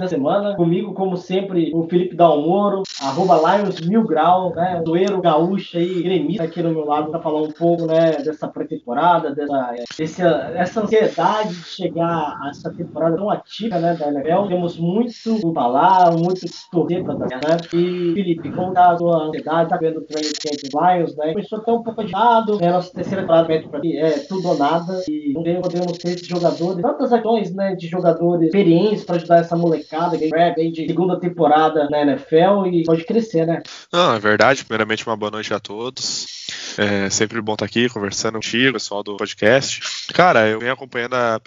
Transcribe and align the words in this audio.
da 0.00 0.08
semana. 0.08 0.54
Comigo, 0.56 0.94
como 0.94 1.16
sempre, 1.16 1.70
o 1.74 1.84
Felipe 1.88 2.16
Dalmoro, 2.16 2.82
arroba 3.00 3.56
Lions 3.56 3.80
Mil 3.80 4.04
Grau, 4.04 4.54
né? 4.54 4.82
Zoeiro 4.86 5.20
gaúcho 5.20 5.78
aí, 5.78 6.02
gremista 6.02 6.44
aqui 6.44 6.62
no 6.62 6.70
meu 6.70 6.84
lado, 6.84 7.10
para 7.10 7.20
falar 7.20 7.42
um 7.42 7.50
pouco, 7.50 7.86
né, 7.86 8.12
dessa 8.24 8.48
pré-temporada, 8.48 9.34
dessa, 9.34 9.74
desse, 9.98 10.22
essa 10.22 10.82
ansiedade 10.82 11.54
de 11.54 11.64
chegar 11.64 12.38
a 12.40 12.48
essa 12.50 12.70
temporada 12.72 13.16
tão 13.16 13.30
ativa, 13.30 13.78
né, 13.78 13.94
da 13.94 14.08
NFL. 14.08 14.48
Temos 14.48 14.78
muito 14.78 15.12
o 15.44 15.52
falar, 15.52 16.12
muito 16.12 16.40
torcer 16.70 17.04
para 17.04 17.14
dar, 17.14 17.28
né? 17.28 17.56
E, 17.72 18.12
Felipe, 18.14 18.50
como 18.52 18.72
tá 18.72 18.92
a 18.92 18.96
sua 18.96 19.24
ansiedade? 19.24 19.68
Tá 19.68 19.76
vendo 19.76 19.98
o 19.98 20.02
training 20.02 20.32
camp 20.42 20.98
Lions, 20.98 21.16
né? 21.16 21.32
Começou 21.32 21.58
até 21.58 21.72
um 21.72 21.82
pouco 21.82 22.00
adiado, 22.00 22.58
né? 22.58 22.70
Nossa 22.70 22.92
terceira 22.92 23.22
temporada 23.22 23.46
para 23.46 23.78
aqui 23.78 23.96
é 23.96 24.10
tudo 24.28 24.48
ou 24.48 24.58
nada. 24.58 25.02
E 25.08 25.32
não 25.32 25.42
podemos 25.60 25.98
ter 25.98 26.18
jogadores, 26.24 26.82
tantas 26.82 27.12
ações, 27.12 27.54
né, 27.54 27.74
de 27.74 27.86
jogadores 27.86 28.46
experientes 28.46 29.04
para 29.04 29.16
ajudar 29.16 29.38
essa 29.38 29.56
molecada 29.56 29.83
que 30.18 30.34
é 30.34 30.52
de 30.70 30.86
segunda 30.86 31.18
temporada 31.18 31.88
na 31.88 32.02
NFL 32.02 32.66
e 32.72 32.84
pode 32.84 33.04
crescer, 33.04 33.46
né? 33.46 33.62
Não, 33.92 34.14
é 34.14 34.18
verdade. 34.18 34.64
Primeiramente, 34.64 35.06
uma 35.06 35.16
boa 35.16 35.30
noite 35.30 35.52
a 35.52 35.60
todos. 35.60 36.43
É 36.76 37.08
sempre 37.08 37.40
bom 37.40 37.52
estar 37.52 37.64
aqui 37.64 37.88
conversando 37.88 38.34
contigo, 38.34 38.72
pessoal 38.72 39.02
do 39.02 39.16
podcast. 39.16 39.80
Cara, 40.12 40.48
eu 40.48 40.58
venho 40.58 40.72
acompanhando 40.72 41.14
a 41.14 41.40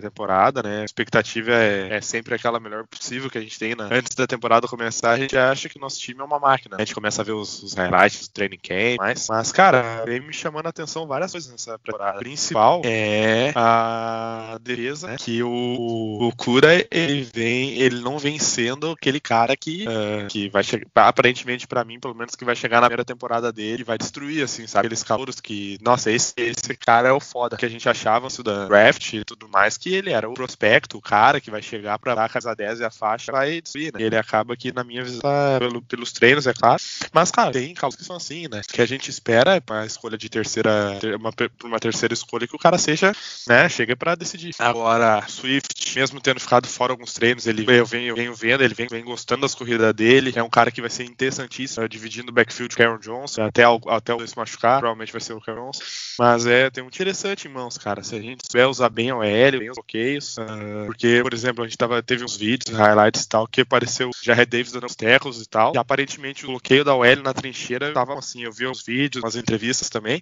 temporada, 0.00 0.62
né? 0.62 0.82
A 0.82 0.84
expectativa 0.84 1.52
é, 1.52 1.96
é, 1.96 2.00
sempre 2.00 2.34
aquela 2.34 2.60
melhor 2.60 2.86
possível 2.86 3.30
que 3.30 3.38
a 3.38 3.40
gente 3.40 3.58
tem 3.58 3.74
né? 3.74 3.88
antes 3.90 4.14
da 4.14 4.26
temporada 4.26 4.68
começar. 4.68 5.12
A 5.12 5.18
gente 5.18 5.36
acha 5.36 5.68
que 5.68 5.78
nosso 5.78 5.98
time 5.98 6.20
é 6.20 6.24
uma 6.24 6.38
máquina. 6.38 6.76
A 6.76 6.80
gente 6.80 6.94
começa 6.94 7.22
a 7.22 7.24
ver 7.24 7.32
os, 7.32 7.62
os 7.62 7.74
highlights 7.74 8.28
do 8.28 8.32
training 8.32 8.58
camp, 8.62 8.98
mas, 8.98 9.28
mas, 9.28 9.52
cara, 9.52 10.04
vem 10.04 10.20
me 10.20 10.32
chamando 10.32 10.66
a 10.66 10.70
atenção 10.70 11.06
várias 11.06 11.32
coisas 11.32 11.50
nessa 11.50 11.78
temporada. 11.78 12.18
A 12.18 12.20
principal 12.20 12.82
é 12.84 13.52
a 13.54 14.58
defesa, 14.60 15.08
né? 15.08 15.16
Que 15.18 15.42
o, 15.42 15.48
o 15.48 16.32
Cura, 16.36 16.86
ele 16.90 17.22
vem, 17.22 17.80
ele 17.80 18.00
não 18.00 18.18
vem 18.18 18.38
sendo 18.38 18.90
aquele 18.90 19.20
cara 19.20 19.56
que, 19.56 19.86
uh, 19.86 20.26
que 20.28 20.50
vai 20.50 20.62
chegar, 20.62 20.86
aparentemente 20.94 21.66
para 21.66 21.84
mim, 21.84 21.98
pelo 21.98 22.14
menos, 22.14 22.34
que 22.34 22.44
vai 22.44 22.54
chegar 22.54 22.80
na 22.80 22.88
primeira 22.88 23.04
temporada 23.04 23.52
dele 23.52 23.84
vai 23.86 23.96
destruir, 23.96 24.42
assim, 24.46 24.66
sabe? 24.66 24.86
Aqueles 24.86 25.02
calouros 25.02 25.40
que, 25.40 25.78
nossa, 25.82 26.10
esse, 26.10 26.34
esse 26.36 26.76
cara 26.76 27.08
é 27.08 27.12
o 27.12 27.20
foda. 27.20 27.56
Que 27.56 27.66
a 27.66 27.68
gente 27.68 27.88
achava 27.88 28.26
isso 28.26 28.42
da 28.42 28.66
draft 28.66 29.12
e 29.12 29.24
tudo 29.24 29.48
mais, 29.48 29.76
que 29.76 29.94
ele 29.94 30.10
era 30.10 30.28
o 30.28 30.34
prospecto, 30.34 30.98
o 30.98 31.02
cara 31.02 31.40
que 31.40 31.50
vai 31.50 31.62
chegar 31.62 31.98
pra 31.98 32.16
a 32.24 32.28
casa 32.28 32.54
10 32.54 32.80
e 32.80 32.84
a 32.84 32.90
faixa 32.90 33.32
vai 33.32 33.60
destruir, 33.60 33.92
né? 33.92 34.02
Ele 34.02 34.16
acaba 34.16 34.54
aqui, 34.54 34.72
na 34.72 34.82
minha 34.82 35.04
visão, 35.04 35.20
pelo, 35.58 35.82
pelos 35.82 36.12
treinos, 36.12 36.46
é 36.46 36.54
claro. 36.54 36.82
Mas, 37.12 37.30
cara, 37.30 37.52
tem 37.52 37.74
calos 37.74 37.96
que 37.96 38.04
são 38.04 38.16
assim, 38.16 38.48
né? 38.48 38.62
Que 38.66 38.80
a 38.80 38.86
gente 38.86 39.10
espera 39.10 39.60
pra 39.60 39.84
escolha 39.84 40.16
de 40.16 40.28
terceira, 40.28 40.98
uma, 41.18 41.30
uma 41.64 41.78
terceira 41.78 42.14
escolha 42.14 42.46
que 42.46 42.56
o 42.56 42.58
cara 42.58 42.78
seja, 42.78 43.12
né? 43.46 43.68
Chega 43.68 43.94
pra 43.96 44.14
decidir. 44.14 44.54
Agora, 44.58 45.22
Swift, 45.28 45.98
mesmo 45.98 46.20
tendo 46.20 46.40
ficado 46.40 46.66
fora 46.66 46.92
alguns 46.92 47.12
treinos, 47.12 47.46
ele 47.46 47.66
eu 47.68 47.86
venho, 47.86 48.14
venho 48.14 48.34
vendo, 48.34 48.62
ele 48.62 48.74
vem, 48.74 48.86
vem 48.86 49.04
gostando 49.04 49.42
das 49.42 49.54
corridas 49.54 49.92
dele. 49.94 50.32
É 50.34 50.42
um 50.42 50.50
cara 50.50 50.70
que 50.70 50.80
vai 50.80 50.90
ser 50.90 51.04
interessantíssimo, 51.04 51.88
dividindo 51.88 52.30
o 52.30 52.34
backfield 52.34 52.74
com 52.74 52.82
Aaron 52.82 52.98
Jones, 52.98 53.38
até, 53.38 53.62
até 53.88 54.14
o 54.14 54.22
se 54.36 54.38
machucar, 54.38 54.78
provavelmente 54.78 55.12
vai 55.12 55.20
ser 55.20 55.32
o 55.32 55.42
Aaron 55.46 55.70
Jones. 55.70 55.78
Mas 56.18 56.46
é, 56.46 56.70
tem 56.70 56.84
um 56.84 56.88
interessante 56.88 57.48
em 57.48 57.50
mãos, 57.50 57.78
cara. 57.78 58.02
Se 58.02 58.14
a 58.14 58.20
gente 58.20 58.42
souber 58.46 58.68
usar 58.68 58.88
bem 58.90 59.12
o 59.12 59.22
L, 59.22 59.58
bem 59.58 59.70
os 59.70 59.76
bloqueios, 59.76 60.36
uh, 60.36 60.86
porque, 60.86 61.20
por 61.22 61.32
exemplo, 61.32 61.64
a 61.64 61.66
gente 61.66 61.78
tava, 61.78 62.02
teve 62.02 62.24
uns 62.24 62.36
vídeos, 62.36 62.76
highlights 62.76 63.22
e 63.22 63.28
tal, 63.28 63.46
que 63.46 63.62
apareceu 63.62 64.10
Jared 64.22 64.50
Davis 64.50 64.72
dando 64.72 64.86
os 64.86 64.94
tecos 64.94 65.40
e 65.40 65.48
tal, 65.48 65.74
e 65.74 65.78
aparentemente 65.78 66.44
o 66.44 66.48
bloqueio 66.48 66.84
da 66.84 66.94
OL 66.94 67.16
na 67.22 67.32
trincheira 67.32 67.92
tava 67.92 68.18
assim, 68.18 68.44
eu 68.44 68.52
vi 68.52 68.66
uns 68.66 68.84
vídeos, 68.84 69.22
umas 69.22 69.36
entrevistas 69.36 69.88
também, 69.88 70.20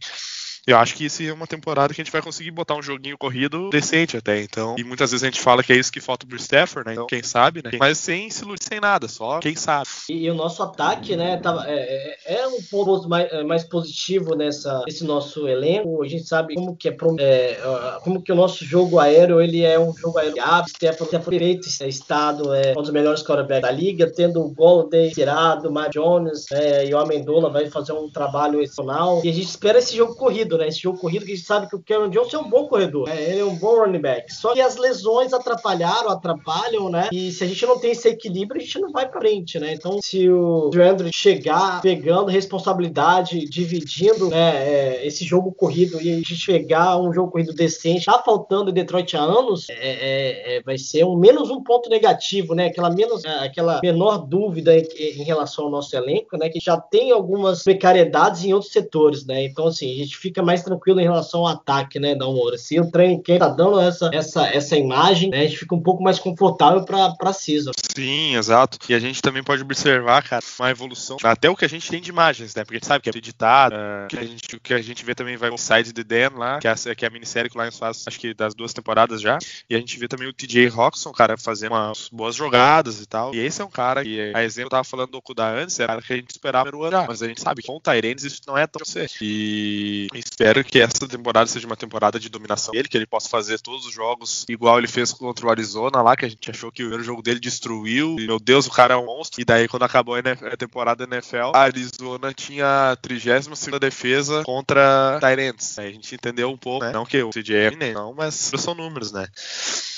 eu 0.67 0.79
acho 0.79 0.95
que 0.95 1.05
isso 1.05 1.23
é 1.23 1.33
uma 1.33 1.47
temporada 1.47 1.93
que 1.93 2.01
a 2.01 2.05
gente 2.05 2.13
vai 2.13 2.23
conseguir 2.23 2.51
botar 2.51 2.75
um 2.75 2.83
joguinho 2.83 3.19
corrido 3.19 3.69
decente 3.71 4.17
até, 4.17 4.43
então. 4.43 4.77
E 4.79 4.85
muitas 4.85 5.11
vezes 5.11 5.23
a 5.23 5.27
gente 5.27 5.41
fala 5.41 5.63
que 5.63 5.73
é 5.73 5.77
isso 5.77 5.93
que 5.93 6.01
falta 6.01 6.27
pro 6.27 6.37
Stafford, 6.37 6.87
né? 6.89 6.95
Então, 6.95 7.07
quem 7.07 7.23
sabe, 7.23 7.63
né? 7.63 7.71
Mas 7.79 7.99
sem 7.99 8.31
se 8.31 8.45
sem 8.61 8.81
nada, 8.81 9.09
só 9.09 9.41
quem 9.41 9.57
sabe. 9.57 9.89
E, 10.09 10.25
e 10.25 10.31
o 10.31 10.35
nosso 10.35 10.63
ataque, 10.63 11.17
né, 11.17 11.37
tava, 11.39 11.65
é, 11.67 12.17
é, 12.27 12.35
é 12.43 12.47
um 12.47 12.63
ponto 12.63 13.09
mais, 13.09 13.31
é, 13.33 13.43
mais 13.43 13.65
positivo 13.65 14.35
nessa, 14.35 14.83
nesse 14.87 15.05
nosso 15.05 15.49
elenco. 15.49 16.03
A 16.03 16.09
gente 16.09 16.25
sabe 16.27 16.55
como 16.55 16.77
que 16.77 16.89
é, 16.89 16.97
é 17.19 17.59
como 18.03 18.23
que 18.23 18.33
o 18.33 18.35
nosso 18.35 18.65
jogo 18.65 18.99
aéreo, 18.99 19.41
ele 19.41 19.63
é 19.63 19.79
um 19.79 19.95
jogo 19.97 20.19
aéreo 20.19 20.43
ápice, 20.43 20.75
Stafford, 20.75 21.09
Stafford 21.09 21.39
feito 21.39 21.69
estado, 21.89 22.55
é 22.55 22.73
um 22.77 22.83
dos 22.83 22.91
melhores 22.91 23.23
quarterbacks 23.23 23.63
da 23.63 23.71
liga, 23.71 24.11
tendo 24.11 24.41
o 24.41 24.51
Golden 24.51 25.11
tirado, 25.11 25.69
o 25.69 25.73
Matt 25.73 25.93
Jones 25.93 26.51
é, 26.53 26.87
e 26.87 26.95
o 26.95 26.99
Amendola 26.99 27.51
vai 27.51 27.69
fazer 27.71 27.93
um 27.93 28.11
trabalho 28.11 28.61
excepcional. 28.61 29.21
E 29.25 29.29
a 29.29 29.33
gente 29.33 29.49
espera 29.49 29.79
esse 29.79 29.97
jogo 29.97 30.15
corrido, 30.15 30.54
né? 30.59 30.69
Esse 30.69 30.81
jogo 30.81 30.99
corrido, 30.99 31.25
que 31.25 31.33
a 31.33 31.35
gente 31.35 31.47
sabe 31.47 31.69
que 31.69 31.77
o 31.77 31.83
Karen 31.83 32.11
Johnson 32.11 32.37
é 32.37 32.41
um 32.41 32.49
bom 32.49 32.67
corredor, 32.67 33.09
né? 33.09 33.31
Ele 33.31 33.41
é 33.41 33.45
um 33.45 33.57
bom 33.57 33.81
running 33.81 34.01
back. 34.01 34.33
Só 34.33 34.53
que 34.55 34.61
as 34.61 34.77
lesões 34.77 35.33
atrapalharam, 35.33 36.11
atrapalham, 36.11 36.89
né? 36.89 37.09
E 37.13 37.31
se 37.33 37.45
a 37.45 37.47
gente 37.47 37.67
não 37.67 37.79
tem 37.79 37.93
esse 37.93 38.09
equilíbrio, 38.09 38.61
a 38.61 38.65
gente 38.65 38.79
não 38.79 38.91
vai 38.91 39.09
pra 39.09 39.21
frente, 39.21 39.59
né? 39.59 39.73
Então, 39.73 39.99
se 40.03 40.29
o 40.29 40.71
Andrew 40.75 41.09
chegar 41.13 41.81
pegando 41.81 42.31
responsabilidade, 42.31 43.47
dividindo 43.47 44.29
né, 44.29 44.57
é, 44.57 45.07
esse 45.07 45.25
jogo 45.25 45.53
corrido 45.53 46.01
e 46.01 46.13
a 46.13 46.17
gente 46.17 46.37
chegar 46.37 46.89
a 46.89 47.01
um 47.01 47.13
jogo 47.13 47.33
corrido 47.33 47.55
decente, 47.55 48.05
tá 48.05 48.23
faltando 48.23 48.71
em 48.71 48.75
Detroit 48.75 49.17
há 49.17 49.23
anos, 49.23 49.69
é, 49.71 49.75
é, 49.75 50.57
é, 50.57 50.63
vai 50.63 50.77
ser 50.77 51.05
um 51.05 51.17
menos 51.17 51.51
um 51.51 51.63
ponto 51.63 51.89
negativo, 51.89 52.55
né? 52.55 52.67
Aquela, 52.67 52.91
menos, 52.91 53.25
é, 53.25 53.47
aquela 53.47 53.81
menor 53.83 54.19
dúvida 54.19 54.77
em, 54.77 54.85
em 54.99 55.25
relação 55.25 55.65
ao 55.65 55.71
nosso 55.71 55.97
elenco, 55.97 56.37
né? 56.37 56.49
Que 56.49 56.61
já 56.61 56.77
tem 56.77 57.11
algumas 57.11 57.63
precariedades 57.63 58.45
em 58.45 58.53
outros 58.53 58.73
setores, 58.73 59.25
né? 59.25 59.45
Então, 59.45 59.69
assim, 59.69 59.91
a 59.93 59.97
gente 59.97 60.17
fica 60.17 60.43
mais 60.44 60.62
tranquilo 60.62 61.00
em 61.00 61.05
relação 61.05 61.41
ao 61.41 61.49
ataque, 61.49 61.99
né, 61.99 62.15
da 62.15 62.27
Moura. 62.27 62.56
Se 62.56 62.78
o 62.78 62.91
trem 62.91 63.21
quem 63.21 63.38
tá 63.38 63.49
dando 63.49 63.81
essa, 63.81 64.10
essa, 64.12 64.47
essa 64.47 64.77
imagem, 64.77 65.31
né, 65.31 65.41
a 65.41 65.43
gente 65.43 65.59
fica 65.59 65.75
um 65.75 65.82
pouco 65.82 66.03
mais 66.03 66.19
confortável 66.19 66.84
pra, 66.84 67.10
pra 67.10 67.32
season. 67.32 67.72
Sim, 67.94 68.37
exato. 68.37 68.78
E 68.88 68.94
a 68.94 68.99
gente 68.99 69.21
também 69.22 69.43
pode 69.43 69.62
observar, 69.62 70.22
cara, 70.22 70.43
uma 70.59 70.71
evolução, 70.71 71.16
até 71.22 71.49
o 71.50 71.56
que 71.56 71.65
a 71.65 71.69
gente 71.69 71.88
tem 71.91 72.00
de 72.00 72.10
imagens, 72.10 72.55
né, 72.55 72.65
porque 72.65 72.77
a 72.77 72.78
gente 72.78 72.87
sabe 72.87 73.03
que 73.03 73.10
é 73.10 73.16
editado, 73.16 73.75
uh, 73.75 74.09
que 74.09 74.19
a 74.19 74.25
gente, 74.25 74.56
o 74.56 74.60
que 74.60 74.75
a 74.75 74.82
gente 74.82 75.05
vê 75.05 75.15
também 75.15 75.37
vai 75.37 75.50
o 75.50 75.59
Side 75.59 75.93
the 75.93 76.05
Dan 76.05 76.38
lá, 76.38 76.58
que 76.58 76.69
é, 76.69 76.70
a, 76.70 76.94
que 76.94 77.05
é 77.05 77.08
a 77.08 77.11
minissérie 77.11 77.50
que 77.50 77.58
o 77.58 77.61
Lions 77.61 77.79
faz, 77.79 78.05
acho 78.06 78.20
que 78.20 78.35
das 78.35 78.55
duas 78.55 78.73
temporadas 78.73 79.20
já, 79.20 79.38
e 79.69 79.75
a 79.75 79.79
gente 79.79 79.99
vê 79.99 80.08
também 80.08 80.29
o 80.29 80.32
TJ 80.32 80.69
Roxon, 80.69 81.12
cara, 81.12 81.37
fazendo 81.37 81.73
umas 81.73 82.08
boas 82.12 82.35
jogadas 82.35 83.00
e 83.00 83.06
tal, 83.06 83.35
e 83.35 83.38
esse 83.38 83.61
é 83.61 83.64
um 83.64 83.70
cara 83.70 84.02
que, 84.02 84.32
a 84.35 84.44
exemplo, 84.44 84.67
eu 84.67 84.70
tava 84.70 84.85
falando 84.85 85.11
do 85.11 85.19
Okuda 85.19 85.44
antes, 85.44 85.79
era 85.81 86.00
que 86.00 86.12
a 86.12 86.17
gente 86.17 86.31
esperava 86.31 86.70
no 86.70 86.82
ano, 86.82 87.05
mas 87.08 87.23
a 87.23 87.26
gente 87.26 87.40
sabe 87.40 87.62
que 87.62 87.67
com 87.67 87.76
o 87.76 87.81
Tyrands 87.81 88.25
isso 88.25 88.40
não 88.47 88.56
é 88.56 88.67
tão 88.67 88.85
certo. 88.85 89.17
E 89.20 90.08
espero 90.35 90.65
que 90.65 90.81
essa 90.81 91.07
temporada 91.07 91.47
seja 91.47 91.67
uma 91.67 91.77
temporada 91.77 92.19
de 92.19 92.29
dominação 92.29 92.73
dele, 92.73 92.89
que 92.89 92.97
ele 92.97 93.07
possa 93.07 93.29
fazer 93.29 93.61
todos 93.61 93.87
os 93.87 93.93
jogos 93.93 94.45
igual 94.49 94.79
ele 94.79 94.89
fez 94.89 95.13
contra 95.13 95.47
o 95.47 95.51
Arizona 95.51 96.03
lá, 96.03 96.17
que 96.17 96.25
a 96.25 96.29
gente 96.29 96.51
achou 96.51 96.73
que 96.73 96.83
o 96.83 96.87
primeiro 96.87 97.05
jogo 97.05 97.23
dele 97.23 97.39
destruiu. 97.39 98.17
E, 98.19 98.27
meu 98.27 98.41
Deus, 98.41 98.67
o 98.67 98.71
cara 98.71 98.95
é 98.95 98.97
um 98.97 99.07
monstro. 99.07 99.41
E 99.41 99.45
daí, 99.45 99.69
quando 99.69 99.85
acabou 99.85 100.17
a 100.17 100.57
temporada 100.57 101.07
da 101.07 101.17
NFL, 101.17 101.53
a 101.55 101.61
Arizona 101.61 102.33
tinha 102.35 102.93
a 102.93 102.97
32 102.97 103.79
defesa 103.81 104.43
contra 104.45 105.19
Tyrants. 105.21 105.79
Aí 105.79 105.89
a 105.89 105.93
gente 105.93 106.15
entendeu 106.15 106.51
um 106.51 106.57
pouco, 106.57 106.85
né? 106.85 106.93
Não 106.93 107.07
que 107.07 107.23
o 107.23 107.31
CJ 107.31 107.55
é 107.55 107.93
não, 107.93 108.13
mas 108.13 108.35
são 108.35 108.75
números, 108.75 109.13
né? 109.13 109.27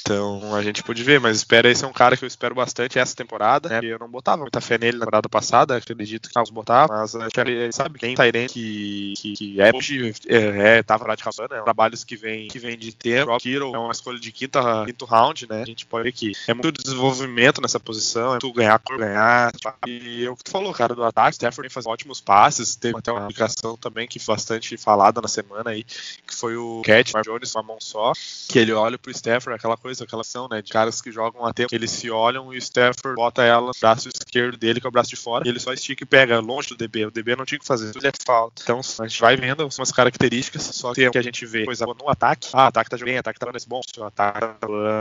Então 0.06 0.54
a 0.54 0.62
gente 0.62 0.84
pode 0.84 1.02
ver, 1.02 1.18
mas 1.18 1.36
espera 1.36 1.68
esse 1.68 1.84
é 1.84 1.88
um 1.88 1.92
cara 1.92 2.16
que 2.16 2.24
eu 2.24 2.28
espero 2.28 2.54
bastante 2.54 2.96
essa 2.96 3.14
temporada, 3.14 3.68
né? 3.68 3.80
Eu 3.82 3.98
não 3.98 4.08
botava 4.08 4.42
muita 4.42 4.60
fé 4.60 4.78
nele 4.78 4.98
na 4.98 5.04
temporada 5.04 5.28
passada, 5.28 5.76
acredito 5.76 6.28
que 6.28 6.36
nós 6.36 6.48
botava, 6.48 6.96
mas 6.96 7.14
acho 7.16 7.30
que 7.30 7.40
ele 7.40 7.72
sabe 7.72 7.98
quem 7.98 8.14
Tyrant 8.14 8.48
que, 8.48 9.14
que, 9.16 9.32
que 9.32 9.60
é 9.60 9.72
hoje 9.74 10.14
é, 10.28 10.78
é, 10.78 10.82
tava 10.84 11.08
lá 11.08 11.16
de 11.16 11.24
raspando, 11.24 11.54
né? 11.54 11.62
Trabalhos 11.62 12.04
que 12.04 12.14
vem, 12.14 12.46
que 12.46 12.60
vem 12.60 12.78
de 12.78 12.92
tempo. 12.92 13.32
Rock 13.32 13.52
Hero 13.52 13.74
é 13.74 13.78
uma 13.78 13.90
escolha 13.90 14.20
de 14.20 14.30
quinta, 14.30 14.84
quinto 14.86 15.04
round, 15.04 15.48
né? 15.48 15.62
A 15.62 15.66
gente 15.66 15.84
pode 15.84 16.04
ver 16.04 16.12
que 16.12 16.32
é 16.46 16.54
muito 16.54 16.70
desenvolvimento 16.70 17.60
nessa 17.60 17.80
posição, 17.80 18.36
é 18.36 18.38
tu 18.38 18.52
ganhar 18.52 18.78
por 18.78 18.98
ganhar. 18.98 19.50
E 19.88 20.24
é 20.24 20.30
o 20.30 20.36
que 20.36 20.44
tu 20.44 20.52
falou, 20.52 20.72
cara, 20.72 20.94
do 20.94 21.02
ataque, 21.02 21.34
Stafford 21.34 21.68
faz 21.68 21.84
ótimos 21.84 22.20
passes, 22.20 22.76
teve 22.76 22.96
até 22.96 23.10
uma 23.10 23.24
aplicação 23.24 23.76
também 23.76 24.06
que 24.06 24.20
foi 24.20 24.36
bastante 24.36 24.76
falada 24.76 25.20
na 25.20 25.28
semana 25.28 25.70
aí, 25.70 25.82
que 25.82 26.34
foi 26.34 26.56
o 26.56 26.82
Cat, 26.84 27.12
Mark 27.12 27.26
Jones, 27.26 27.54
uma 27.54 27.62
mão 27.62 27.78
só, 27.80 28.12
que 28.48 28.58
ele 28.58 28.72
olha 28.72 28.98
pro 28.98 29.10
Stafford, 29.10 29.56
aquela 29.56 29.76
coisa, 29.76 29.95
aquela 30.02 30.22
ação, 30.22 30.48
né, 30.48 30.62
de 30.62 30.72
caras 30.72 31.00
que 31.00 31.10
jogam 31.10 31.44
a 31.44 31.52
tempo, 31.52 31.74
eles 31.74 31.90
se 31.90 32.10
olham 32.10 32.52
e 32.52 32.56
o 32.56 32.58
Stafford 32.58 33.16
bota 33.16 33.42
ela 33.42 33.66
no 33.66 33.72
braço 33.80 34.08
esquerdo 34.08 34.56
dele, 34.56 34.80
que 34.80 34.86
é 34.86 34.88
o 34.88 34.92
braço 34.92 35.10
de 35.10 35.16
fora, 35.16 35.46
e 35.46 35.50
ele 35.50 35.60
só 35.60 35.72
estica 35.72 36.04
e 36.04 36.06
pega 36.06 36.40
longe 36.40 36.68
do 36.68 36.76
DB. 36.76 37.06
O 37.06 37.10
DB 37.10 37.36
não 37.36 37.44
tinha 37.44 37.58
que 37.58 37.66
fazer, 37.66 37.92
ele 37.96 38.08
é 38.08 38.12
falta. 38.24 38.62
Então 38.62 38.80
a 39.00 39.06
gente 39.06 39.20
vai 39.20 39.36
vendo 39.36 39.68
umas 39.78 39.92
características, 39.92 40.62
só 40.62 40.92
que, 40.92 41.10
que 41.10 41.18
a 41.18 41.22
gente 41.22 41.44
vê 41.46 41.64
coisa 41.64 41.86
no 41.86 42.08
ataque. 42.08 42.48
Ah, 42.52 42.66
ataque 42.66 42.90
tá 42.90 42.96
jogando 42.96 43.16
ataque 43.18 43.38
tá 43.38 43.52
nesse 43.52 43.68
bom, 43.68 43.80
o 43.98 44.04
ataque 44.04 44.40
tá, 44.40 44.56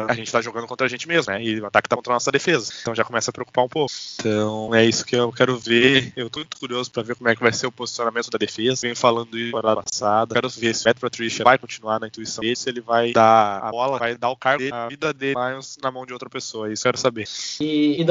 a 0.07 0.13
gente 0.13 0.31
tá 0.31 0.41
jogando 0.41 0.67
contra 0.67 0.85
a 0.85 0.89
gente 0.89 1.07
mesmo, 1.07 1.31
né? 1.31 1.43
E 1.43 1.59
o 1.59 1.65
ataque 1.65 1.89
tá 1.89 1.95
contra 1.95 2.13
a 2.13 2.15
nossa 2.15 2.31
defesa. 2.31 2.73
Então 2.81 2.95
já 2.95 3.03
começa 3.03 3.29
a 3.31 3.33
preocupar 3.33 3.65
um 3.65 3.69
pouco. 3.69 3.93
Então 4.19 4.73
é 4.73 4.85
isso 4.85 5.05
que 5.05 5.15
eu 5.15 5.31
quero 5.31 5.57
ver. 5.57 6.13
Eu 6.15 6.29
tô 6.29 6.39
muito 6.39 6.57
curioso 6.57 6.91
para 6.91 7.03
ver 7.03 7.15
como 7.15 7.29
é 7.29 7.35
que 7.35 7.41
vai 7.41 7.53
ser 7.53 7.67
o 7.67 7.71
posicionamento 7.71 8.29
da 8.29 8.37
defesa. 8.37 8.81
Venho 8.81 8.95
falando 8.95 9.37
isso 9.37 9.55
na 9.61 9.75
passada. 9.75 10.33
Quero 10.33 10.49
ver 10.49 10.75
se 10.75 10.83
o 10.83 10.89
Matt 10.89 10.99
Patricia 10.99 11.43
vai 11.43 11.57
continuar 11.57 11.99
na 11.99 12.07
intuição 12.07 12.41
dele, 12.41 12.55
se 12.55 12.69
ele 12.69 12.81
vai 12.81 13.11
dar 13.11 13.59
a 13.63 13.71
bola, 13.71 13.99
vai 13.99 14.15
dar 14.15 14.29
o 14.29 14.35
cargo 14.35 14.63
vida 14.87 15.13
dele 15.13 15.35
na 15.81 15.91
mão 15.91 16.05
de 16.05 16.13
outra 16.13 16.29
pessoa. 16.29 16.71
Isso 16.71 16.81
eu 16.81 16.91
quero 16.91 16.97
saber. 16.99 17.27
E, 17.59 18.01
e 18.01 18.05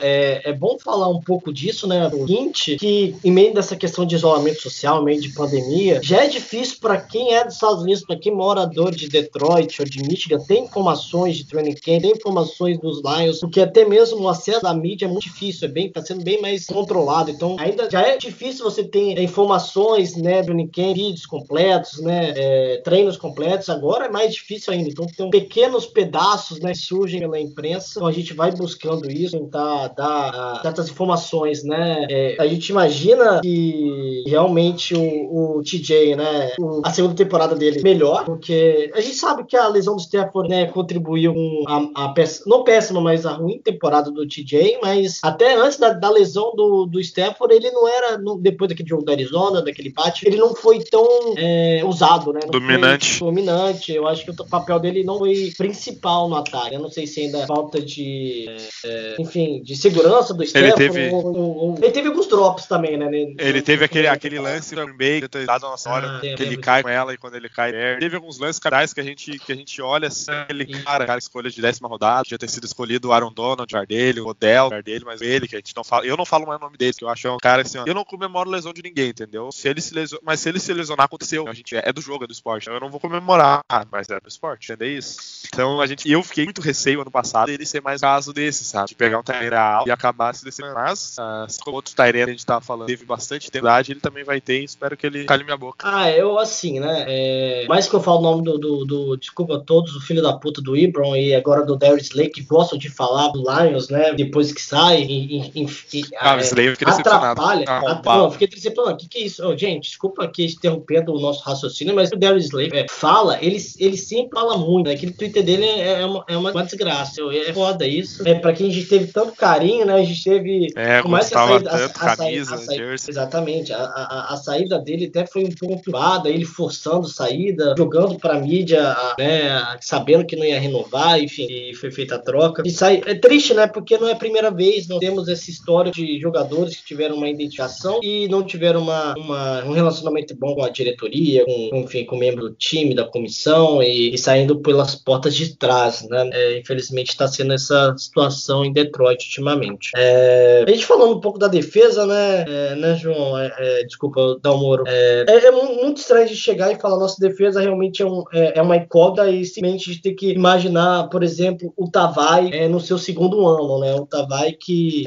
é, 0.00 0.50
é 0.50 0.52
bom 0.52 0.78
falar 0.78 1.08
um 1.08 1.20
pouco 1.20 1.52
disso, 1.52 1.86
né? 1.86 2.06
O 2.08 2.10
seguinte, 2.26 2.76
que 2.76 3.16
em 3.24 3.30
meio 3.30 3.54
dessa 3.54 3.76
questão 3.76 4.06
de 4.06 4.14
isolamento 4.14 4.60
social, 4.60 5.00
em 5.00 5.04
meio 5.04 5.20
de 5.20 5.30
pandemia, 5.30 6.00
já 6.02 6.24
é 6.24 6.28
difícil 6.28 6.78
para 6.80 7.00
quem 7.00 7.34
é 7.34 7.44
dos 7.44 7.54
Estados 7.54 7.82
Unidos, 7.82 8.04
para 8.04 8.16
quem 8.16 8.34
morador 8.34 8.94
de 8.94 9.08
Detroit 9.08 9.80
ou 9.80 9.86
de 9.86 10.02
Michigan, 10.02 10.38
tem 10.40 10.64
informações 10.64 11.36
de 11.36 11.46
training 11.46 11.74
camp, 11.74 12.02
tem 12.02 12.12
informações 12.12 12.78
dos 12.78 13.02
Lions, 13.02 13.40
porque 13.40 13.60
até 13.60 13.84
mesmo 13.84 14.20
o 14.20 14.28
acesso 14.28 14.66
à 14.66 14.74
mídia 14.74 15.06
é 15.06 15.08
muito 15.08 15.24
difícil, 15.24 15.68
é 15.68 15.70
bem, 15.70 15.90
tá 15.90 16.02
sendo 16.02 16.22
bem 16.22 16.40
mais 16.40 16.66
controlado. 16.66 17.30
Então, 17.30 17.56
ainda 17.58 17.88
já 17.90 18.02
é 18.02 18.16
difícil 18.16 18.64
você 18.64 18.84
ter 18.84 19.20
informações, 19.20 20.16
né, 20.16 20.42
do 20.42 20.54
Nikkei, 20.54 20.94
vídeos 20.94 21.26
completos, 21.26 22.00
né, 22.00 22.32
é, 22.36 22.80
treinos 22.84 23.16
completos. 23.16 23.68
Agora 23.68 24.06
é 24.06 24.10
mais 24.10 24.34
difícil 24.34 24.72
ainda. 24.72 24.88
Então, 24.88 25.06
tem 25.06 25.30
pequenos 25.30 25.86
pedaços, 25.86 26.19
né, 26.60 26.72
que 26.72 26.78
surgem 26.78 27.20
pela 27.20 27.40
imprensa. 27.40 27.92
Então, 27.96 28.06
a 28.06 28.12
gente 28.12 28.34
vai 28.34 28.50
buscando 28.52 29.10
isso, 29.10 29.38
tentar 29.38 29.88
dar 29.88 30.58
uh, 30.58 30.62
certas 30.62 30.90
informações, 30.90 31.64
né. 31.64 32.06
É, 32.10 32.36
a 32.38 32.46
gente 32.46 32.68
imagina 32.68 33.40
que 33.40 34.22
realmente 34.26 34.94
o, 34.94 35.58
o 35.58 35.62
TJ, 35.62 36.16
né, 36.16 36.52
o, 36.58 36.82
a 36.84 36.90
segunda 36.90 37.14
temporada 37.14 37.54
dele 37.54 37.82
melhor, 37.82 38.24
porque 38.24 38.90
a 38.94 39.00
gente 39.00 39.16
sabe 39.16 39.44
que 39.44 39.56
a 39.56 39.68
lesão 39.68 39.96
do 39.96 40.02
Stafford, 40.02 40.48
né, 40.48 40.66
contribuiu 40.66 41.32
com 41.34 41.64
a, 41.66 42.04
a 42.04 42.08
peça, 42.10 42.44
não 42.46 42.64
péssima, 42.64 43.00
mas 43.00 43.24
a 43.24 43.32
ruim 43.32 43.58
temporada 43.58 44.10
do 44.10 44.26
TJ, 44.26 44.78
mas 44.82 45.20
até 45.22 45.54
antes 45.54 45.78
da, 45.78 45.92
da 45.92 46.10
lesão 46.10 46.54
do, 46.54 46.86
do 46.86 47.00
Stafford, 47.00 47.54
ele 47.54 47.70
não 47.70 47.88
era, 47.88 48.18
depois 48.40 48.68
daquele 48.68 48.88
jogo 48.88 49.04
da 49.04 49.12
Arizona, 49.12 49.62
daquele 49.62 49.88
empate, 49.88 50.26
ele 50.26 50.36
não 50.36 50.54
foi 50.54 50.80
tão 50.80 51.06
é, 51.36 51.82
usado, 51.84 52.32
né? 52.32 52.40
Não 52.44 52.50
dominante. 52.50 53.20
dominante. 53.20 53.92
Eu 53.92 54.06
acho 54.06 54.24
que 54.24 54.30
o 54.30 54.46
papel 54.46 54.78
dele 54.78 55.04
não 55.04 55.18
foi 55.18 55.52
principal 55.56 56.09
no 56.28 56.36
ataque. 56.36 56.74
Eu 56.74 56.80
não 56.80 56.90
sei 56.90 57.06
se 57.06 57.20
ainda 57.20 57.46
falta 57.46 57.80
de, 57.80 58.46
é, 58.84 59.16
enfim, 59.18 59.62
de 59.62 59.76
segurança 59.76 60.32
do 60.32 60.44
Stafford. 60.44 60.82
Ele 60.82 60.92
teve, 60.92 61.14
ou, 61.14 61.26
ou, 61.26 61.56
ou... 61.56 61.78
ele 61.78 61.90
teve 61.90 62.08
alguns 62.08 62.28
drops 62.28 62.66
também, 62.66 62.96
né? 62.96 63.10
Ele 63.38 63.62
teve 63.62 63.84
aquele, 63.84 64.06
aquele 64.06 64.38
lance 64.38 64.74
Bay, 64.96 65.26
ter 65.28 65.46
dado 65.46 65.66
uma 65.66 65.76
hora, 65.92 66.18
ah, 66.18 66.20
que 66.20 66.42
ele 66.42 66.56
cai 66.56 66.82
com 66.82 66.88
ela 66.88 67.12
e 67.12 67.16
quando 67.16 67.34
ele 67.34 67.48
cai 67.48 67.72
perde. 67.72 68.00
Teve 68.00 68.16
alguns 68.16 68.38
lances 68.38 68.58
carais 68.58 68.92
que 68.92 69.00
a 69.00 69.02
gente, 69.02 69.38
que 69.38 69.52
a 69.52 69.54
gente 69.54 69.80
olha 69.82 70.08
assim, 70.08 70.30
ele, 70.48 70.66
cara, 70.66 71.06
cara, 71.06 71.18
escolha 71.18 71.50
de 71.50 71.60
décima 71.60 71.88
rodada, 71.88 72.24
já 72.28 72.38
ter 72.38 72.48
sido 72.48 72.64
escolhido 72.64 73.08
o 73.08 73.12
Aaron 73.12 73.32
Donald, 73.32 73.74
o 73.74 73.86
dele, 73.86 74.20
o 74.20 74.28
Odell, 74.28 74.66
o 74.66 74.82
dele, 74.82 75.04
mas 75.04 75.20
ele, 75.20 75.48
que 75.48 75.56
a 75.56 75.58
gente 75.58 75.74
não 75.74 75.84
fala. 75.84 76.06
Eu 76.06 76.16
não 76.16 76.24
falo 76.24 76.46
mais 76.46 76.60
o 76.60 76.64
nome 76.64 76.76
dele, 76.76 76.92
que 76.92 77.04
eu 77.04 77.08
acho 77.08 77.22
que 77.22 77.28
é 77.28 77.30
um 77.30 77.38
cara 77.38 77.62
assim, 77.62 77.78
ó, 77.78 77.84
eu 77.86 77.94
não 77.94 78.04
comemoro 78.04 78.50
lesão 78.50 78.72
de 78.72 78.82
ninguém, 78.82 79.08
entendeu? 79.10 79.50
Se 79.52 79.68
ele 79.68 79.80
se 79.80 79.94
lesionar, 79.94 80.24
mas 80.24 80.40
se 80.40 80.48
ele 80.48 80.60
se 80.60 80.72
lesionar, 80.72 81.06
aconteceu. 81.06 81.48
A 81.48 81.54
gente 81.54 81.76
é, 81.76 81.82
é 81.86 81.92
do 81.92 82.00
jogo, 82.00 82.24
é 82.24 82.26
do 82.26 82.32
esporte. 82.32 82.64
Então 82.64 82.74
eu 82.74 82.80
não 82.80 82.90
vou 82.90 83.00
comemorar, 83.00 83.62
mas 83.90 84.08
é 84.08 84.20
do 84.20 84.28
esporte, 84.28 84.72
entendeu 84.72 84.98
isso? 84.98 85.42
Então 85.46 85.80
a 85.80 85.86
gente, 85.86 85.99
eu 86.06 86.22
fiquei 86.22 86.44
muito 86.44 86.60
receio 86.60 87.00
ano 87.00 87.10
passado 87.10 87.46
dele 87.46 87.66
ser 87.66 87.82
mais 87.82 88.00
caso 88.00 88.32
desse, 88.32 88.64
sabe? 88.64 88.88
De 88.88 88.94
pegar 88.94 89.18
um 89.18 89.22
Tyrene 89.22 89.84
e 89.86 89.90
acabar 89.90 90.34
se 90.34 90.44
descendo. 90.44 90.74
Mas, 90.74 91.16
uh, 91.18 91.62
como 91.62 91.76
outro 91.76 91.94
Tyrene 91.94 92.30
a 92.30 92.32
gente 92.32 92.46
tava 92.46 92.60
falando, 92.60 92.86
teve 92.86 93.04
bastante 93.04 93.50
tempo, 93.50 93.66
ele 93.88 94.00
também 94.00 94.24
vai 94.24 94.40
ter, 94.40 94.62
espero 94.62 94.96
que 94.96 95.06
ele 95.06 95.24
cale 95.24 95.44
minha 95.44 95.56
boca. 95.56 95.78
Ah, 95.86 96.10
eu 96.10 96.38
assim, 96.38 96.80
né? 96.80 97.04
É... 97.06 97.66
Mais 97.68 97.88
que 97.88 97.94
eu 97.94 98.00
falo 98.00 98.18
o 98.18 98.22
nome 98.22 98.42
do, 98.42 98.58
do, 98.58 98.84
do, 98.84 99.16
desculpa 99.16 99.56
a 99.56 99.60
todos, 99.60 99.94
o 99.96 100.00
filho 100.00 100.22
da 100.22 100.32
puta 100.32 100.60
do 100.60 100.76
Ibron 100.76 101.16
e 101.16 101.34
agora 101.34 101.64
do 101.64 101.76
Darius 101.76 102.10
Lake, 102.12 102.30
que 102.30 102.42
gostam 102.42 102.78
de 102.78 102.88
falar 102.88 103.28
do 103.28 103.42
Lions, 103.42 103.88
né? 103.88 104.12
Depois 104.14 104.52
que 104.52 104.60
sai, 104.60 105.02
e, 105.02 105.52
e, 105.54 105.66
e, 105.92 106.04
ah, 106.18 106.36
é, 106.36 106.40
Slay 106.40 106.68
eu 106.68 106.72
fiquei 106.72 106.92
atrapalha. 106.92 107.64
Ah, 107.68 108.02
não, 108.04 108.30
fiquei 108.30 108.48
decepcionado. 108.48 108.94
O 108.94 108.98
que, 108.98 109.08
que 109.08 109.18
é 109.18 109.22
isso? 109.22 109.46
Oh, 109.46 109.56
gente, 109.56 109.88
desculpa 109.88 110.24
aqui 110.24 110.44
interrompendo 110.44 111.12
o 111.12 111.20
nosso 111.20 111.42
raciocínio, 111.42 111.94
mas 111.94 112.10
o 112.12 112.16
Darius 112.16 112.46
Slay 112.46 112.70
é, 112.72 112.86
fala, 112.88 113.38
ele, 113.42 113.58
ele 113.78 113.96
sempre 113.96 114.38
fala 114.38 114.56
muito, 114.56 114.86
né? 114.86 114.94
Aquele 114.94 115.12
Twitter 115.12 115.42
dele 115.42 115.64
é, 115.64 115.79
é, 115.80 116.04
uma, 116.04 116.24
é 116.28 116.36
uma, 116.36 116.64
desgraça. 116.64 117.20
É 117.32 117.52
foda 117.52 117.86
isso. 117.86 118.26
É, 118.26 118.34
pra 118.34 118.52
quem 118.52 118.68
a 118.68 118.72
gente 118.72 118.86
teve 118.86 119.06
tanto 119.12 119.32
carinho, 119.32 119.86
né? 119.86 119.94
A 119.94 120.02
gente 120.02 120.22
teve. 120.22 120.68
É, 120.76 121.02
mais 121.02 121.28
que 121.28 121.36
a 121.36 121.46
saída, 121.46 121.70
tanto, 121.70 122.00
a, 122.00 122.12
a 122.12 122.16
camisa, 122.16 122.56
saída, 122.58 122.84
a 122.84 122.94
Exatamente. 122.94 123.72
A, 123.72 123.82
a, 123.82 124.34
a, 124.34 124.36
saída 124.36 124.78
dele 124.78 125.06
até 125.06 125.26
foi 125.26 125.44
um 125.44 125.50
pouco 125.50 125.82
privada, 125.82 126.28
ele 126.28 126.44
forçando 126.44 127.08
saída, 127.08 127.74
jogando 127.76 128.18
pra 128.18 128.38
mídia, 128.38 128.96
né? 129.18 129.76
Sabendo 129.80 130.26
que 130.26 130.36
não 130.36 130.44
ia 130.44 130.60
renovar, 130.60 131.20
enfim, 131.20 131.46
e 131.48 131.74
foi 131.74 131.90
feita 131.90 132.16
a 132.16 132.18
troca. 132.18 132.62
E 132.64 132.70
sai, 132.70 133.02
é 133.06 133.14
triste, 133.14 133.54
né? 133.54 133.66
Porque 133.66 133.98
não 133.98 134.08
é 134.08 134.12
a 134.12 134.16
primeira 134.16 134.50
vez, 134.50 134.88
não 134.88 134.98
temos 134.98 135.28
essa 135.28 135.50
história 135.50 135.90
de 135.90 136.18
jogadores 136.20 136.76
que 136.76 136.84
tiveram 136.84 137.16
uma 137.16 137.28
identificação 137.28 138.00
e 138.02 138.28
não 138.28 138.42
tiveram 138.42 138.82
uma, 138.82 139.14
uma 139.16 139.64
um 139.64 139.72
relacionamento 139.72 140.34
bom 140.36 140.54
com 140.54 140.64
a 140.64 140.68
diretoria, 140.68 141.44
com, 141.44 141.76
enfim, 141.76 142.04
com 142.04 142.16
o 142.16 142.18
membro 142.18 142.48
do 142.48 142.54
time, 142.54 142.94
da 142.94 143.04
comissão 143.04 143.82
e, 143.82 144.14
e 144.14 144.18
saindo 144.18 144.60
pelas 144.60 144.94
portas 144.94 145.34
de 145.34 145.56
trás, 145.56 145.69
né? 146.08 146.30
É, 146.32 146.58
infelizmente 146.58 147.10
está 147.10 147.26
sendo 147.28 147.52
essa 147.52 147.94
situação 147.96 148.64
em 148.64 148.72
Detroit 148.72 149.24
ultimamente. 149.26 149.90
É, 149.96 150.64
a 150.66 150.70
gente 150.70 150.86
falando 150.86 151.16
um 151.16 151.20
pouco 151.20 151.38
da 151.38 151.48
defesa, 151.48 152.06
né, 152.06 152.44
é, 152.46 152.74
né 152.74 152.94
João? 152.96 153.38
É, 153.38 153.52
é, 153.58 153.84
desculpa, 153.84 154.38
Dalmoro. 154.42 154.84
É, 154.86 155.24
é, 155.28 155.50
muito 155.50 155.98
estranho 155.98 156.28
de 156.28 156.36
chegar 156.36 156.72
e 156.72 156.80
falar 156.80 156.98
nossa 156.98 157.20
defesa 157.20 157.60
realmente 157.60 158.02
é, 158.02 158.06
um, 158.06 158.24
é, 158.32 158.60
uma 158.60 158.76
encoda 158.76 159.30
e 159.30 159.44
simplesmente 159.44 159.90
a 159.90 159.92
gente 159.92 160.02
tem 160.02 160.14
que 160.14 160.32
imaginar, 160.32 161.08
por 161.08 161.22
exemplo, 161.22 161.72
o 161.76 161.90
Tavai 161.90 162.68
no 162.68 162.80
seu 162.80 162.98
segundo 162.98 163.46
ano, 163.46 163.80
né? 163.80 163.94
O 163.94 164.06
Tavai 164.06 164.52
que 164.52 165.04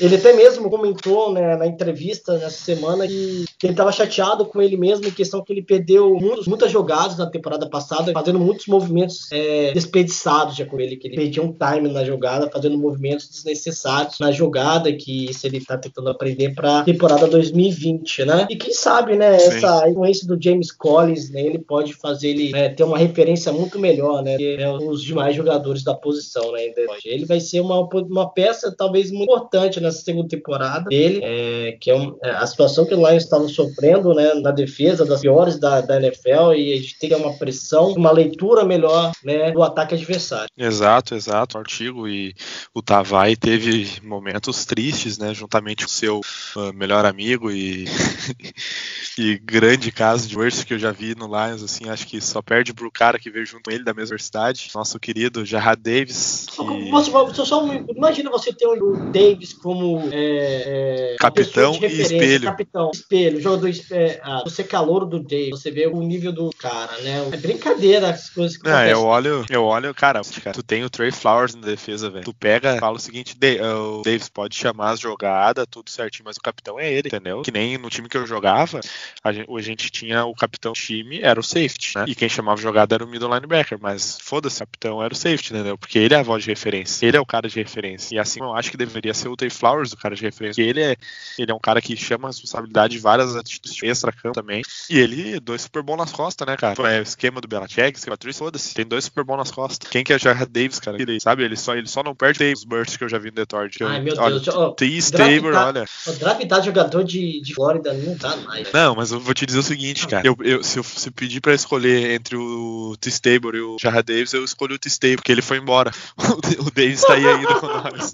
ele 0.00 0.16
até 0.16 0.32
mesmo 0.32 0.70
comentou 0.70 1.32
né, 1.32 1.56
na 1.56 1.66
entrevista 1.66 2.38
nessa 2.38 2.64
semana 2.64 3.06
que, 3.06 3.44
que 3.58 3.66
ele 3.66 3.72
estava 3.72 3.92
chateado 3.92 4.44
com 4.46 4.60
ele 4.60 4.76
mesmo 4.76 5.06
em 5.06 5.10
questão 5.10 5.42
que 5.42 5.52
ele 5.52 5.62
perdeu 5.62 6.14
muitos, 6.14 6.46
muitas 6.46 6.70
jogadas 6.70 7.16
na 7.16 7.26
temporada 7.26 7.68
passada, 7.68 8.12
fazendo 8.12 8.38
muitos 8.38 8.66
movimentos 8.66 9.30
é, 9.32 9.72
desperdiçados 9.94 10.56
já 10.56 10.66
com 10.66 10.80
ele, 10.80 10.96
que 10.96 11.08
ele 11.08 11.16
perdia 11.16 11.42
um 11.42 11.52
time 11.52 11.88
na 11.88 12.04
jogada, 12.04 12.50
fazendo 12.50 12.76
movimentos 12.76 13.28
desnecessários 13.28 14.18
na 14.18 14.32
jogada, 14.32 14.92
que 14.92 15.26
isso 15.30 15.46
ele 15.46 15.58
está 15.58 15.78
tentando 15.78 16.10
aprender 16.10 16.54
para 16.54 16.82
temporada 16.82 17.26
2020, 17.26 18.24
né? 18.24 18.46
E 18.50 18.56
quem 18.56 18.72
sabe, 18.72 19.16
né, 19.16 19.38
Sim. 19.38 19.56
essa 19.56 19.88
influência 19.88 20.26
do 20.26 20.40
James 20.42 20.72
Collins, 20.72 21.30
né, 21.30 21.40
ele 21.42 21.58
pode 21.58 21.94
fazer 21.94 22.30
ele 22.30 22.50
né, 22.50 22.68
ter 22.68 22.82
uma 22.82 22.98
referência 22.98 23.52
muito 23.52 23.78
melhor, 23.78 24.22
né, 24.22 24.36
que 24.36 24.56
é 24.56 24.70
os 24.70 25.02
demais 25.02 25.36
jogadores 25.36 25.84
da 25.84 25.94
posição, 25.94 26.52
né? 26.52 26.64
Ele 27.04 27.24
vai 27.24 27.40
ser 27.40 27.60
uma, 27.60 27.80
uma 27.80 28.30
peça 28.30 28.74
talvez 28.76 29.10
muito 29.10 29.24
importante 29.24 29.80
nessa 29.80 30.02
segunda 30.02 30.28
temporada 30.28 30.88
dele, 30.88 31.20
é, 31.22 31.76
que 31.80 31.90
é, 31.90 31.96
um, 31.96 32.16
é 32.22 32.30
a 32.30 32.46
situação 32.46 32.84
que 32.84 32.94
o 32.94 33.08
Lions 33.08 33.24
estava 33.24 33.46
sofrendo, 33.48 34.14
né, 34.14 34.34
na 34.34 34.50
defesa 34.50 35.04
das 35.04 35.20
piores 35.20 35.58
da, 35.58 35.80
da 35.80 35.96
NFL 35.96 36.54
e 36.56 36.72
a 36.72 36.76
gente 36.76 36.98
tem 36.98 37.14
uma 37.14 37.32
pressão, 37.34 37.92
uma 37.92 38.10
leitura 38.10 38.64
melhor, 38.64 39.12
né, 39.22 39.52
do 39.52 39.62
ataque 39.62 39.83
adversário. 39.92 40.48
Exato, 40.56 41.14
exato, 41.14 41.58
artigo 41.58 42.08
e 42.08 42.34
o 42.72 42.80
Tavai 42.80 43.36
teve 43.36 44.00
momentos 44.02 44.64
tristes, 44.64 45.18
né, 45.18 45.34
juntamente 45.34 45.84
com 45.84 45.90
seu 45.90 46.20
uh, 46.56 46.72
melhor 46.72 47.04
amigo 47.04 47.50
e 47.50 47.84
e 49.18 49.38
grande 49.38 49.92
caso 49.92 50.28
de 50.28 50.36
worst 50.36 50.64
que 50.64 50.74
eu 50.74 50.78
já 50.78 50.90
vi 50.90 51.14
no 51.14 51.26
Lions, 51.26 51.62
assim, 51.62 51.88
acho 51.88 52.06
que 52.06 52.20
só 52.20 52.40
perde 52.40 52.72
pro 52.72 52.90
cara 52.90 53.18
que 53.18 53.30
veio 53.30 53.44
junto 53.44 53.64
com 53.64 53.70
ele 53.70 53.84
da 53.84 53.92
mesma 53.92 54.14
universidade, 54.14 54.70
nosso 54.74 54.98
querido 54.98 55.44
Jarrad 55.44 55.78
Davis. 55.80 56.46
Que... 56.50 56.90
Você, 56.90 57.10
você 57.10 57.44
só, 57.44 57.66
imagina 57.88 58.30
você 58.30 58.52
ter 58.52 58.66
o 58.66 59.10
Davis 59.10 59.52
como 59.52 60.08
é, 60.12 61.12
é, 61.12 61.16
capitão 61.18 61.78
e 61.82 61.86
espelho. 61.86 62.44
Capitão, 62.44 62.90
espelho, 62.92 63.40
jogador 63.40 63.70
é, 63.90 64.20
ah, 64.22 64.42
você 64.44 64.62
é 64.62 64.64
calor 64.64 65.04
do 65.04 65.18
Davis, 65.20 65.50
você 65.50 65.70
vê 65.70 65.86
o 65.86 66.00
nível 66.00 66.32
do 66.32 66.50
cara, 66.58 66.96
né? 67.02 67.28
É 67.32 67.36
brincadeira 67.36 68.10
as 68.10 68.30
coisas 68.30 68.56
que 68.56 68.68
é, 68.68 68.92
eu 68.92 69.02
olho, 69.02 69.44
eu 69.50 69.64
olho 69.64 69.73
olho, 69.74 69.94
cara, 69.94 70.20
tu 70.52 70.62
tem 70.62 70.84
o 70.84 70.90
Trey 70.90 71.10
Flowers 71.10 71.54
na 71.54 71.62
defesa, 71.62 72.10
velho. 72.10 72.24
Tu 72.24 72.34
pega, 72.34 72.78
fala 72.78 72.96
o 72.96 73.00
seguinte, 73.00 73.36
o 73.36 74.02
Davis 74.02 74.28
pode 74.28 74.56
chamar 74.56 74.90
as 74.90 75.00
jogadas, 75.00 75.66
tudo 75.70 75.90
certinho, 75.90 76.24
mas 76.26 76.36
o 76.36 76.40
capitão 76.40 76.78
é 76.78 76.90
ele, 76.90 77.08
entendeu? 77.08 77.42
Que 77.42 77.50
nem 77.50 77.78
no 77.78 77.90
time 77.90 78.08
que 78.08 78.16
eu 78.16 78.26
jogava, 78.26 78.80
a 79.22 79.32
gente, 79.32 79.50
a 79.50 79.60
gente 79.60 79.90
tinha 79.90 80.24
o 80.24 80.34
capitão 80.34 80.72
do 80.72 80.78
time, 80.78 81.20
era 81.20 81.38
o 81.38 81.42
safety, 81.42 81.96
né? 81.96 82.04
E 82.08 82.14
quem 82.14 82.28
chamava 82.28 82.60
jogada 82.60 82.94
era 82.94 83.04
o 83.04 83.08
middle 83.08 83.32
linebacker, 83.32 83.78
mas 83.80 84.18
foda-se, 84.20 84.56
o 84.56 84.60
capitão 84.60 85.02
era 85.02 85.12
o 85.12 85.16
safety, 85.16 85.52
entendeu? 85.52 85.78
Porque 85.78 85.98
ele 85.98 86.14
é 86.14 86.18
a 86.18 86.22
voz 86.22 86.42
de 86.42 86.50
referência, 86.50 87.06
ele 87.06 87.16
é 87.16 87.20
o 87.20 87.26
cara 87.26 87.48
de 87.48 87.56
referência. 87.56 88.14
E 88.14 88.18
assim, 88.18 88.40
eu 88.40 88.54
acho 88.54 88.70
que 88.70 88.76
deveria 88.76 89.14
ser 89.14 89.28
o 89.28 89.36
Trey 89.36 89.50
Flowers 89.50 89.92
o 89.92 89.96
cara 89.96 90.14
de 90.14 90.22
referência. 90.22 90.62
Porque 90.62 90.68
ele 90.68 90.82
é, 90.82 90.96
ele 91.38 91.50
é 91.50 91.54
um 91.54 91.60
cara 91.60 91.80
que 91.80 91.96
chama 91.96 92.28
a 92.28 92.30
responsabilidade 92.30 92.94
de 92.94 92.98
várias 93.00 93.36
atitudes 93.36 93.82
extra-campo 93.82 94.34
também. 94.34 94.62
E 94.88 94.98
ele, 94.98 95.38
dois 95.40 95.62
Super 95.62 95.82
Bowl 95.82 95.96
nas 95.96 96.12
costas, 96.12 96.46
né, 96.46 96.56
cara? 96.56 96.74
É 96.92 97.00
o 97.00 97.02
esquema 97.02 97.40
do 97.40 97.48
Belichick, 97.48 97.98
esquema 97.98 98.16
Patrícia, 98.24 98.38
foda-se. 98.38 98.74
Tem 98.74 98.86
dois 98.86 99.04
Super 99.04 99.24
Bowl 99.24 99.36
nas 99.36 99.50
costas. 99.50 99.63
Quem 99.90 100.04
que 100.04 100.12
é 100.12 100.16
o 100.16 100.18
Jared 100.18 100.50
Davis, 100.50 100.80
cara? 100.80 101.00
Ele, 101.00 101.20
sabe? 101.20 101.44
Ele 101.44 101.56
só, 101.56 101.74
ele 101.74 101.86
só 101.86 102.02
não 102.02 102.14
perde 102.14 102.52
os 102.52 102.64
bursts 102.64 102.96
que 102.96 103.04
eu 103.04 103.08
já 103.08 103.18
vi 103.18 103.30
no 103.30 103.36
Detroit. 103.36 103.82
Ai, 103.82 103.98
eu, 103.98 104.02
meu 104.02 104.14
olha, 104.18 104.40
Deus. 104.40 104.48
Oh, 104.48 104.70
T. 104.72 104.86
Stabler, 104.98 105.54
olha. 105.54 105.84
Draftar 106.18 106.62
jogador 106.62 107.04
de, 107.04 107.40
de 107.40 107.54
Flórida 107.54 107.92
não 107.92 108.16
dá 108.16 108.36
mais. 108.36 108.72
Não, 108.72 108.94
mas 108.94 109.12
eu 109.12 109.20
vou 109.20 109.34
te 109.34 109.46
dizer 109.46 109.58
o 109.58 109.62
seguinte, 109.62 110.06
cara. 110.06 110.26
Eu, 110.26 110.36
eu, 110.40 110.62
se 110.62 110.78
eu 110.78 110.84
se 110.84 111.10
pedir 111.10 111.40
pra 111.40 111.54
escolher 111.54 112.12
entre 112.12 112.36
o 112.36 112.96
T. 113.00 113.08
Stabler 113.10 113.56
e 113.56 113.60
o 113.60 113.76
Jared 113.80 114.04
Davis, 114.04 114.32
eu 114.32 114.44
escolho 114.44 114.74
o 114.74 114.78
T. 114.78 114.88
Stabler, 114.88 115.16
porque 115.16 115.32
ele 115.32 115.42
foi 115.42 115.58
embora. 115.58 115.90
o 116.58 116.70
Davis 116.70 117.02
tá 117.02 117.14
aí 117.14 117.26
ainda 117.26 117.54
com 117.54 117.66
nós. 117.66 118.12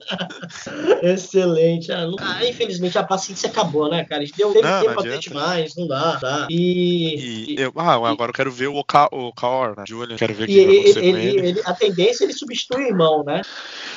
Excelente. 1.02 1.92
Ah, 1.92 2.08
ah, 2.18 2.46
infelizmente 2.46 2.98
a 2.98 3.02
paciência 3.02 3.48
acabou, 3.48 3.90
né, 3.90 4.04
cara? 4.04 4.22
A 4.22 4.24
gente 4.24 4.36
deu, 4.36 4.52
teve 4.52 4.66
não, 4.66 4.82
tempo 4.82 5.00
até 5.00 5.18
demais, 5.18 5.74
não 5.76 5.86
dá, 5.86 6.16
dá. 6.16 6.46
E. 6.50 7.54
e 7.54 7.60
eu, 7.60 7.72
ah, 7.76 7.94
agora 7.94 8.30
eu 8.30 8.34
quero 8.34 8.50
ver 8.50 8.68
o 8.68 8.76
Okaor, 8.76 9.74
né? 9.76 9.84
Julian, 9.86 10.16
quero 10.16 10.34
ver 10.34 10.44
o 10.44 10.46
que 10.46 10.66
vai 10.66 10.74
acontecer 10.74 11.04
ele, 11.04 11.12
com 11.12 11.18
ele. 11.18 11.39
Ele. 11.48 11.62
A 11.64 11.72
tendência 11.72 12.24
é 12.24 12.26
ele 12.26 12.32
substituir 12.32 12.84
o 12.84 12.88
irmão, 12.88 13.24
né? 13.24 13.42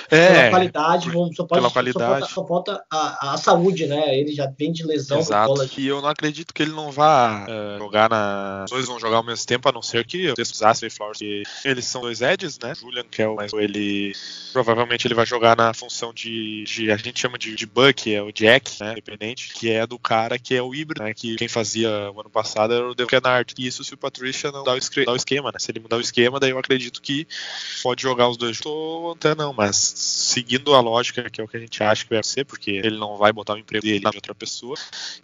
É, 0.10 0.28
pela 0.28 0.50
qualidade, 0.50 1.10
vamos, 1.10 1.36
só, 1.36 1.44
pode, 1.44 1.62
pela 1.62 1.72
qualidade. 1.72 2.28
Só 2.30 2.46
falta, 2.46 2.72
só 2.72 2.78
falta 2.78 2.86
a, 2.92 3.34
a, 3.34 3.38
saúde, 3.38 3.88
né? 3.88 4.18
Ele 4.18 4.34
já 4.34 4.52
vem 4.58 4.72
de 4.72 4.86
lesão. 4.86 5.20
Exato. 5.20 5.70
E 5.78 5.88
eu 5.88 6.02
não 6.02 6.10
acredito 6.10 6.54
que 6.54 6.62
ele 6.62 6.72
não 6.72 6.92
vá 6.92 7.46
uh, 7.46 7.78
jogar 7.80 8.10
na. 8.10 8.64
Os 8.66 8.72
dois 8.72 8.86
vão 8.86 9.00
jogar 9.00 9.18
ao 9.18 9.24
mesmo 9.24 9.46
tempo, 9.46 9.68
a 9.68 9.72
não 9.72 9.82
ser 9.82 10.06
que 10.06 10.26
eu 10.26 10.36
precisasse 10.36 10.90
Flowers. 10.90 11.18
Que 11.18 11.44
eles 11.66 11.86
são 11.86 12.02
dois 12.02 12.22
edges, 12.22 12.60
né? 12.60 12.74
Julian, 12.76 13.06
que 13.10 13.22
é 13.22 13.28
o 13.28 13.36
mais. 13.36 13.52
Ele. 13.54 14.14
Provavelmente 14.52 15.08
ele 15.08 15.16
vai 15.16 15.26
jogar 15.26 15.58
na 15.58 15.74
função 15.74 16.14
de. 16.14 16.64
de 16.64 16.92
a 16.92 16.98
gente 16.98 17.20
chama 17.20 17.38
de, 17.38 17.56
de 17.56 17.66
Buck, 17.66 18.14
é 18.14 18.22
o 18.22 18.32
Jack, 18.32 18.80
né? 18.80 18.92
Independente, 18.92 19.54
que 19.54 19.72
é 19.72 19.88
do 19.88 19.98
cara 19.98 20.38
que 20.38 20.54
é 20.54 20.62
o 20.62 20.76
híbrido, 20.76 21.04
né? 21.04 21.14
Que 21.14 21.36
quem 21.36 21.48
fazia 21.48 21.90
o 22.12 22.20
ano 22.20 22.30
passado 22.30 22.74
era 22.74 22.88
o 22.88 22.94
Dave 22.94 23.10
Kennard. 23.10 23.54
E 23.58 23.68
isso 23.68 23.84
se 23.84 23.94
o 23.94 23.98
Patricia 23.98 24.52
não 24.52 24.64
dá 24.64 24.74
o, 24.74 24.80
dá 25.06 25.12
o 25.12 25.16
esquema, 25.16 25.52
né? 25.52 25.60
Se 25.60 25.72
ele 25.72 25.80
mudar 25.80 25.98
o 25.98 26.02
esquema, 26.02 26.40
daí 26.40 26.52
eu 26.52 26.60
acredito 26.60 27.02
que 27.02 27.28
pode 27.84 28.02
jogar 28.02 28.30
os 28.30 28.38
dois. 28.38 28.60
Tô 28.60 29.14
até 29.16 29.36
não, 29.36 29.54
mas 29.54 29.76
seguindo 29.76 30.74
a 30.74 30.80
lógica 30.80 31.30
que 31.30 31.42
é 31.42 31.44
o 31.44 31.48
que 31.48 31.58
a 31.58 31.60
gente 31.60 31.84
acha 31.84 32.04
que 32.04 32.14
vai 32.14 32.24
ser, 32.24 32.46
porque 32.46 32.72
ele 32.72 32.98
não 32.98 33.18
vai 33.18 33.34
botar 33.34 33.54
o 33.54 33.58
emprego 33.58 33.86
dele 33.86 34.00
de 34.00 34.16
outra 34.16 34.34
pessoa, 34.34 34.76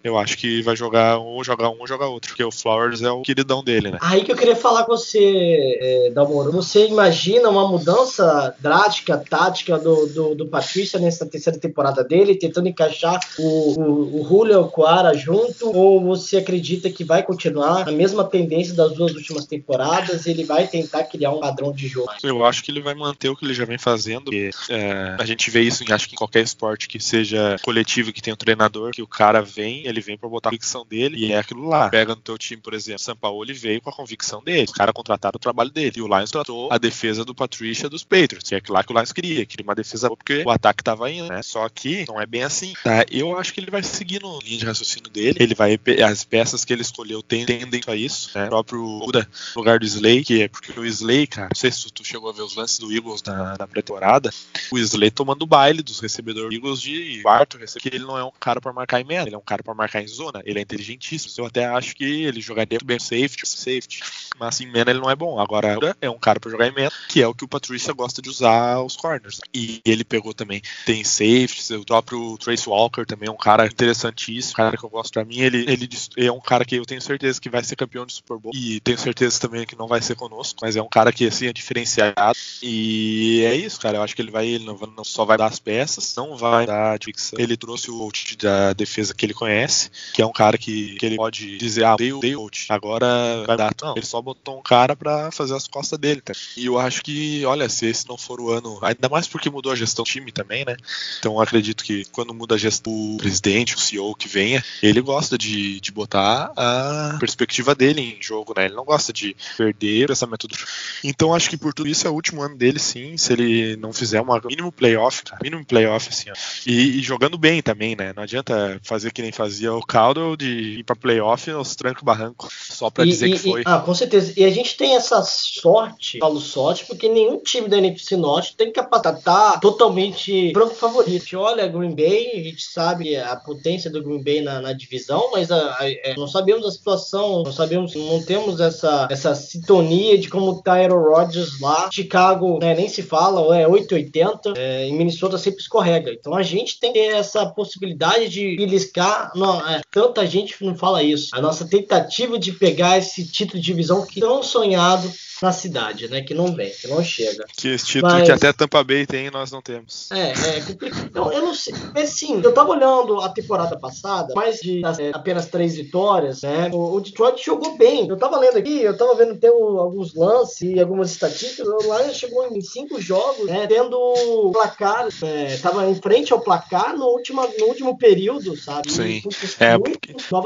eu 0.03 0.17
acho 0.17 0.37
que 0.37 0.61
vai 0.61 0.75
jogar 0.75 1.17
ou 1.17 1.43
jogar 1.43 1.69
um 1.69 1.79
ou 1.79 1.87
jogar 1.87 2.07
outro, 2.07 2.29
porque 2.29 2.43
o 2.43 2.51
Flowers 2.51 3.01
é 3.01 3.09
o 3.09 3.21
queridão 3.21 3.63
dele, 3.63 3.91
né? 3.91 3.97
Aí 4.01 4.23
que 4.23 4.31
eu 4.31 4.35
queria 4.35 4.55
falar 4.55 4.83
com 4.83 4.95
você, 4.95 5.77
é, 5.79 6.11
Dalmoro. 6.11 6.51
Você 6.51 6.87
imagina 6.87 7.49
uma 7.49 7.67
mudança 7.67 8.55
drástica, 8.59 9.17
tática 9.17 9.77
do, 9.77 10.07
do, 10.07 10.35
do 10.35 10.47
Patrícia 10.47 10.99
nessa 10.99 11.25
terceira 11.25 11.59
temporada 11.59 12.03
dele, 12.03 12.35
tentando 12.35 12.67
encaixar 12.67 13.19
o, 13.37 13.79
o, 13.79 14.21
o 14.21 14.27
Julio 14.27 14.53
e 14.53 14.57
o 14.57 14.67
Coara 14.67 15.13
junto, 15.13 15.75
ou 15.75 16.01
você 16.01 16.37
acredita 16.37 16.89
que 16.89 17.03
vai 17.03 17.23
continuar 17.23 17.87
a 17.87 17.91
mesma 17.91 18.23
tendência 18.23 18.73
das 18.73 18.93
duas 18.93 19.13
últimas 19.13 19.45
temporadas 19.45 20.25
ele 20.25 20.43
vai 20.43 20.67
tentar 20.67 21.03
criar 21.03 21.31
um 21.31 21.39
padrão 21.39 21.71
de 21.71 21.87
jogo? 21.87 21.98
Eu 22.23 22.45
acho 22.45 22.63
que 22.63 22.71
ele 22.71 22.81
vai 22.81 22.93
manter 22.93 23.29
o 23.29 23.35
que 23.35 23.45
ele 23.45 23.53
já 23.53 23.65
vem 23.65 23.77
fazendo. 23.77 24.25
Porque, 24.25 24.51
é, 24.69 25.17
a 25.19 25.25
gente 25.25 25.49
vê 25.49 25.61
isso, 25.61 25.83
em, 25.83 25.91
acho 25.91 26.07
que 26.07 26.15
em 26.15 26.17
qualquer 26.17 26.41
esporte 26.41 26.87
que 26.87 26.99
seja 26.99 27.57
coletivo, 27.61 28.13
que 28.13 28.21
tem 28.21 28.33
um 28.33 28.37
treinador, 28.37 28.91
que 28.91 29.01
o 29.01 29.07
cara 29.07 29.41
vem, 29.41 29.85
ele 29.85 30.01
vem 30.01 30.17
para 30.17 30.29
botar 30.29 30.49
a 30.49 30.51
convicção 30.51 30.85
dele 30.85 31.17
e 31.17 31.31
é 31.31 31.39
aquilo 31.39 31.67
lá. 31.67 31.89
Pega 31.89 32.15
no 32.15 32.21
teu 32.21 32.37
time, 32.37 32.61
por 32.61 32.73
exemplo, 32.73 32.99
São 32.99 33.15
Paulo, 33.15 33.43
ele 33.43 33.53
veio 33.53 33.81
com 33.81 33.89
a 33.89 33.93
convicção 33.93 34.43
dele. 34.43 34.65
Os 34.65 34.71
caras 34.71 34.93
contrataram 34.93 35.37
o 35.37 35.39
trabalho 35.39 35.69
dele. 35.69 35.93
E 35.97 36.01
o 36.01 36.07
Lions 36.07 36.31
tratou 36.31 36.71
a 36.71 36.77
defesa 36.77 37.25
do 37.25 37.33
Patricia 37.33 37.89
dos 37.89 38.03
Patriots, 38.03 38.49
que 38.49 38.55
é 38.55 38.57
aquilo 38.57 38.75
lá 38.75 38.83
que 38.83 38.91
o 38.91 38.95
Lions 38.95 39.11
queria. 39.11 39.45
Queria 39.45 39.63
uma 39.63 39.75
defesa 39.75 40.07
boa 40.07 40.17
porque 40.17 40.43
o 40.45 40.49
ataque 40.49 40.83
tava 40.83 41.09
indo, 41.11 41.29
né? 41.29 41.41
Só 41.41 41.67
que 41.69 42.05
não 42.07 42.19
é 42.19 42.25
bem 42.25 42.43
assim. 42.43 42.73
Tá? 42.83 43.05
Eu 43.09 43.37
acho 43.37 43.53
que 43.53 43.59
ele 43.59 43.71
vai 43.71 43.83
seguir 43.83 44.21
no 44.21 44.39
linha 44.39 44.59
de 44.59 44.65
raciocínio 44.65 45.09
dele. 45.09 45.37
Ele 45.39 45.55
vai. 45.55 45.79
As 46.05 46.23
peças 46.23 46.65
que 46.65 46.73
ele 46.73 46.81
escolheu 46.81 47.21
tendem 47.21 47.59
a 47.87 47.95
isso, 47.95 48.31
né? 48.35 48.45
O 48.45 48.49
próprio 48.49 48.85
Uda, 49.03 49.27
no 49.55 49.61
lugar 49.61 49.79
do 49.79 49.85
Slay, 49.85 50.23
que 50.23 50.43
é 50.43 50.47
porque 50.47 50.77
o 50.79 50.85
Slay, 50.85 51.27
cara, 51.27 51.49
não 51.51 51.59
sei 51.59 51.71
se 51.71 51.78
tu 51.91 52.03
chegou 52.03 52.29
a 52.29 52.33
ver 52.33 52.41
os 52.41 52.55
lances 52.55 52.79
do 52.79 52.91
Eagles 52.91 53.23
na, 53.23 53.55
na 53.57 53.67
pré-temporada, 53.67 54.31
o 54.71 54.77
Slay 54.77 55.11
tomando 55.11 55.45
baile 55.45 55.81
dos 55.81 55.99
recebedores 55.99 56.53
Eagles 56.53 56.81
de 56.81 57.21
quarto 57.21 57.57
que 57.79 57.89
ele 57.89 58.05
não 58.05 58.17
é 58.17 58.23
um 58.23 58.31
cara 58.39 58.59
para 58.61 58.73
marcar 58.73 58.99
em 59.01 59.03
meia, 59.03 59.21
ele 59.21 59.35
é 59.35 59.37
um 59.37 59.41
cara 59.41 59.63
para 59.63 59.73
marcar 59.73 60.01
em 60.01 60.07
zona, 60.07 60.41
ele 60.45 60.59
é 60.59 60.61
inteligentíssimo. 60.61 61.33
Eu 61.37 61.45
até 61.45 61.65
acho 61.65 61.95
que 61.95 62.03
ele 62.03 62.41
jogaria 62.41 62.77
muito 62.77 62.85
bem 62.85 62.99
safety, 62.99 63.47
safety, 63.47 64.01
mas 64.39 64.55
assim, 64.55 64.65
mena 64.65 64.91
ele 64.91 64.99
não 64.99 65.09
é 65.09 65.15
bom. 65.15 65.39
Agora 65.39 65.77
é 66.01 66.09
um 66.09 66.19
cara 66.19 66.39
para 66.39 66.51
jogar 66.51 66.67
em 66.67 66.73
mena, 66.73 66.91
que 67.07 67.21
é 67.21 67.27
o 67.27 67.33
que 67.33 67.43
o 67.43 67.47
Patrícia 67.47 67.93
gosta 67.93 68.21
de 68.21 68.29
usar 68.29 68.81
os 68.81 68.95
corners. 68.95 69.39
E 69.53 69.81
ele 69.85 70.03
pegou 70.03 70.33
também, 70.33 70.61
tem 70.85 71.03
safety, 71.03 71.73
o 71.73 71.85
próprio 71.85 72.37
Trace 72.37 72.67
Walker 72.67 73.05
também 73.05 73.29
é 73.29 73.31
um 73.31 73.37
cara 73.37 73.65
interessantíssimo, 73.65 74.53
um 74.53 74.55
cara 74.55 74.77
que 74.77 74.83
eu 74.83 74.89
gosto 74.89 75.13
para 75.13 75.25
mim, 75.25 75.39
ele, 75.39 75.65
ele 75.67 75.89
é 76.17 76.31
um 76.31 76.39
cara 76.39 76.65
que 76.65 76.75
eu 76.75 76.85
tenho 76.85 77.01
certeza 77.01 77.39
que 77.39 77.49
vai 77.49 77.63
ser 77.63 77.75
campeão 77.75 78.05
de 78.05 78.13
Super 78.13 78.37
Bowl 78.37 78.51
e 78.53 78.79
tenho 78.79 78.97
certeza 78.97 79.39
também 79.39 79.65
que 79.65 79.77
não 79.77 79.87
vai 79.87 80.01
ser 80.01 80.15
conosco, 80.15 80.59
mas 80.61 80.75
é 80.75 80.81
um 80.81 80.89
cara 80.89 81.11
que 81.11 81.25
assim 81.25 81.47
é 81.47 81.53
diferenciado 81.69 82.37
e 82.61 83.43
é 83.45 83.55
isso, 83.55 83.79
cara. 83.79 83.97
Eu 83.97 84.03
acho 84.03 84.15
que 84.15 84.21
ele 84.21 84.31
vai, 84.31 84.47
ele 84.47 84.65
não, 84.65 84.77
não 84.95 85.03
só 85.03 85.23
vai 85.23 85.37
dar 85.37 85.45
as 85.45 85.59
peças, 85.59 86.15
não 86.15 86.35
vai 86.35 86.65
dar 86.65 86.97
dicção. 86.97 87.39
Ele 87.39 87.55
trouxe 87.55 87.91
o 87.91 87.97
coach 87.97 88.37
da 88.37 88.73
defesa 88.73 89.13
que 89.13 89.25
ele 89.25 89.33
conhece, 89.33 89.89
que 90.13 90.21
é 90.21 90.25
um 90.25 90.31
cara 90.31 90.57
que, 90.57 90.95
que 90.95 91.05
ele 91.05 91.15
pode 91.15 91.57
dizer, 91.57 91.85
ah, 91.85 91.95
dei 91.95 92.11
o 92.11 92.19
coach, 92.19 92.65
agora 92.69 93.07
vai 93.45 93.55
dar. 93.55 93.73
Não, 93.81 93.93
ele 93.95 94.05
só 94.05 94.21
botou 94.21 94.57
um 94.57 94.61
cara 94.61 94.95
para 94.95 95.31
fazer 95.31 95.55
as 95.55 95.67
costas 95.67 95.99
dele, 95.99 96.21
tá? 96.21 96.33
E 96.57 96.65
eu 96.65 96.79
acho 96.79 97.03
que, 97.03 97.45
olha, 97.45 97.69
se 97.69 97.85
esse 97.85 98.07
não 98.07 98.17
for 98.17 98.41
o 98.41 98.51
ano, 98.51 98.79
ainda 98.81 99.07
mais 99.07 99.27
porque 99.27 99.49
mudou 99.49 99.71
a 99.71 99.75
gestão 99.75 100.03
do 100.03 100.09
time 100.09 100.31
também, 100.31 100.65
né? 100.65 100.75
Então 101.19 101.39
acredito 101.39 101.83
que 101.83 102.05
quando 102.11 102.33
muda 102.33 102.55
a 102.55 102.57
gestão 102.57 102.91
o 102.91 103.17
presidente, 103.17 103.75
o 103.75 103.79
CEO 103.79 104.15
que 104.15 104.27
venha, 104.27 104.63
ele 104.81 105.01
gosta 105.01 105.37
de, 105.37 105.79
de 105.79 105.91
botar 105.91 106.51
a 106.55 107.17
perspectiva 107.19 107.75
dele 107.75 108.01
em 108.01 108.21
jogo, 108.21 108.53
né? 108.55 108.65
Ele 108.65 108.75
não 108.75 108.85
gosta 108.85 109.13
de 109.13 109.35
perder 109.57 110.05
o 110.05 110.07
pensamento 110.07 110.47
do. 110.47 110.57
Então 111.03 111.33
acho 111.33 111.49
que 111.49 111.58
por 111.59 111.73
tudo 111.73 111.89
isso 111.89 112.07
é 112.07 112.09
o 112.09 112.13
último 112.13 112.41
ano 112.41 112.55
dele, 112.55 112.79
sim. 112.79 113.17
Se 113.17 113.33
ele 113.33 113.75
não 113.77 113.91
fizer 113.91 114.21
uma 114.21 114.39
mínimo 114.45 114.71
playoff, 114.71 115.23
cara, 115.23 115.39
mínimo 115.41 115.65
playoff, 115.65 116.09
assim, 116.09 116.29
ó. 116.29 116.33
E, 116.65 116.99
e, 116.99 117.01
jogando 117.01 117.37
bem 117.37 117.61
também, 117.61 117.95
né? 117.95 118.13
Não 118.15 118.23
adianta 118.23 118.79
fazer 118.83 119.11
que 119.11 119.21
nem 119.21 119.31
fazia 119.31 119.73
o 119.73 119.85
Caldwell 119.85 120.35
de 120.35 120.79
ir 120.79 120.83
pra 120.83 120.95
playoff 120.95 121.49
nos 121.51 121.75
trancos 121.75 122.03
barranco, 122.03 122.49
só 122.51 122.89
pra 122.89 123.05
e, 123.05 123.09
dizer 123.09 123.27
e, 123.27 123.31
que 123.33 123.39
foi. 123.39 123.63
ah, 123.65 123.79
com 123.79 123.93
certeza. 123.93 124.33
E 124.35 124.43
a 124.43 124.49
gente 124.49 124.75
tem 124.77 124.95
essa 124.95 125.21
sorte, 125.23 126.19
falo 126.19 126.39
sorte, 126.39 126.85
porque 126.85 127.07
nenhum 127.07 127.37
time 127.37 127.67
da 127.67 127.77
NFC 127.77 128.15
Norte 128.15 128.55
tem 128.55 128.71
capacidade 128.71 128.89
tá 129.23 129.57
totalmente 129.59 130.51
franco 130.53 130.75
favorito. 130.75 131.37
Olha, 131.37 131.67
Green 131.67 131.95
Bay, 131.95 132.31
a 132.33 132.43
gente 132.43 132.63
sabe 132.63 133.15
a 133.15 133.35
potência 133.35 133.89
do 133.89 134.03
Green 134.03 134.23
Bay 134.23 134.41
na, 134.41 134.61
na 134.61 134.73
divisão, 134.73 135.29
mas 135.31 135.51
a, 135.51 135.55
a, 135.55 135.81
a, 135.81 135.89
é, 135.89 136.15
não 136.17 136.27
sabemos 136.27 136.65
a 136.65 136.71
situação, 136.71 137.43
não 137.43 137.51
sabemos, 137.51 137.95
não 137.95 138.23
temos 138.23 138.59
essa, 138.59 139.07
essa 139.09 139.35
sintonia 139.35 140.17
de 140.17 140.29
como 140.29 140.61
tá 140.61 140.73
Aaron 140.73 141.03
Rodgers 141.03 141.48
lá. 141.59 141.89
Chicago, 141.91 142.59
né, 142.59 142.73
nem 142.73 142.89
se 142.89 143.01
fala, 143.01 143.57
é 143.57 143.67
880, 143.67 144.53
é, 144.57 144.87
em 144.87 144.97
Minnesota 144.97 145.37
sempre 145.37 145.61
escorrega. 145.61 146.11
Então 146.11 146.35
a 146.35 146.43
gente 146.43 146.79
tem 146.79 146.91
essa 147.11 147.45
possibilidade 147.45 148.29
de 148.29 148.55
beliscar. 148.55 149.31
Não, 149.35 149.67
é, 149.67 149.81
tanta 149.91 150.25
gente 150.25 150.63
não 150.63 150.75
fala 150.75 151.03
isso. 151.03 151.29
A 151.33 151.41
nossa 151.41 151.67
tentativa 151.67 152.37
de 152.37 152.51
pegar 152.51 152.97
esse 152.97 153.25
título 153.25 153.59
de 153.59 153.65
divisão 153.65 154.05
que 154.05 154.19
tão 154.19 154.43
sonhado 154.43 155.09
na 155.41 155.51
cidade, 155.51 156.09
né? 156.09 156.21
Que 156.21 156.33
não 156.33 156.53
vem, 156.53 156.71
que 156.71 156.87
não 156.87 157.03
chega. 157.03 157.45
Que 157.55 157.69
esse 157.69 157.85
título 157.85 158.13
Mas... 158.13 158.25
que 158.25 158.31
até 158.31 158.51
Tampa 158.51 158.83
Bay 158.83 159.05
tem 159.05 159.27
e 159.27 159.31
nós 159.31 159.51
não 159.51 159.61
temos. 159.61 160.11
É, 160.11 160.31
é 160.31 160.61
complicado. 160.61 161.05
Então, 161.05 161.31
eu 161.31 161.41
não 161.41 161.53
sei. 161.53 161.73
Mas 161.93 162.09
sim, 162.09 162.41
eu 162.43 162.53
tava 162.53 162.71
olhando 162.71 163.19
a 163.21 163.29
temporada 163.29 163.77
passada, 163.77 164.33
mais 164.33 164.59
de 164.59 164.81
é, 164.85 165.11
apenas 165.13 165.47
três 165.47 165.75
vitórias, 165.75 166.41
né? 166.41 166.69
O, 166.73 166.95
o, 166.95 167.01
Detroit 167.01 167.43
jogou 167.43 167.77
bem. 167.77 168.07
Eu 168.07 168.17
tava 168.17 168.37
lendo 168.37 168.57
aqui, 168.57 168.81
eu 168.81 168.97
tava 168.97 169.15
vendo 169.15 169.35
ter 169.37 169.49
alguns 169.49 170.13
lances 170.13 170.61
e 170.61 170.79
algumas 170.79 171.11
estatísticas. 171.11 171.67
O 171.67 171.81
Lions 171.81 172.17
chegou 172.17 172.45
em 172.47 172.61
cinco 172.61 173.01
jogos, 173.01 173.45
né? 173.45 173.67
Tendo 173.67 174.51
placar, 174.51 175.07
é, 175.23 175.57
tava 175.57 175.89
em 175.89 175.95
frente 175.95 176.33
ao 176.33 176.41
placar 176.41 176.97
no 176.97 177.05
último, 177.05 177.41
no 177.57 177.65
último 177.65 177.97
período, 177.97 178.55
sabe? 178.57 178.91
Sim. 178.91 179.21
é, 179.59 179.77
muito, 179.77 179.99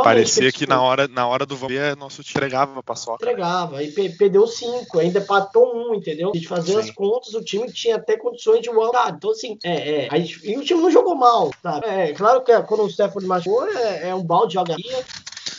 parecia 0.04 0.52
que 0.52 0.68
na 0.68 0.82
hora, 0.82 1.08
na 1.08 1.28
hora 1.28 1.46
do 1.46 1.56
ver, 1.56 1.96
nosso 1.96 2.22
entregava 2.22 2.80
a 2.80 2.84
paçoca. 2.84 3.24
Entregava, 3.24 3.84
e 3.84 3.92
perdeu 4.10 4.46
cinco 4.48 4.83
ainda 5.00 5.20
empatou 5.20 5.76
um, 5.76 5.96
entendeu? 5.96 6.32
De 6.32 6.48
fazer 6.48 6.74
Sim. 6.74 6.80
as 6.80 6.92
contas, 6.92 7.34
o 7.34 7.44
time 7.44 7.72
tinha 7.72 7.96
até 7.96 8.18
condições 8.18 8.62
de 8.62 8.70
wildcard. 8.70 9.18
Então, 9.18 9.32
assim, 9.32 9.58
é, 9.64 10.06
é, 10.06 10.10
e 10.44 10.58
o 10.58 10.64
time 10.64 10.82
não 10.82 10.92
jogou 10.92 11.16
mal, 11.16 11.52
sabe? 11.62 11.86
É, 11.88 12.14
claro 12.14 12.42
que 12.42 12.58
quando 12.64 12.84
o 12.84 12.90
Stafford 12.90 13.28
machucou, 13.28 13.68
é, 13.68 14.10
é 14.10 14.16
um 14.16 14.24
balde 14.24 14.50
de 14.50 14.54
jogaria. 14.56 15.04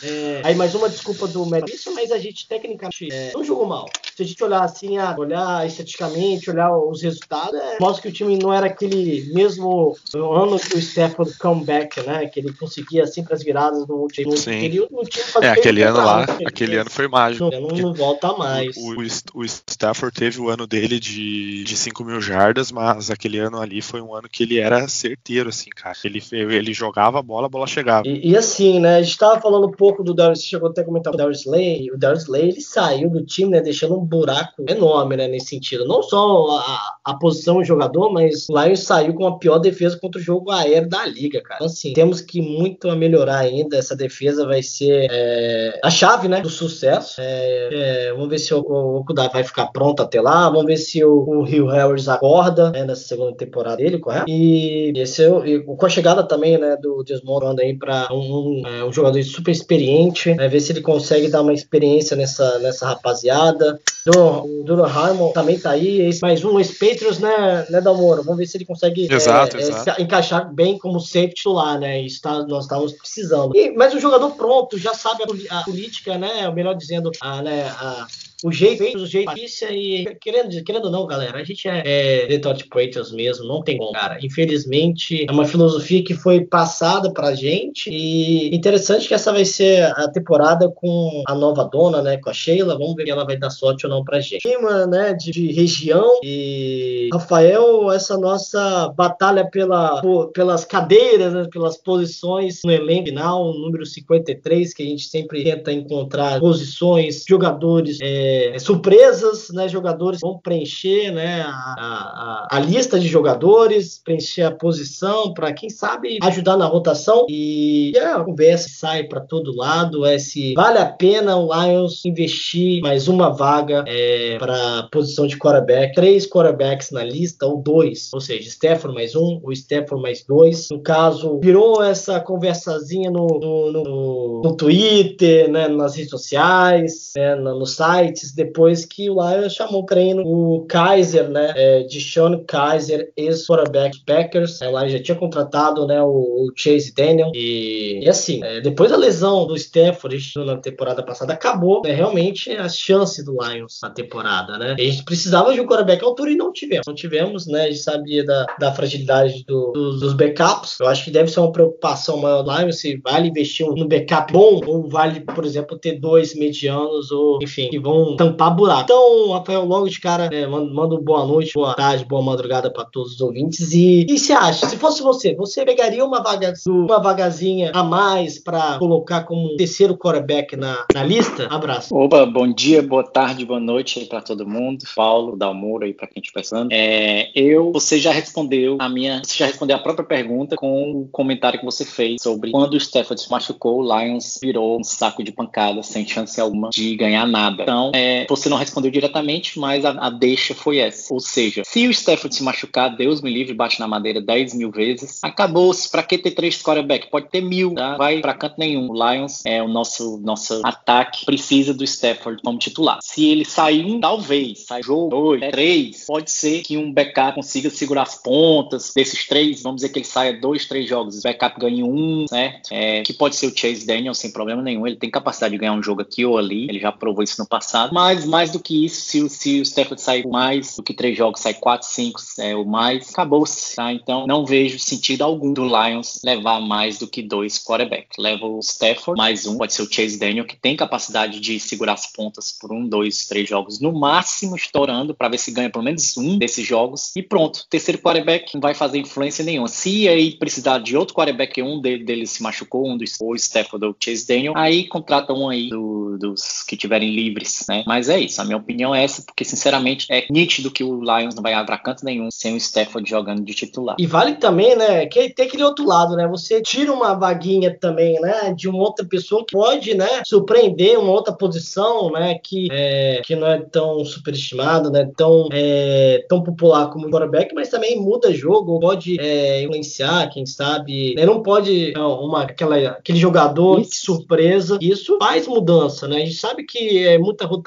É, 0.03 0.41
aí 0.43 0.55
mais 0.55 0.75
uma 0.75 0.89
desculpa 0.89 1.27
do 1.27 1.45
Maurício, 1.45 1.93
mas 1.93 2.11
a 2.11 2.19
gente 2.19 2.47
tecnicamente 2.47 3.07
é, 3.11 3.31
não 3.33 3.43
jogou 3.43 3.65
mal. 3.65 3.89
Se 4.15 4.23
a 4.23 4.25
gente 4.25 4.41
olhar 4.41 4.63
assim, 4.63 4.97
a, 4.97 5.13
olhar 5.17 5.67
esteticamente, 5.67 6.49
olhar 6.49 6.73
os 6.73 7.01
resultados, 7.01 7.59
é, 7.59 7.77
mostra 7.81 8.03
que 8.03 8.07
o 8.07 8.11
time 8.13 8.37
não 8.37 8.53
era 8.53 8.67
aquele 8.67 9.29
mesmo 9.33 9.93
ano 10.13 10.57
que 10.57 10.75
o 10.75 10.79
Stafford 10.79 11.37
comeback, 11.37 11.99
né? 12.07 12.25
Que 12.27 12.39
ele 12.39 12.53
conseguia 12.53 13.05
sempre 13.07 13.33
as 13.33 13.43
viradas 13.43 13.85
no 13.85 13.95
último. 13.95 14.37
Sim. 14.37 14.63
Ele, 14.63 14.79
o 14.79 15.03
time 15.03 15.25
é, 15.41 15.49
aquele 15.49 15.83
ano 15.83 15.97
lá, 15.97 16.25
né? 16.25 16.37
aquele 16.45 16.77
ano 16.77 16.89
foi 16.89 17.09
mágico. 17.09 17.49
Não, 17.51 17.67
não, 17.67 17.93
volta 17.93 18.31
mais. 18.37 18.77
O, 18.77 18.93
o, 18.93 19.41
o, 19.41 19.45
Stafford 19.45 20.15
teve 20.15 20.39
o 20.39 20.47
ano 20.47 20.65
dele 20.65 20.97
de, 20.97 21.65
de 21.65 21.75
5 21.75 22.05
mil 22.05 22.21
jardas, 22.21 22.71
mas 22.71 23.11
aquele 23.11 23.37
ano 23.39 23.59
ali 23.59 23.81
foi 23.81 23.99
um 23.99 24.15
ano 24.15 24.29
que 24.29 24.43
ele 24.43 24.59
era 24.59 24.87
certeiro, 24.87 25.49
assim, 25.49 25.69
cara. 25.75 25.97
Ele, 26.05 26.23
ele 26.31 26.73
jogava 26.73 27.19
a 27.19 27.21
bola, 27.21 27.47
a 27.47 27.49
bola 27.49 27.67
chegava. 27.67 28.07
E, 28.07 28.31
e 28.31 28.37
assim, 28.37 28.79
né? 28.79 28.95
A 28.95 29.03
gente 29.03 29.17
tava 29.17 29.41
falando 29.41 29.67
um 29.67 29.71
pouco 29.71 30.01
do 30.05 30.13
Darius, 30.13 30.41
chegou 30.41 30.69
até 30.69 30.79
a 30.79 30.85
comentar 30.85 31.13
o 31.13 31.17
Darius 31.17 31.41
Slay, 31.41 31.91
o 31.91 31.97
Darius 31.97 32.23
Slay, 32.23 32.47
ele 32.47 32.61
saiu 32.61 33.09
do 33.09 33.25
time, 33.25 33.51
né? 33.51 33.59
Deixando 33.59 33.99
um 33.99 34.04
buraco 34.05 34.63
enorme, 34.67 35.17
né? 35.17 35.27
Nesse 35.27 35.47
sentido. 35.47 35.85
Não 35.85 36.03
só 36.03 36.57
a, 36.57 37.11
a 37.11 37.13
posição 37.15 37.57
do 37.57 37.63
jogador, 37.63 38.11
mas 38.11 38.47
o 38.49 38.61
Lions 38.61 38.81
saiu 38.81 39.13
com 39.13 39.27
a 39.27 39.37
pior 39.37 39.59
defesa 39.59 39.97
contra 39.99 40.19
o 40.19 40.23
jogo 40.23 40.51
aéreo 40.51 40.89
da 40.89 41.05
liga, 41.05 41.41
cara. 41.41 41.55
Então, 41.55 41.67
assim, 41.67 41.93
temos 41.93 42.21
que 42.21 42.41
muito 42.41 42.89
a 42.89 42.95
melhorar 42.95 43.39
ainda. 43.39 43.77
Essa 43.77 43.95
defesa 43.95 44.45
vai 44.45 44.61
ser 44.61 45.07
é, 45.11 45.79
a 45.83 45.89
chave, 45.89 46.27
né? 46.27 46.41
Do 46.41 46.49
sucesso. 46.49 47.19
É, 47.19 47.69
é, 47.71 48.13
vamos 48.13 48.29
ver 48.29 48.39
se 48.39 48.53
o, 48.53 48.59
o 48.59 48.97
Okudai 48.97 49.29
vai 49.29 49.43
ficar 49.43 49.67
pronto 49.67 50.01
até 50.01 50.21
lá. 50.21 50.49
Vamos 50.49 50.65
ver 50.65 50.77
se 50.77 51.03
o, 51.03 51.11
o 51.11 51.43
Rio 51.43 51.67
Harris 51.67 52.07
acorda 52.07 52.71
né, 52.71 52.83
nessa 52.83 53.07
segunda 53.07 53.35
temporada 53.35 53.77
dele, 53.77 53.99
correto? 53.99 54.25
E, 54.29 54.93
esse, 54.95 55.23
e 55.45 55.59
com 55.63 55.85
a 55.85 55.89
chegada 55.89 56.23
também, 56.23 56.57
né, 56.57 56.77
do 56.77 57.03
Desmond 57.03 57.61
aí 57.61 57.77
para 57.77 58.07
um, 58.11 58.17
um, 58.17 58.67
é, 58.67 58.83
um, 58.83 58.91
jogador 58.91 59.21
super 59.23 59.51
experiente, 59.51 60.33
né, 60.33 60.47
ver 60.47 60.59
se 60.59 60.71
ele 60.71 60.81
consegue 60.81 61.29
dar 61.29 61.41
uma 61.41 61.53
experiência 61.53 62.15
nessa, 62.15 62.59
nessa 62.59 62.87
rapaziada. 62.87 63.79
O 64.07 64.63
Duro 64.63 64.83
Harmon 64.83 65.31
também 65.31 65.59
tá 65.59 65.71
aí, 65.71 66.09
mais 66.21 66.43
um 66.43 66.59
ex-Patriots, 66.59 67.19
né, 67.19 67.65
né, 67.69 67.81
Dalmoro? 67.81 68.23
Vamos 68.23 68.37
ver 68.37 68.45
se 68.45 68.57
ele 68.57 68.65
consegue 68.65 69.11
exato, 69.11 69.57
é, 69.57 69.61
exato. 69.61 69.89
É, 69.99 70.03
encaixar 70.03 70.53
bem 70.53 70.77
como 70.77 70.99
safety 70.99 71.45
titular, 71.45 71.79
né? 71.79 72.01
Isso 72.01 72.21
tá, 72.21 72.43
nós 72.43 72.65
estávamos 72.65 72.93
precisando. 72.93 73.55
E, 73.55 73.71
mas 73.71 73.93
o 73.93 73.99
jogador 73.99 74.31
pronto, 74.31 74.77
já 74.77 74.93
sabe 74.93 75.23
a, 75.23 75.59
a 75.59 75.63
política, 75.63 76.17
né? 76.17 76.49
Melhor 76.51 76.75
dizendo, 76.75 77.11
a, 77.21 77.41
né, 77.41 77.63
a, 77.67 78.07
o 78.43 78.51
jeito, 78.51 78.97
o 78.97 79.05
jeito, 79.05 79.25
Patrícia 79.25 79.71
e 79.71 80.05
querendo, 80.19 80.63
querendo 80.63 80.85
ou 80.85 80.91
não, 80.91 81.07
galera, 81.07 81.39
a 81.39 81.43
gente 81.43 81.67
é, 81.67 81.83
é 81.85 82.27
Detroit 82.27 82.67
Patriots 82.67 83.11
mesmo, 83.11 83.45
não 83.45 83.63
tem 83.63 83.77
como, 83.77 83.91
cara. 83.93 84.17
Infelizmente, 84.21 85.25
é 85.27 85.31
uma 85.31 85.45
filosofia 85.45 86.03
que 86.03 86.13
foi 86.13 86.45
passada 86.45 87.11
pra 87.11 87.33
gente 87.33 87.89
e 87.89 88.53
interessante 88.55 89.07
que 89.07 89.13
essa 89.13 89.31
vai 89.31 89.45
ser 89.45 89.83
a 89.83 90.09
temporada 90.09 90.69
com 90.69 91.23
a 91.27 91.33
nova 91.33 91.63
dona, 91.63 92.01
né, 92.01 92.17
com 92.17 92.29
a 92.29 92.33
Sheila, 92.33 92.77
vamos 92.77 92.95
ver 92.95 93.05
se 93.05 93.11
ela 93.11 93.25
vai 93.25 93.37
dar 93.37 93.49
sorte 93.49 93.85
ou 93.85 93.91
não 93.91 94.03
pra 94.03 94.19
gente. 94.19 94.41
Clima, 94.41 94.85
né, 94.85 95.13
de, 95.13 95.31
de 95.31 95.51
região 95.51 96.19
e 96.23 97.09
Rafael, 97.13 97.91
essa 97.91 98.17
nossa 98.17 98.89
batalha 98.89 99.49
pela, 99.49 100.01
por, 100.01 100.31
pelas 100.31 100.65
cadeiras, 100.65 101.33
né, 101.33 101.47
pelas 101.51 101.77
posições 101.77 102.61
no 102.65 102.71
elenco 102.71 103.05
final, 103.05 103.53
número 103.53 103.85
53, 103.85 104.73
que 104.73 104.83
a 104.83 104.85
gente 104.85 105.05
sempre 105.05 105.43
tenta 105.43 105.71
encontrar 105.71 106.39
posições, 106.39 107.23
jogadores, 107.27 107.99
é, 108.01 108.34
é, 108.35 108.59
surpresas, 108.59 109.49
né? 109.49 109.67
Jogadores 109.67 110.19
vão 110.21 110.39
preencher, 110.39 111.11
né? 111.11 111.41
A, 111.41 111.47
a, 111.51 112.47
a 112.51 112.59
lista 112.59 112.99
de 112.99 113.07
jogadores, 113.07 114.01
preencher 114.03 114.43
a 114.43 114.51
posição 114.51 115.33
para 115.33 115.53
quem 115.53 115.69
sabe 115.69 116.19
ajudar 116.21 116.57
na 116.57 116.65
rotação 116.65 117.25
e, 117.29 117.91
e 117.93 117.97
a 117.97 118.23
conversa 118.23 118.69
sai 118.69 119.03
para 119.03 119.21
todo 119.21 119.55
lado 119.55 120.05
é 120.05 120.17
se 120.17 120.53
vale 120.53 120.77
a 120.77 120.85
pena 120.85 121.37
o 121.37 121.49
Lions 121.53 122.03
investir 122.05 122.81
mais 122.81 123.07
uma 123.07 123.29
vaga 123.29 123.83
é, 123.87 124.37
para 124.37 124.87
posição 124.91 125.27
de 125.27 125.37
quarterback, 125.37 125.93
três 125.95 126.27
quarterbacks 126.27 126.91
na 126.91 127.03
lista 127.03 127.45
ou 127.45 127.61
dois, 127.61 128.09
ou 128.13 128.21
seja, 128.21 128.49
Stefano 128.49 128.93
mais 128.93 129.15
um, 129.15 129.39
o 129.43 129.55
Stefano 129.55 130.01
mais 130.01 130.23
dois. 130.23 130.69
No 130.69 130.79
caso, 130.79 131.39
virou 131.39 131.83
essa 131.83 132.19
conversazinha 132.19 133.09
no, 133.11 133.27
no, 133.27 133.71
no, 133.71 134.41
no 134.43 134.55
Twitter, 134.55 135.49
né? 135.49 135.67
Nas 135.67 135.95
redes 135.95 136.09
sociais, 136.09 137.11
né, 137.15 137.35
no, 137.35 137.59
no 137.59 137.65
site 137.65 138.14
depois 138.35 138.85
que 138.85 139.09
o 139.09 139.15
Lions 139.15 139.53
chamou 139.53 139.85
treino 139.85 140.23
o 140.25 140.65
Kaiser, 140.65 141.29
né, 141.29 141.53
é, 141.55 141.83
de 141.83 141.99
Sean 141.99 142.43
Kaiser, 142.45 143.11
ex-quarterback 143.15 144.03
Packers. 144.05 144.61
É, 144.61 144.69
o 144.69 144.77
Lions 144.77 144.91
já 144.91 145.01
tinha 145.01 145.17
contratado, 145.17 145.85
né, 145.87 146.01
o, 146.01 146.07
o 146.07 146.51
Chase 146.55 146.93
Daniel 146.93 147.31
e, 147.33 148.01
e 148.03 148.09
assim, 148.09 148.43
é, 148.43 148.61
depois 148.61 148.91
da 148.91 148.97
lesão 148.97 149.45
do 149.45 149.55
Stafford 149.55 150.15
na 150.45 150.57
temporada 150.57 151.03
passada, 151.03 151.33
acabou 151.33 151.81
né, 151.83 151.93
realmente 151.93 152.51
a 152.51 152.69
chance 152.69 153.23
do 153.23 153.37
Lions 153.41 153.79
na 153.81 153.89
temporada, 153.89 154.57
né. 154.57 154.75
a 154.77 154.81
gente 154.81 155.03
precisava 155.03 155.53
de 155.53 155.61
um 155.61 155.65
quarterback 155.65 156.03
à 156.03 156.07
altura 156.07 156.31
e 156.31 156.35
não 156.35 156.51
tivemos. 156.51 156.85
Não 156.87 156.95
tivemos, 156.95 157.47
né, 157.47 157.63
a 157.63 157.67
gente 157.67 157.79
sabia 157.79 158.23
da, 158.23 158.45
da 158.59 158.71
fragilidade 158.71 159.43
do, 159.45 159.71
dos, 159.71 159.99
dos 159.99 160.13
backups. 160.13 160.79
Eu 160.79 160.87
acho 160.87 161.03
que 161.03 161.11
deve 161.11 161.29
ser 161.29 161.39
uma 161.39 161.51
preocupação 161.51 162.17
maior 162.17 162.43
do 162.43 162.55
Lions 162.55 162.79
se 162.79 162.97
vale 162.97 163.29
investir 163.29 163.65
no 163.65 163.87
backup 163.87 164.31
bom 164.31 164.61
ou 164.65 164.89
vale, 164.89 165.21
por 165.21 165.45
exemplo, 165.45 165.77
ter 165.77 165.99
dois 165.99 166.35
medianos 166.35 167.11
ou, 167.11 167.39
enfim, 167.41 167.69
que 167.69 167.79
vão 167.79 168.04
tampar 168.15 168.55
buraco. 168.55 168.83
Então, 168.83 169.31
Rafael, 169.31 169.65
logo 169.65 169.87
de 169.87 169.99
cara, 169.99 170.29
é, 170.31 170.45
manda, 170.47 170.97
boa 170.99 171.25
noite, 171.25 171.53
boa 171.53 171.73
tarde, 171.73 172.05
boa 172.05 172.21
madrugada 172.21 172.71
para 172.71 172.85
todos 172.85 173.15
os 173.15 173.21
ouvintes. 173.21 173.73
E, 173.73 174.05
e 174.09 174.17
se 174.17 174.31
acha, 174.31 174.67
se 174.67 174.77
fosse 174.77 175.01
você, 175.01 175.35
você 175.35 175.65
pegaria 175.65 176.05
uma, 176.05 176.21
vaga, 176.21 176.53
uma 176.67 177.01
vagazinha 177.01 177.71
a 177.73 177.83
mais 177.83 178.39
para 178.39 178.77
colocar 178.77 179.23
como 179.23 179.55
terceiro 179.55 179.97
quarterback 179.97 180.55
na, 180.55 180.85
na 180.93 181.03
lista? 181.03 181.47
Abraço. 181.49 181.95
Opa, 181.95 182.25
bom 182.25 182.51
dia, 182.51 182.81
boa 182.81 183.03
tarde, 183.03 183.45
boa 183.45 183.59
noite 183.59 184.05
para 184.05 184.21
todo 184.21 184.47
mundo. 184.47 184.85
Paulo, 184.95 185.35
Dalmoura 185.35 185.85
aí 185.85 185.93
para 185.93 186.07
quem 186.07 186.21
estiver 186.21 186.35
pensando. 186.35 186.69
É, 186.71 187.29
eu, 187.33 187.71
você 187.71 187.97
já 187.97 188.11
respondeu 188.11 188.77
a 188.79 188.89
minha, 188.89 189.21
você 189.23 189.37
já 189.37 189.45
respondeu 189.45 189.75
a 189.75 189.79
própria 189.79 190.05
pergunta 190.05 190.55
com 190.55 190.91
o 190.91 191.07
comentário 191.07 191.59
que 191.59 191.65
você 191.65 191.85
fez 191.85 192.21
sobre 192.21 192.51
quando 192.51 192.73
o 192.73 192.77
Stafford 192.77 193.21
se 193.21 193.31
machucou, 193.31 193.81
o 193.81 193.99
Lions 193.99 194.39
virou 194.41 194.79
um 194.79 194.83
saco 194.83 195.23
de 195.23 195.31
pancadas 195.31 195.87
sem 195.87 196.05
chance 196.07 196.39
alguma 196.39 196.69
de 196.69 196.95
ganhar 196.95 197.25
nada. 197.25 197.63
Então, 197.63 197.91
é, 197.95 198.25
você 198.27 198.49
não 198.49 198.57
respondeu 198.57 198.91
diretamente, 198.91 199.59
mas 199.59 199.85
a, 199.85 199.91
a, 199.91 200.09
deixa 200.09 200.53
foi 200.53 200.79
essa. 200.79 201.13
Ou 201.13 201.19
seja, 201.19 201.63
se 201.65 201.87
o 201.87 201.91
Stafford 201.91 202.35
se 202.35 202.43
machucar, 202.43 202.95
Deus 202.95 203.21
me 203.21 203.33
livre, 203.33 203.53
bate 203.53 203.79
na 203.79 203.87
madeira 203.87 204.21
10 204.21 204.53
mil 204.55 204.71
vezes, 204.71 205.19
acabou-se. 205.23 205.89
Pra 205.89 206.03
que 206.03 206.17
ter 206.17 206.31
três 206.31 206.61
quarterback? 206.61 207.09
Pode 207.09 207.29
ter 207.29 207.41
mil, 207.41 207.73
tá? 207.73 207.95
Vai 207.95 208.19
pra 208.19 208.33
canto 208.33 208.55
nenhum. 208.57 208.89
O 208.89 208.93
Lions 208.93 209.45
é 209.45 209.61
o 209.61 209.67
nosso, 209.67 210.17
nosso 210.17 210.61
ataque, 210.63 211.25
precisa 211.25 211.73
do 211.73 211.83
Stafford 211.83 212.41
como 212.43 212.57
titular. 212.57 212.99
Se 213.01 213.29
ele 213.29 213.45
sair 213.45 213.85
um, 213.85 213.99
talvez, 213.99 214.65
sai 214.65 214.83
jogo, 214.83 215.09
dois, 215.09 215.41
três, 215.51 216.05
pode 216.05 216.31
ser 216.31 216.61
que 216.61 216.77
um 216.77 216.91
backup 216.91 217.35
consiga 217.35 217.69
segurar 217.69 218.03
as 218.03 218.15
pontas 218.15 218.91
desses 218.95 219.27
três, 219.27 219.61
vamos 219.61 219.77
dizer 219.77 219.89
que 219.89 219.99
ele 219.99 220.05
saia 220.05 220.39
dois, 220.39 220.65
três 220.65 220.87
jogos, 220.87 221.19
o 221.19 221.21
backup 221.21 221.59
ganhe 221.59 221.83
um, 221.83 222.25
certo? 222.27 222.69
É, 222.71 223.01
que 223.03 223.13
pode 223.13 223.35
ser 223.35 223.47
o 223.47 223.55
Chase 223.55 223.85
Daniel 223.85 224.13
sem 224.13 224.31
problema 224.31 224.61
nenhum, 224.61 224.87
ele 224.87 224.95
tem 224.95 225.09
capacidade 225.09 225.51
de 225.51 225.57
ganhar 225.57 225.73
um 225.73 225.83
jogo 225.83 226.01
aqui 226.01 226.25
ou 226.25 226.37
ali, 226.37 226.65
ele 226.69 226.79
já 226.79 226.91
provou 226.91 227.23
isso 227.23 227.35
no 227.39 227.47
passado, 227.47 227.84
mas 227.91 228.25
mais 228.25 228.51
do 228.51 228.59
que 228.59 228.85
isso, 228.85 229.01
se, 229.01 229.29
se 229.29 229.59
o 229.59 229.63
Stafford 229.63 230.01
sair 230.01 230.27
mais 230.27 230.75
do 230.75 230.83
que 230.83 230.93
três 230.93 231.17
jogos, 231.17 231.41
sai 231.41 231.53
quatro, 231.53 231.87
cinco, 231.87 232.19
é, 232.39 232.55
ou 232.55 232.65
mais, 232.65 233.09
acabou-se, 233.09 233.75
tá? 233.75 233.91
Então 233.91 234.25
não 234.27 234.45
vejo 234.45 234.79
sentido 234.79 235.23
algum 235.23 235.53
do 235.53 235.65
Lions 235.65 236.19
levar 236.23 236.59
mais 236.61 236.97
do 236.97 237.07
que 237.07 237.21
dois 237.21 237.57
quarterbacks. 237.57 238.17
Leva 238.17 238.45
o 238.45 238.59
Stafford, 238.59 239.17
mais 239.17 239.45
um, 239.45 239.57
pode 239.57 239.73
ser 239.73 239.81
o 239.81 239.91
Chase 239.91 240.17
Daniel, 240.17 240.45
que 240.45 240.55
tem 240.55 240.75
capacidade 240.75 241.39
de 241.39 241.59
segurar 241.59 241.93
as 241.93 242.05
pontas 242.05 242.51
por 242.51 242.71
um, 242.71 242.87
dois, 242.87 243.25
três 243.27 243.47
jogos, 243.47 243.79
no 243.79 243.91
máximo 243.91 244.55
estourando, 244.55 245.13
para 245.13 245.29
ver 245.29 245.37
se 245.37 245.51
ganha 245.51 245.69
pelo 245.69 245.83
menos 245.83 246.15
um 246.17 246.37
desses 246.37 246.65
jogos, 246.65 247.11
e 247.15 247.23
pronto. 247.23 247.65
Terceiro 247.69 248.01
quarterback 248.01 248.53
não 248.53 248.61
vai 248.61 248.73
fazer 248.73 248.97
influência 248.97 249.43
nenhuma. 249.43 249.67
Se 249.67 250.07
aí 250.07 250.31
precisar 250.37 250.79
de 250.79 250.95
outro 250.95 251.15
quarterback, 251.15 251.61
um 251.61 251.79
deles 251.81 252.31
se 252.31 252.43
machucou, 252.43 252.87
um 252.87 252.97
dos, 252.97 253.19
ou 253.19 253.35
Stafford 253.35 253.85
ou 253.85 253.91
o 253.91 253.95
Chase 253.99 254.27
Daniel, 254.27 254.53
aí 254.55 254.87
contrata 254.87 255.33
um 255.33 255.49
aí 255.49 255.69
do, 255.69 256.17
dos 256.17 256.63
que 256.63 256.77
tiverem 256.77 257.13
livres, 257.13 257.65
né? 257.67 257.74
Mas 257.85 258.09
é 258.09 258.19
isso, 258.19 258.41
a 258.41 258.45
minha 258.45 258.57
opinião 258.57 258.93
é 258.93 259.03
essa, 259.03 259.21
porque 259.23 259.43
sinceramente 259.43 260.07
é 260.09 260.25
nítido 260.29 260.71
que 260.71 260.83
o 260.83 261.01
Lions 261.01 261.35
não 261.35 261.43
vai 261.43 261.65
para 261.65 261.77
canto 261.77 262.05
nenhum 262.05 262.29
sem 262.31 262.53
o 262.53 262.57
Stafford 262.57 263.09
jogando 263.09 263.43
de 263.43 263.53
titular. 263.53 263.95
E 263.99 264.05
vale 264.05 264.35
também, 264.35 264.75
né, 264.75 265.05
que 265.05 265.29
tem 265.29 265.47
aquele 265.47 265.63
outro 265.63 265.85
lado, 265.85 266.15
né? 266.15 266.27
Você 266.27 266.61
tira 266.61 266.91
uma 266.91 267.13
vaguinha 267.13 267.75
também, 267.77 268.19
né, 268.19 268.53
de 268.53 268.67
uma 268.67 268.79
outra 268.79 269.05
pessoa 269.05 269.43
que 269.45 269.53
pode, 269.53 269.93
né, 269.95 270.21
surpreender 270.25 270.99
uma 270.99 271.11
outra 271.11 271.33
posição, 271.33 272.11
né, 272.11 272.37
que, 272.43 272.67
é, 272.71 273.21
que 273.25 273.35
não 273.35 273.47
é 273.47 273.59
tão 273.59 274.03
superestimado, 274.05 274.91
né, 274.91 275.09
tão, 275.15 275.47
é, 275.51 276.25
tão 276.29 276.43
popular 276.43 276.89
como 276.89 277.07
o 277.07 277.11
quarterback, 277.11 277.53
mas 277.53 277.69
também 277.69 277.99
muda 277.99 278.33
jogo, 278.33 278.79
pode 278.79 279.19
é, 279.19 279.63
influenciar, 279.63 280.29
quem 280.29 280.45
sabe, 280.45 281.15
né, 281.15 281.25
não 281.25 281.41
pode 281.41 281.93
uma, 281.97 282.43
aquela, 282.43 282.77
aquele 282.89 283.17
jogador 283.17 283.81
de 283.81 283.95
surpresa, 283.95 284.77
isso 284.81 285.17
faz 285.19 285.47
mudança, 285.47 286.07
né? 286.07 286.17
A 286.17 286.25
gente 286.25 286.35
sabe 286.35 286.63
que 286.63 287.05
é 287.05 287.17
muita 287.17 287.45
rotação. 287.45 287.64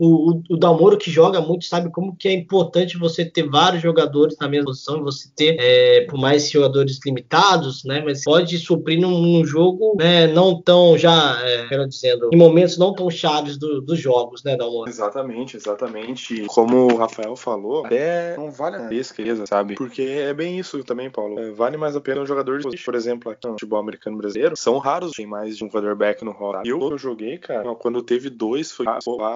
O, 0.00 0.32
o, 0.32 0.42
o 0.50 0.56
Dalmoro, 0.56 0.96
que 0.96 1.10
joga 1.10 1.40
muito, 1.40 1.64
sabe 1.64 1.90
como 1.90 2.14
que 2.16 2.28
é 2.28 2.32
importante 2.32 2.98
você 2.98 3.24
ter 3.24 3.48
vários 3.48 3.82
jogadores 3.82 4.36
na 4.40 4.48
mesma 4.48 4.66
posição 4.66 4.98
e 4.98 5.02
você 5.02 5.28
ter, 5.34 5.56
é, 5.58 6.06
por 6.06 6.18
mais 6.18 6.50
jogadores 6.50 6.98
limitados, 7.04 7.84
né? 7.84 8.02
Mas 8.04 8.24
pode 8.24 8.58
suprir 8.58 9.00
num, 9.00 9.20
num 9.20 9.44
jogo 9.44 9.96
né, 9.96 10.26
não 10.26 10.60
tão 10.60 10.96
já, 10.98 11.40
é, 11.42 11.66
quero 11.68 11.88
dizendo, 11.88 12.30
em 12.32 12.36
momentos 12.36 12.76
não 12.78 12.94
tão 12.94 13.10
chaves 13.10 13.56
do, 13.56 13.80
dos 13.80 13.98
jogos, 13.98 14.42
né, 14.44 14.56
Dalmoro? 14.56 14.88
Exatamente, 14.88 15.56
exatamente. 15.56 16.44
Como 16.46 16.92
o 16.92 16.96
Rafael 16.96 17.36
falou, 17.36 17.86
até 17.86 18.36
não 18.36 18.50
vale 18.50 18.76
a 18.76 18.88
pesquisa, 18.88 19.46
sabe? 19.46 19.74
Porque 19.74 20.02
é 20.02 20.34
bem 20.34 20.58
isso 20.58 20.82
também, 20.84 21.10
Paulo. 21.10 21.38
É, 21.38 21.50
vale 21.50 21.76
mais 21.76 21.96
a 21.96 22.00
pena 22.00 22.20
um 22.20 22.26
jogador 22.26 22.58
de 22.58 22.80
por 22.84 22.94
exemplo, 22.94 23.30
aqui 23.30 23.46
no 23.46 23.52
futebol 23.52 23.78
americano 23.78 24.16
brasileiro, 24.16 24.56
são 24.56 24.78
raros 24.78 25.12
tem 25.12 25.26
mais 25.26 25.56
de 25.56 25.64
um 25.64 25.68
quarterback 25.68 26.24
no 26.24 26.32
roster. 26.32 26.70
Eu, 26.70 26.80
eu 26.80 26.98
joguei, 26.98 27.38
cara, 27.38 27.74
quando 27.74 28.02
teve 28.02 28.30
dois, 28.30 28.72
foi 28.72 28.86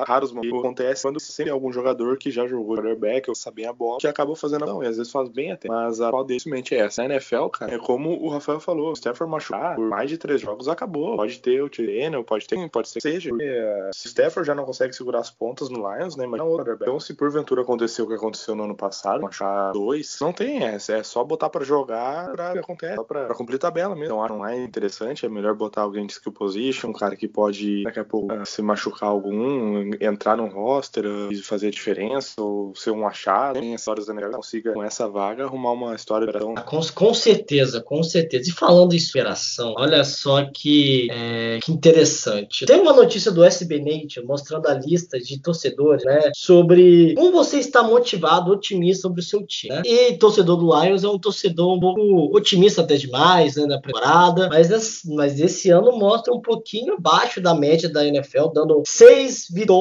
raros 0.06 0.32
momentos. 0.32 0.58
Acontece 0.58 1.02
quando 1.02 1.20
sempre 1.20 1.50
algum 1.50 1.72
jogador 1.72 2.16
que 2.16 2.30
já 2.30 2.46
jogou 2.46 2.76
quarterback, 2.76 3.28
ou 3.28 3.34
sabe 3.34 3.66
a 3.66 3.72
bola, 3.72 3.98
que 3.98 4.06
acabou 4.06 4.34
fazendo 4.34 4.66
não, 4.66 4.82
e 4.82 4.86
às 4.86 4.96
vezes 4.96 5.12
faz 5.12 5.28
bem 5.28 5.52
até. 5.52 5.68
Mas 5.68 6.00
a 6.00 6.10
qual 6.10 6.26
é 6.28 6.76
essa. 6.76 7.02
Na 7.02 7.14
NFL, 7.14 7.46
cara, 7.48 7.74
é 7.74 7.78
como 7.78 8.10
o 8.22 8.28
Rafael 8.28 8.60
falou, 8.60 8.90
o 8.90 8.92
Stafford 8.92 9.30
machucar 9.30 9.76
por 9.76 9.88
mais 9.88 10.08
de 10.08 10.18
três 10.18 10.40
jogos, 10.40 10.68
acabou. 10.68 11.16
Pode 11.16 11.38
ter 11.40 11.62
o 11.62 11.68
Tireno, 11.68 12.24
pode 12.24 12.46
ter, 12.46 12.70
pode 12.70 12.88
ser 12.88 13.00
que 13.00 13.10
seja. 13.10 13.30
Porque, 13.30 13.44
uh, 13.44 13.90
se 13.94 14.06
o 14.06 14.08
Stafford 14.08 14.46
já 14.46 14.54
não 14.54 14.64
consegue 14.64 14.94
segurar 14.94 15.20
as 15.20 15.30
pontas 15.30 15.68
no 15.68 15.78
Lions, 15.78 16.16
né, 16.16 16.24
imagina 16.24 16.48
o 16.48 16.56
quarterback. 16.56 16.82
Então, 16.82 17.00
se 17.00 17.14
porventura 17.14 17.62
aconteceu 17.62 18.04
o 18.04 18.08
que 18.08 18.14
aconteceu 18.14 18.54
no 18.54 18.64
ano 18.64 18.74
passado, 18.74 19.22
machucar 19.22 19.72
dois, 19.72 20.18
não 20.20 20.32
tem 20.32 20.64
essa, 20.64 20.94
é 20.94 21.02
só 21.02 21.24
botar 21.24 21.50
pra 21.50 21.64
jogar 21.64 22.32
pra 22.32 22.52
que 22.52 22.58
acontece, 22.58 22.94
só 22.96 23.04
pra, 23.04 23.26
pra 23.26 23.34
cumprir 23.34 23.58
tabela 23.58 23.94
mesmo. 23.94 24.06
Então, 24.06 24.22
acho 24.22 24.38
mais 24.38 24.60
interessante, 24.60 25.26
é 25.26 25.28
melhor 25.28 25.54
botar 25.54 25.82
alguém 25.82 26.06
de 26.06 26.12
skill 26.12 26.32
position, 26.32 26.90
um 26.90 26.92
cara 26.92 27.16
que 27.16 27.28
pode, 27.28 27.82
daqui 27.84 28.00
a 28.00 28.04
pouco, 28.04 28.34
uh, 28.34 28.46
se 28.46 28.62
machucar 28.62 29.08
algum, 29.08 29.93
entrar 30.00 30.36
no 30.36 30.46
roster 30.46 31.04
e 31.30 31.36
fazer 31.36 31.70
diferença, 31.70 32.40
ou 32.40 32.74
ser 32.74 32.90
um 32.90 33.06
achado, 33.06 33.60
tem 33.60 33.74
histórias 33.74 34.06
da 34.06 34.12
NFL, 34.12 34.30
consiga, 34.32 34.72
com 34.72 34.82
essa 34.82 35.08
vaga, 35.08 35.44
arrumar 35.44 35.72
uma 35.72 35.94
história. 35.94 36.26
Então... 36.28 36.54
Com, 36.54 36.80
com 36.80 37.14
certeza, 37.14 37.80
com 37.80 38.02
certeza. 38.02 38.50
E 38.50 38.52
falando 38.52 38.92
em 38.92 38.96
inspiração, 38.96 39.74
olha 39.76 40.04
só 40.04 40.44
que, 40.44 41.08
é, 41.10 41.58
que 41.62 41.72
interessante. 41.72 42.66
Tem 42.66 42.80
uma 42.80 42.92
notícia 42.92 43.30
do 43.30 43.44
SB 43.44 43.80
Nation 43.80 44.22
mostrando 44.26 44.66
a 44.68 44.74
lista 44.74 45.18
de 45.18 45.40
torcedores, 45.40 46.04
né, 46.04 46.30
sobre 46.34 47.14
como 47.14 47.32
você 47.32 47.58
está 47.58 47.82
motivado, 47.82 48.50
otimista 48.50 49.02
sobre 49.02 49.20
o 49.20 49.24
seu 49.24 49.44
time. 49.46 49.74
Né? 49.74 49.82
E 49.84 50.16
torcedor 50.16 50.56
do 50.56 50.82
Lions 50.82 51.04
é 51.04 51.08
um 51.08 51.18
torcedor 51.18 51.76
um 51.76 51.80
pouco 51.80 52.36
otimista 52.36 52.82
até 52.82 52.96
demais, 52.96 53.56
né, 53.56 53.66
na 53.66 53.80
temporada, 53.80 54.48
mas, 54.48 55.02
mas 55.04 55.40
esse 55.40 55.70
ano 55.70 55.96
mostra 55.98 56.32
um 56.32 56.40
pouquinho 56.40 56.94
abaixo 56.94 57.40
da 57.40 57.54
média 57.54 57.88
da 57.88 58.06
NFL, 58.06 58.48
dando 58.52 58.82
seis 58.86 59.46
vitórias, 59.50 59.73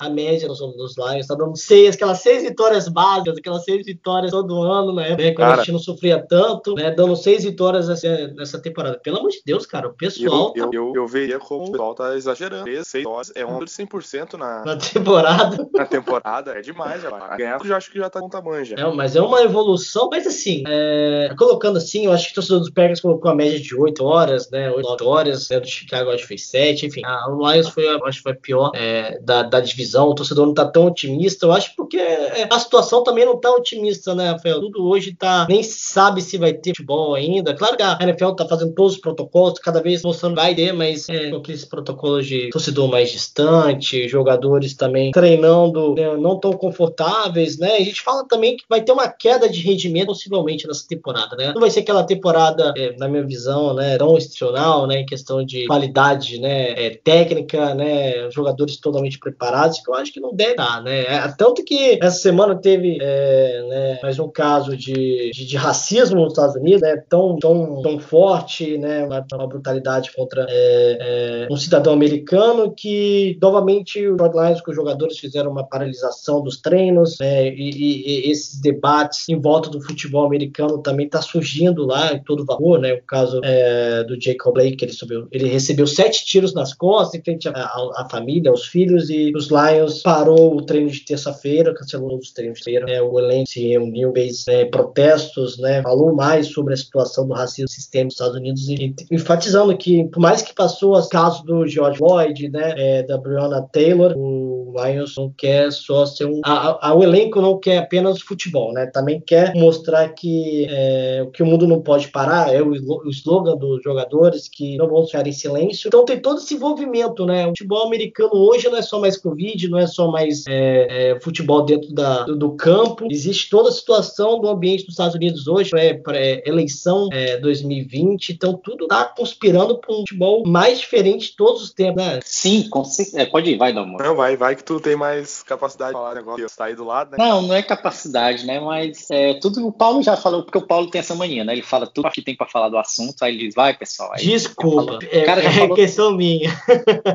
a 0.00 0.10
média 0.10 0.48
dos, 0.48 0.58
dos 0.58 0.96
Lions, 0.96 1.26
tá 1.26 1.34
dando 1.34 1.56
seis, 1.56 1.94
aquelas 1.94 2.20
seis 2.20 2.42
vitórias 2.42 2.88
básicas, 2.88 3.38
aquelas 3.38 3.64
seis 3.64 3.84
vitórias 3.84 4.30
todo 4.30 4.62
ano, 4.62 4.94
né, 4.94 5.14
quando 5.14 5.34
Cara, 5.34 5.54
a 5.54 5.56
gente 5.58 5.72
não 5.72 5.78
sofria 5.78 6.24
tanto, 6.26 6.74
né, 6.74 6.90
dando 6.90 7.16
seis 7.16 7.44
vitórias 7.44 7.88
nessa, 7.88 8.28
nessa 8.28 8.60
temporada. 8.60 8.98
Pelo 8.98 9.18
amor 9.18 9.30
de 9.30 9.42
Deus, 9.44 9.66
cara, 9.66 9.88
o 9.88 9.92
pessoal. 9.92 10.52
Eu, 10.54 10.70
tá... 10.70 10.76
eu, 10.76 10.88
eu, 10.88 10.92
eu 10.94 11.06
veria 11.06 11.38
como 11.38 11.64
o 11.64 11.70
pessoal 11.70 11.94
tá 11.94 12.16
exagerando. 12.16 12.64
Seis 12.84 12.92
vitórias 12.92 13.32
é 13.34 13.44
um 13.44 13.58
de 13.58 13.70
100% 13.70 14.34
na, 14.34 14.64
na 14.64 14.76
temporada. 14.76 15.64
Na 15.74 15.86
temporada, 15.86 16.52
é 16.52 16.60
demais, 16.60 17.02
já. 17.02 17.36
Ganhar, 17.36 17.58
eu 17.60 17.66
já 17.66 17.76
acho 17.76 17.90
que 17.90 17.98
já 17.98 18.08
tá 18.08 18.20
com 18.20 18.28
tamanho 18.28 18.64
já. 18.64 18.76
É, 18.76 18.92
mas 18.92 19.16
é 19.16 19.20
uma 19.20 19.42
evolução, 19.42 20.08
mas 20.10 20.26
assim, 20.26 20.62
é, 20.66 21.34
colocando 21.36 21.78
assim, 21.78 22.06
eu 22.06 22.12
acho 22.12 22.26
que 22.26 22.32
o 22.32 22.34
torcedor 22.36 22.60
dos 22.60 22.70
Packers 22.70 23.00
colocou 23.00 23.30
a 23.30 23.34
média 23.34 23.58
de 23.60 23.74
8 23.74 24.04
horas, 24.04 24.50
né? 24.50 24.70
8, 24.70 24.82
9 24.82 25.04
horas, 25.04 25.48
né, 25.48 25.60
do 25.60 25.66
Chicago 25.66 26.10
acho 26.10 26.22
que 26.22 26.28
fez 26.28 26.46
7, 26.46 26.86
enfim. 26.86 27.02
A, 27.04 27.28
o 27.30 27.50
Lions 27.50 27.68
foi, 27.68 27.88
acho 27.88 28.18
que 28.18 28.22
foi 28.22 28.32
a 28.32 28.36
pior 28.36 28.70
é, 28.74 29.18
da, 29.20 29.33
da 29.42 29.60
divisão. 29.60 30.08
O 30.08 30.14
torcedor 30.14 30.46
não 30.46 30.54
tá 30.54 30.64
tão 30.64 30.86
otimista, 30.86 31.46
eu 31.46 31.52
acho, 31.52 31.74
porque 31.76 31.96
é, 31.96 32.46
a 32.50 32.58
situação 32.58 33.02
também 33.02 33.24
não 33.24 33.38
tá 33.38 33.50
otimista, 33.50 34.14
né, 34.14 34.30
Rafael? 34.30 34.60
Tudo 34.60 34.86
hoje 34.86 35.14
tá. 35.14 35.46
Nem 35.48 35.62
sabe 35.62 36.22
se 36.22 36.38
vai 36.38 36.52
ter 36.52 36.70
futebol 36.70 37.14
ainda. 37.14 37.54
Claro 37.54 37.76
que 37.76 37.82
a 37.82 37.98
NFL 38.00 38.30
tá 38.30 38.46
fazendo 38.46 38.74
todos 38.74 38.94
os 38.94 39.00
protocolos, 39.00 39.58
cada 39.58 39.82
vez 39.82 40.02
mostrando 40.02 40.36
vai 40.36 40.54
ter, 40.54 40.72
mas 40.72 41.08
é, 41.08 41.30
com 41.30 41.36
aqueles 41.36 41.64
protocolos 41.64 42.26
de 42.26 42.50
torcedor 42.50 42.88
mais 42.88 43.10
distante, 43.10 44.08
jogadores 44.08 44.74
também 44.74 45.10
treinando 45.10 45.94
né, 45.94 46.16
não 46.16 46.38
tão 46.38 46.52
confortáveis, 46.52 47.58
né? 47.58 47.76
A 47.76 47.84
gente 47.84 48.02
fala 48.02 48.26
também 48.26 48.56
que 48.56 48.64
vai 48.68 48.82
ter 48.82 48.92
uma 48.92 49.08
queda 49.08 49.48
de 49.48 49.60
rendimento 49.60 50.06
possivelmente 50.06 50.66
nessa 50.66 50.86
temporada, 50.86 51.36
né? 51.36 51.52
Não 51.52 51.60
vai 51.60 51.70
ser 51.70 51.80
aquela 51.80 52.04
temporada, 52.04 52.72
é, 52.76 52.96
na 52.96 53.08
minha 53.08 53.24
visão, 53.24 53.74
né, 53.74 53.96
tão 53.98 54.16
excepcional, 54.16 54.86
né, 54.86 55.00
em 55.00 55.06
questão 55.06 55.44
de 55.44 55.66
qualidade, 55.66 56.40
né, 56.40 56.70
é, 56.70 56.90
técnica, 56.90 57.74
né, 57.74 58.30
jogadores 58.30 58.76
totalmente 58.76 59.18
preparados, 59.24 59.80
que 59.80 59.90
eu 59.90 59.94
acho 59.94 60.12
que 60.12 60.20
não 60.20 60.34
deve 60.34 60.52
estar, 60.52 60.82
né? 60.82 61.02
É, 61.02 61.34
tanto 61.36 61.64
que 61.64 61.98
essa 62.00 62.18
semana 62.18 62.54
teve 62.54 62.98
é, 63.00 63.66
né, 63.68 63.98
mais 64.02 64.18
um 64.18 64.28
caso 64.28 64.76
de, 64.76 65.30
de, 65.32 65.46
de, 65.46 65.56
racismo 65.56 66.20
nos 66.20 66.32
Estados 66.32 66.54
Unidos, 66.54 66.82
né, 66.82 66.96
tão, 67.08 67.36
tão, 67.38 67.82
tão 67.82 67.98
forte, 67.98 68.76
né, 68.78 69.04
uma, 69.04 69.24
uma 69.32 69.48
brutalidade 69.48 70.12
contra 70.14 70.46
é, 70.48 71.46
é, 71.48 71.48
um 71.50 71.56
cidadão 71.56 71.92
americano 71.92 72.72
que, 72.72 73.38
novamente, 73.40 74.06
os 74.06 74.16
Lions 74.16 74.62
os 74.66 74.76
jogadores 74.76 75.18
fizeram 75.18 75.50
uma 75.50 75.64
paralisação 75.64 76.42
dos 76.42 76.60
treinos, 76.60 77.18
né, 77.18 77.48
e, 77.48 77.70
e, 77.70 78.26
e, 78.26 78.30
esses 78.30 78.60
debates 78.60 79.28
em 79.28 79.40
volta 79.40 79.70
do 79.70 79.80
futebol 79.80 80.26
americano 80.26 80.78
também 80.78 81.06
está 81.06 81.22
surgindo 81.22 81.86
lá 81.86 82.12
em 82.12 82.22
todo 82.22 82.44
vapor, 82.44 82.78
né, 82.78 82.92
o 82.92 83.02
caso 83.02 83.40
é, 83.42 84.04
do 84.04 84.20
Jacob 84.20 84.54
Blake, 84.54 84.84
ele, 84.84 84.92
subiu, 84.92 85.26
ele 85.32 85.48
recebeu 85.48 85.86
sete 85.86 86.24
tiros 86.24 86.54
nas 86.54 86.74
costas 86.74 87.18
em 87.18 87.22
frente 87.22 87.48
à 87.48 88.06
família, 88.10 88.50
aos 88.50 88.66
filhos, 88.66 89.10
os 89.34 89.48
Lions 89.48 90.02
parou 90.02 90.56
o 90.56 90.62
treino 90.62 90.90
de 90.90 91.00
terça-feira, 91.00 91.74
cancelou 91.74 92.18
os 92.18 92.32
treinos 92.32 92.58
de 92.58 92.64
terça-feira, 92.64 92.86
né, 92.86 93.02
o 93.02 93.18
elenco 93.18 93.48
se 93.48 93.68
reuniu, 93.68 94.12
fez 94.12 94.44
né, 94.46 94.64
protestos, 94.66 95.58
né, 95.58 95.82
falou 95.82 96.14
mais 96.14 96.48
sobre 96.48 96.74
a 96.74 96.76
situação 96.76 97.26
do 97.26 97.34
racismo 97.34 97.68
sistema 97.68 98.06
dos 98.06 98.14
Estados 98.14 98.36
Unidos, 98.36 98.68
e, 98.68 98.94
enfatizando 99.10 99.76
que, 99.76 100.04
por 100.04 100.20
mais 100.20 100.42
que 100.42 100.54
passou 100.54 100.96
os 100.96 101.08
casos 101.08 101.42
do 101.44 101.66
George 101.66 101.98
Floyd, 101.98 102.48
né, 102.48 102.74
é, 102.76 103.02
da 103.02 103.18
Breonna 103.18 103.62
Taylor, 103.72 104.14
o 104.16 104.54
Lions 104.74 105.16
não 105.16 105.30
quer 105.30 105.70
só 105.72 106.04
ser 106.04 106.26
um. 106.26 106.40
A, 106.44 106.88
a, 106.88 106.94
o 106.94 107.02
elenco 107.02 107.40
não 107.40 107.58
quer 107.58 107.78
apenas 107.78 108.20
futebol, 108.20 108.72
né? 108.72 108.86
Também 108.86 109.20
quer 109.20 109.54
mostrar 109.54 110.08
que 110.08 110.66
é, 110.68 111.26
que 111.32 111.42
o 111.42 111.46
mundo 111.46 111.66
não 111.66 111.80
pode 111.80 112.08
parar, 112.08 112.52
é 112.52 112.60
o, 112.60 112.70
o 112.70 113.10
slogan 113.10 113.56
dos 113.56 113.82
jogadores 113.82 114.48
que 114.48 114.76
não 114.76 114.88
vão 114.88 115.06
ficar 115.06 115.26
em 115.26 115.32
silêncio. 115.32 115.88
Então 115.88 116.04
tem 116.04 116.18
todo 116.18 116.38
esse 116.38 116.54
envolvimento, 116.54 117.24
né? 117.24 117.44
O 117.44 117.48
futebol 117.50 117.86
americano 117.86 118.34
hoje 118.34 118.68
não 118.68 118.76
é 118.76 118.82
só 118.82 118.98
mais 119.04 119.16
Covid, 119.18 119.68
não 119.68 119.78
é 119.78 119.86
só 119.86 120.10
mais 120.10 120.46
é, 120.46 121.10
é, 121.10 121.20
futebol 121.20 121.62
dentro 121.62 121.92
da, 121.92 122.22
do, 122.22 122.36
do, 122.36 122.52
campo. 122.52 123.06
Existe 123.10 123.50
toda 123.50 123.68
a 123.68 123.72
situação 123.72 124.40
do 124.40 124.48
ambiente 124.48 124.84
dos 124.84 124.94
Estados 124.94 125.14
Unidos 125.14 125.46
hoje, 125.46 125.70
é, 125.74 126.00
é 126.08 126.48
eleição 126.48 127.08
2020, 127.40 128.30
então 128.30 128.54
tudo 128.54 128.84
está 128.84 129.04
conspirando 129.04 129.78
para 129.78 129.92
um 129.92 129.98
futebol 129.98 130.42
mais 130.46 130.80
diferente 130.80 131.30
de 131.30 131.36
todos 131.36 131.62
os 131.62 131.72
tempos, 131.72 132.02
né? 132.02 132.20
Sim, 132.24 132.68
com 132.68 132.84
certeza. 132.84 133.26
pode 133.26 133.50
ir, 133.50 133.56
vai, 133.56 133.72
Dalmor. 133.72 134.02
Não, 134.02 134.16
vai, 134.16 134.36
vai 134.36 134.56
que 134.56 134.64
tu 134.64 134.80
tem 134.80 134.96
mais 134.96 135.42
capacidade 135.42 135.90
de 135.90 135.98
falar 135.98 136.14
negócio, 136.14 136.46
tá 136.56 136.64
aí 136.64 136.74
do 136.74 136.84
lado, 136.84 137.12
né? 137.12 137.16
Não, 137.18 137.42
não 137.42 137.54
é 137.54 137.62
capacidade, 137.62 138.46
né? 138.46 138.58
Mas 138.60 139.10
é, 139.10 139.34
tudo 139.34 139.66
o 139.66 139.72
Paulo 139.72 140.02
já 140.02 140.16
falou, 140.16 140.42
porque 140.42 140.58
o 140.58 140.66
Paulo 140.66 140.90
tem 140.90 141.00
essa 141.00 141.14
mania, 141.14 141.44
né? 141.44 141.52
Ele 141.52 141.62
fala 141.62 141.86
tudo 141.86 142.10
que 142.10 142.22
tem 142.22 142.36
para 142.36 142.46
falar 142.46 142.68
do 142.68 142.78
assunto, 142.78 143.22
aí 143.22 143.34
ele 143.34 143.46
diz, 143.46 143.54
vai, 143.54 143.76
pessoal. 143.76 144.10
Aí 144.12 144.24
Desculpa, 144.24 144.98
é, 145.10 145.22
cara 145.22 145.42
é 145.42 145.50
falou... 145.50 145.76
questão 145.76 146.12
minha. 146.12 146.50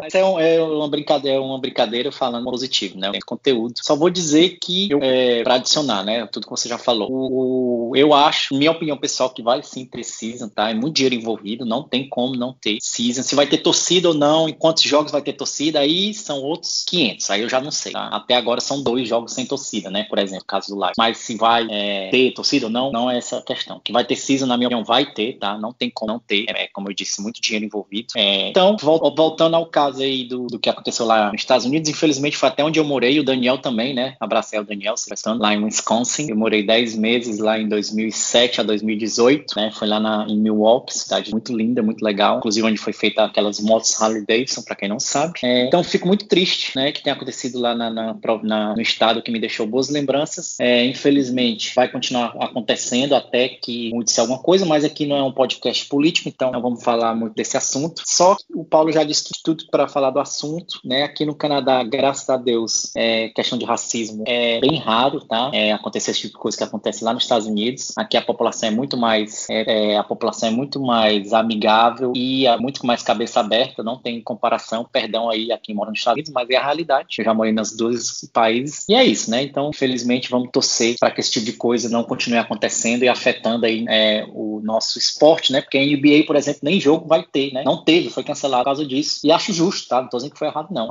Mas 0.01 0.13
é, 0.13 0.23
um, 0.23 0.39
é, 0.39 0.61
uma 0.61 0.89
brincadeira, 0.89 1.37
é 1.37 1.39
uma 1.39 1.59
brincadeira 1.59 1.78
falando 2.11 2.45
positivo, 2.45 2.97
né? 2.97 3.11
Tem 3.11 3.21
conteúdo. 3.21 3.73
Só 3.81 3.95
vou 3.95 4.09
dizer 4.09 4.57
que, 4.61 4.89
é, 5.01 5.43
para 5.43 5.55
adicionar, 5.55 6.03
né? 6.03 6.25
Tudo 6.27 6.45
que 6.45 6.51
você 6.51 6.67
já 6.67 6.77
falou. 6.77 7.07
O, 7.11 7.91
eu 7.95 8.13
acho, 8.13 8.55
minha 8.55 8.71
opinião 8.71 8.97
pessoal, 8.97 9.29
que 9.29 9.41
vai 9.41 9.61
sim 9.63 9.85
ter 9.85 10.03
season, 10.03 10.49
tá? 10.49 10.69
É 10.69 10.73
muito 10.73 10.95
dinheiro 10.95 11.15
envolvido, 11.15 11.65
não 11.65 11.83
tem 11.83 12.07
como 12.07 12.35
não 12.35 12.53
ter 12.53 12.77
season. 12.81 13.23
Se 13.23 13.35
vai 13.35 13.47
ter 13.47 13.59
torcida 13.59 14.09
ou 14.09 14.13
não, 14.13 14.47
em 14.49 14.53
quantos 14.53 14.83
jogos 14.83 15.11
vai 15.11 15.21
ter 15.21 15.33
torcida, 15.33 15.79
aí 15.79 16.13
são 16.13 16.41
outros 16.41 16.83
500. 16.87 17.29
Aí 17.29 17.41
eu 17.41 17.49
já 17.49 17.59
não 17.59 17.71
sei. 17.71 17.93
Tá? 17.93 18.07
Até 18.07 18.35
agora 18.35 18.61
são 18.61 18.81
dois 18.81 19.07
jogos 19.07 19.33
sem 19.33 19.45
torcida, 19.45 19.89
né? 19.89 20.03
Por 20.03 20.19
exemplo, 20.19 20.45
caso 20.45 20.69
do 20.69 20.79
Live. 20.79 20.95
Mas 20.97 21.17
se 21.17 21.35
vai 21.35 21.67
é, 21.69 22.09
ter 22.09 22.31
torcida 22.33 22.67
ou 22.67 22.71
não, 22.71 22.91
não 22.91 23.09
é 23.09 23.17
essa 23.17 23.41
questão. 23.41 23.79
Que 23.83 23.91
vai 23.91 24.05
ter 24.05 24.15
season, 24.15 24.45
na 24.45 24.57
minha 24.57 24.67
opinião, 24.67 24.83
vai 24.83 25.11
ter, 25.11 25.37
tá? 25.37 25.57
Não 25.57 25.73
tem 25.73 25.89
como 25.89 26.11
não 26.11 26.19
ter. 26.19 26.45
É, 26.49 26.67
como 26.67 26.89
eu 26.89 26.93
disse, 26.93 27.21
muito 27.21 27.41
dinheiro 27.41 27.65
envolvido. 27.65 28.07
É, 28.15 28.49
então, 28.49 28.75
voltando 28.77 29.55
ao 29.55 29.65
caso 29.67 30.01
aí 30.01 30.23
do, 30.25 30.47
do 30.47 30.59
que 30.59 30.69
aconteceu 30.69 31.05
lá 31.05 31.31
nos 31.31 31.41
Estados 31.41 31.65
Unidos, 31.65 31.68
infelizmente 31.75 32.37
foi 32.37 32.49
até 32.49 32.63
onde 32.63 32.79
eu 32.79 32.85
morei, 32.85 33.19
o 33.19 33.23
Daniel 33.23 33.57
também, 33.57 33.93
né? 33.93 34.15
Abracei 34.19 34.59
o 34.59 34.63
Daniel, 34.63 34.95
lá 35.37 35.53
em 35.53 35.63
Wisconsin. 35.63 36.29
Eu 36.29 36.35
morei 36.35 36.63
10 36.63 36.95
meses 36.95 37.39
lá 37.39 37.59
em 37.59 37.67
2007 37.67 38.61
a 38.61 38.63
2018, 38.63 39.53
né? 39.55 39.71
Foi 39.73 39.87
lá 39.87 39.99
na, 39.99 40.25
em 40.27 40.37
Milwaukee, 40.37 40.97
cidade 40.97 41.31
muito 41.31 41.55
linda, 41.55 41.81
muito 41.81 42.03
legal. 42.03 42.37
Inclusive, 42.37 42.67
onde 42.67 42.77
foi 42.77 42.93
feita 42.93 43.23
aquelas 43.23 43.59
motos 43.59 43.99
Harley 44.01 44.25
Davidson, 44.25 44.61
para 44.61 44.75
quem 44.75 44.89
não 44.89 44.99
sabe. 44.99 45.39
É, 45.43 45.65
então, 45.65 45.83
fico 45.83 46.07
muito 46.07 46.25
triste, 46.25 46.75
né? 46.75 46.91
Que 46.91 47.01
tenha 47.01 47.15
acontecido 47.15 47.39
acontecido 47.39 47.59
lá 47.59 47.75
na, 47.75 47.89
na, 47.89 48.17
na, 48.43 48.75
no 48.75 48.81
estado 48.81 49.21
que 49.21 49.31
me 49.31 49.39
deixou 49.39 49.65
boas 49.65 49.89
lembranças. 49.89 50.59
É, 50.59 50.85
infelizmente, 50.85 51.73
vai 51.75 51.89
continuar 51.89 52.35
acontecendo 52.39 53.15
até 53.15 53.49
que 53.49 53.91
mude-se 53.93 54.19
alguma 54.19 54.39
coisa, 54.39 54.65
mas 54.65 54.83
aqui 54.83 55.05
não 55.05 55.15
é 55.15 55.23
um 55.23 55.31
podcast 55.31 55.85
político, 55.85 56.29
então 56.29 56.51
não 56.51 56.61
vamos 56.61 56.83
falar 56.83 57.15
muito 57.15 57.35
desse 57.35 57.57
assunto. 57.57 58.01
Só 58.05 58.35
que 58.35 58.43
o 58.53 58.63
Paulo 58.63 58.91
já 58.91 59.03
disse 59.03 59.29
tudo 59.43 59.65
para 59.71 59.87
falar 59.87 60.11
do 60.11 60.19
assunto, 60.19 60.79
né? 60.83 61.03
Aqui 61.03 61.25
no 61.25 61.35
Canadá, 61.35 61.58
graças 61.87 62.29
a 62.29 62.37
Deus, 62.37 62.91
é, 62.95 63.29
questão 63.29 63.57
de 63.57 63.65
racismo 63.65 64.23
é 64.27 64.59
bem 64.59 64.77
raro, 64.77 65.21
tá? 65.21 65.51
É, 65.53 65.71
acontecer 65.71 66.11
esse 66.11 66.21
tipo 66.21 66.33
de 66.33 66.39
coisa 66.39 66.57
que 66.57 66.63
acontece 66.63 67.03
lá 67.03 67.13
nos 67.13 67.23
Estados 67.23 67.47
Unidos. 67.47 67.93
Aqui 67.97 68.17
a 68.17 68.21
população 68.21 68.69
é 68.69 68.71
muito 68.71 68.97
mais, 68.97 69.47
é, 69.49 69.93
é 69.93 69.97
a 69.97 70.03
população 70.03 70.49
é 70.49 70.51
muito 70.51 70.79
mais 70.79 71.33
amigável 71.33 72.13
e 72.15 72.45
é 72.45 72.57
muito 72.57 72.85
mais 72.85 73.01
cabeça 73.03 73.39
aberta, 73.39 73.83
não 73.83 73.97
tem 73.97 74.21
comparação, 74.21 74.87
perdão 74.91 75.29
aí 75.29 75.51
a 75.51 75.57
quem 75.57 75.75
mora 75.75 75.89
nos 75.89 75.99
Estados 75.99 76.17
Unidos, 76.17 76.31
mas 76.33 76.49
é 76.49 76.55
a 76.55 76.63
realidade. 76.63 77.07
Eu 77.17 77.25
já 77.25 77.33
morei 77.33 77.53
nos 77.53 77.75
dois 77.75 78.29
países 78.33 78.85
e 78.87 78.93
é 78.93 79.03
isso, 79.03 79.29
né? 79.31 79.43
Então, 79.43 79.69
infelizmente, 79.69 80.29
vamos 80.29 80.49
torcer 80.51 80.95
para 80.99 81.11
que 81.11 81.19
esse 81.19 81.31
tipo 81.31 81.45
de 81.45 81.53
coisa 81.53 81.89
não 81.89 82.03
continue 82.03 82.37
acontecendo 82.39 83.03
e 83.03 83.09
afetando 83.09 83.65
aí 83.65 83.85
é, 83.87 84.25
o 84.33 84.61
nosso 84.63 84.97
esporte, 84.97 85.51
né? 85.51 85.61
Porque 85.61 85.77
a 85.77 85.85
NBA, 85.85 86.25
por 86.25 86.35
exemplo, 86.35 86.61
nem 86.63 86.79
jogo 86.79 87.07
vai 87.07 87.23
ter, 87.23 87.53
né? 87.53 87.63
Não 87.63 87.83
teve, 87.83 88.09
foi 88.09 88.23
cancelado 88.23 88.63
por 88.63 88.69
causa 88.69 88.85
disso. 88.85 89.19
E 89.23 89.31
acho 89.31 89.53
justo, 89.53 89.87
tá? 89.87 90.01
Não 90.01 90.09
tô 90.09 90.17
dizendo 90.17 90.33
que 90.33 90.39
foi 90.39 90.47
errado, 90.47 90.67
não. 90.71 90.87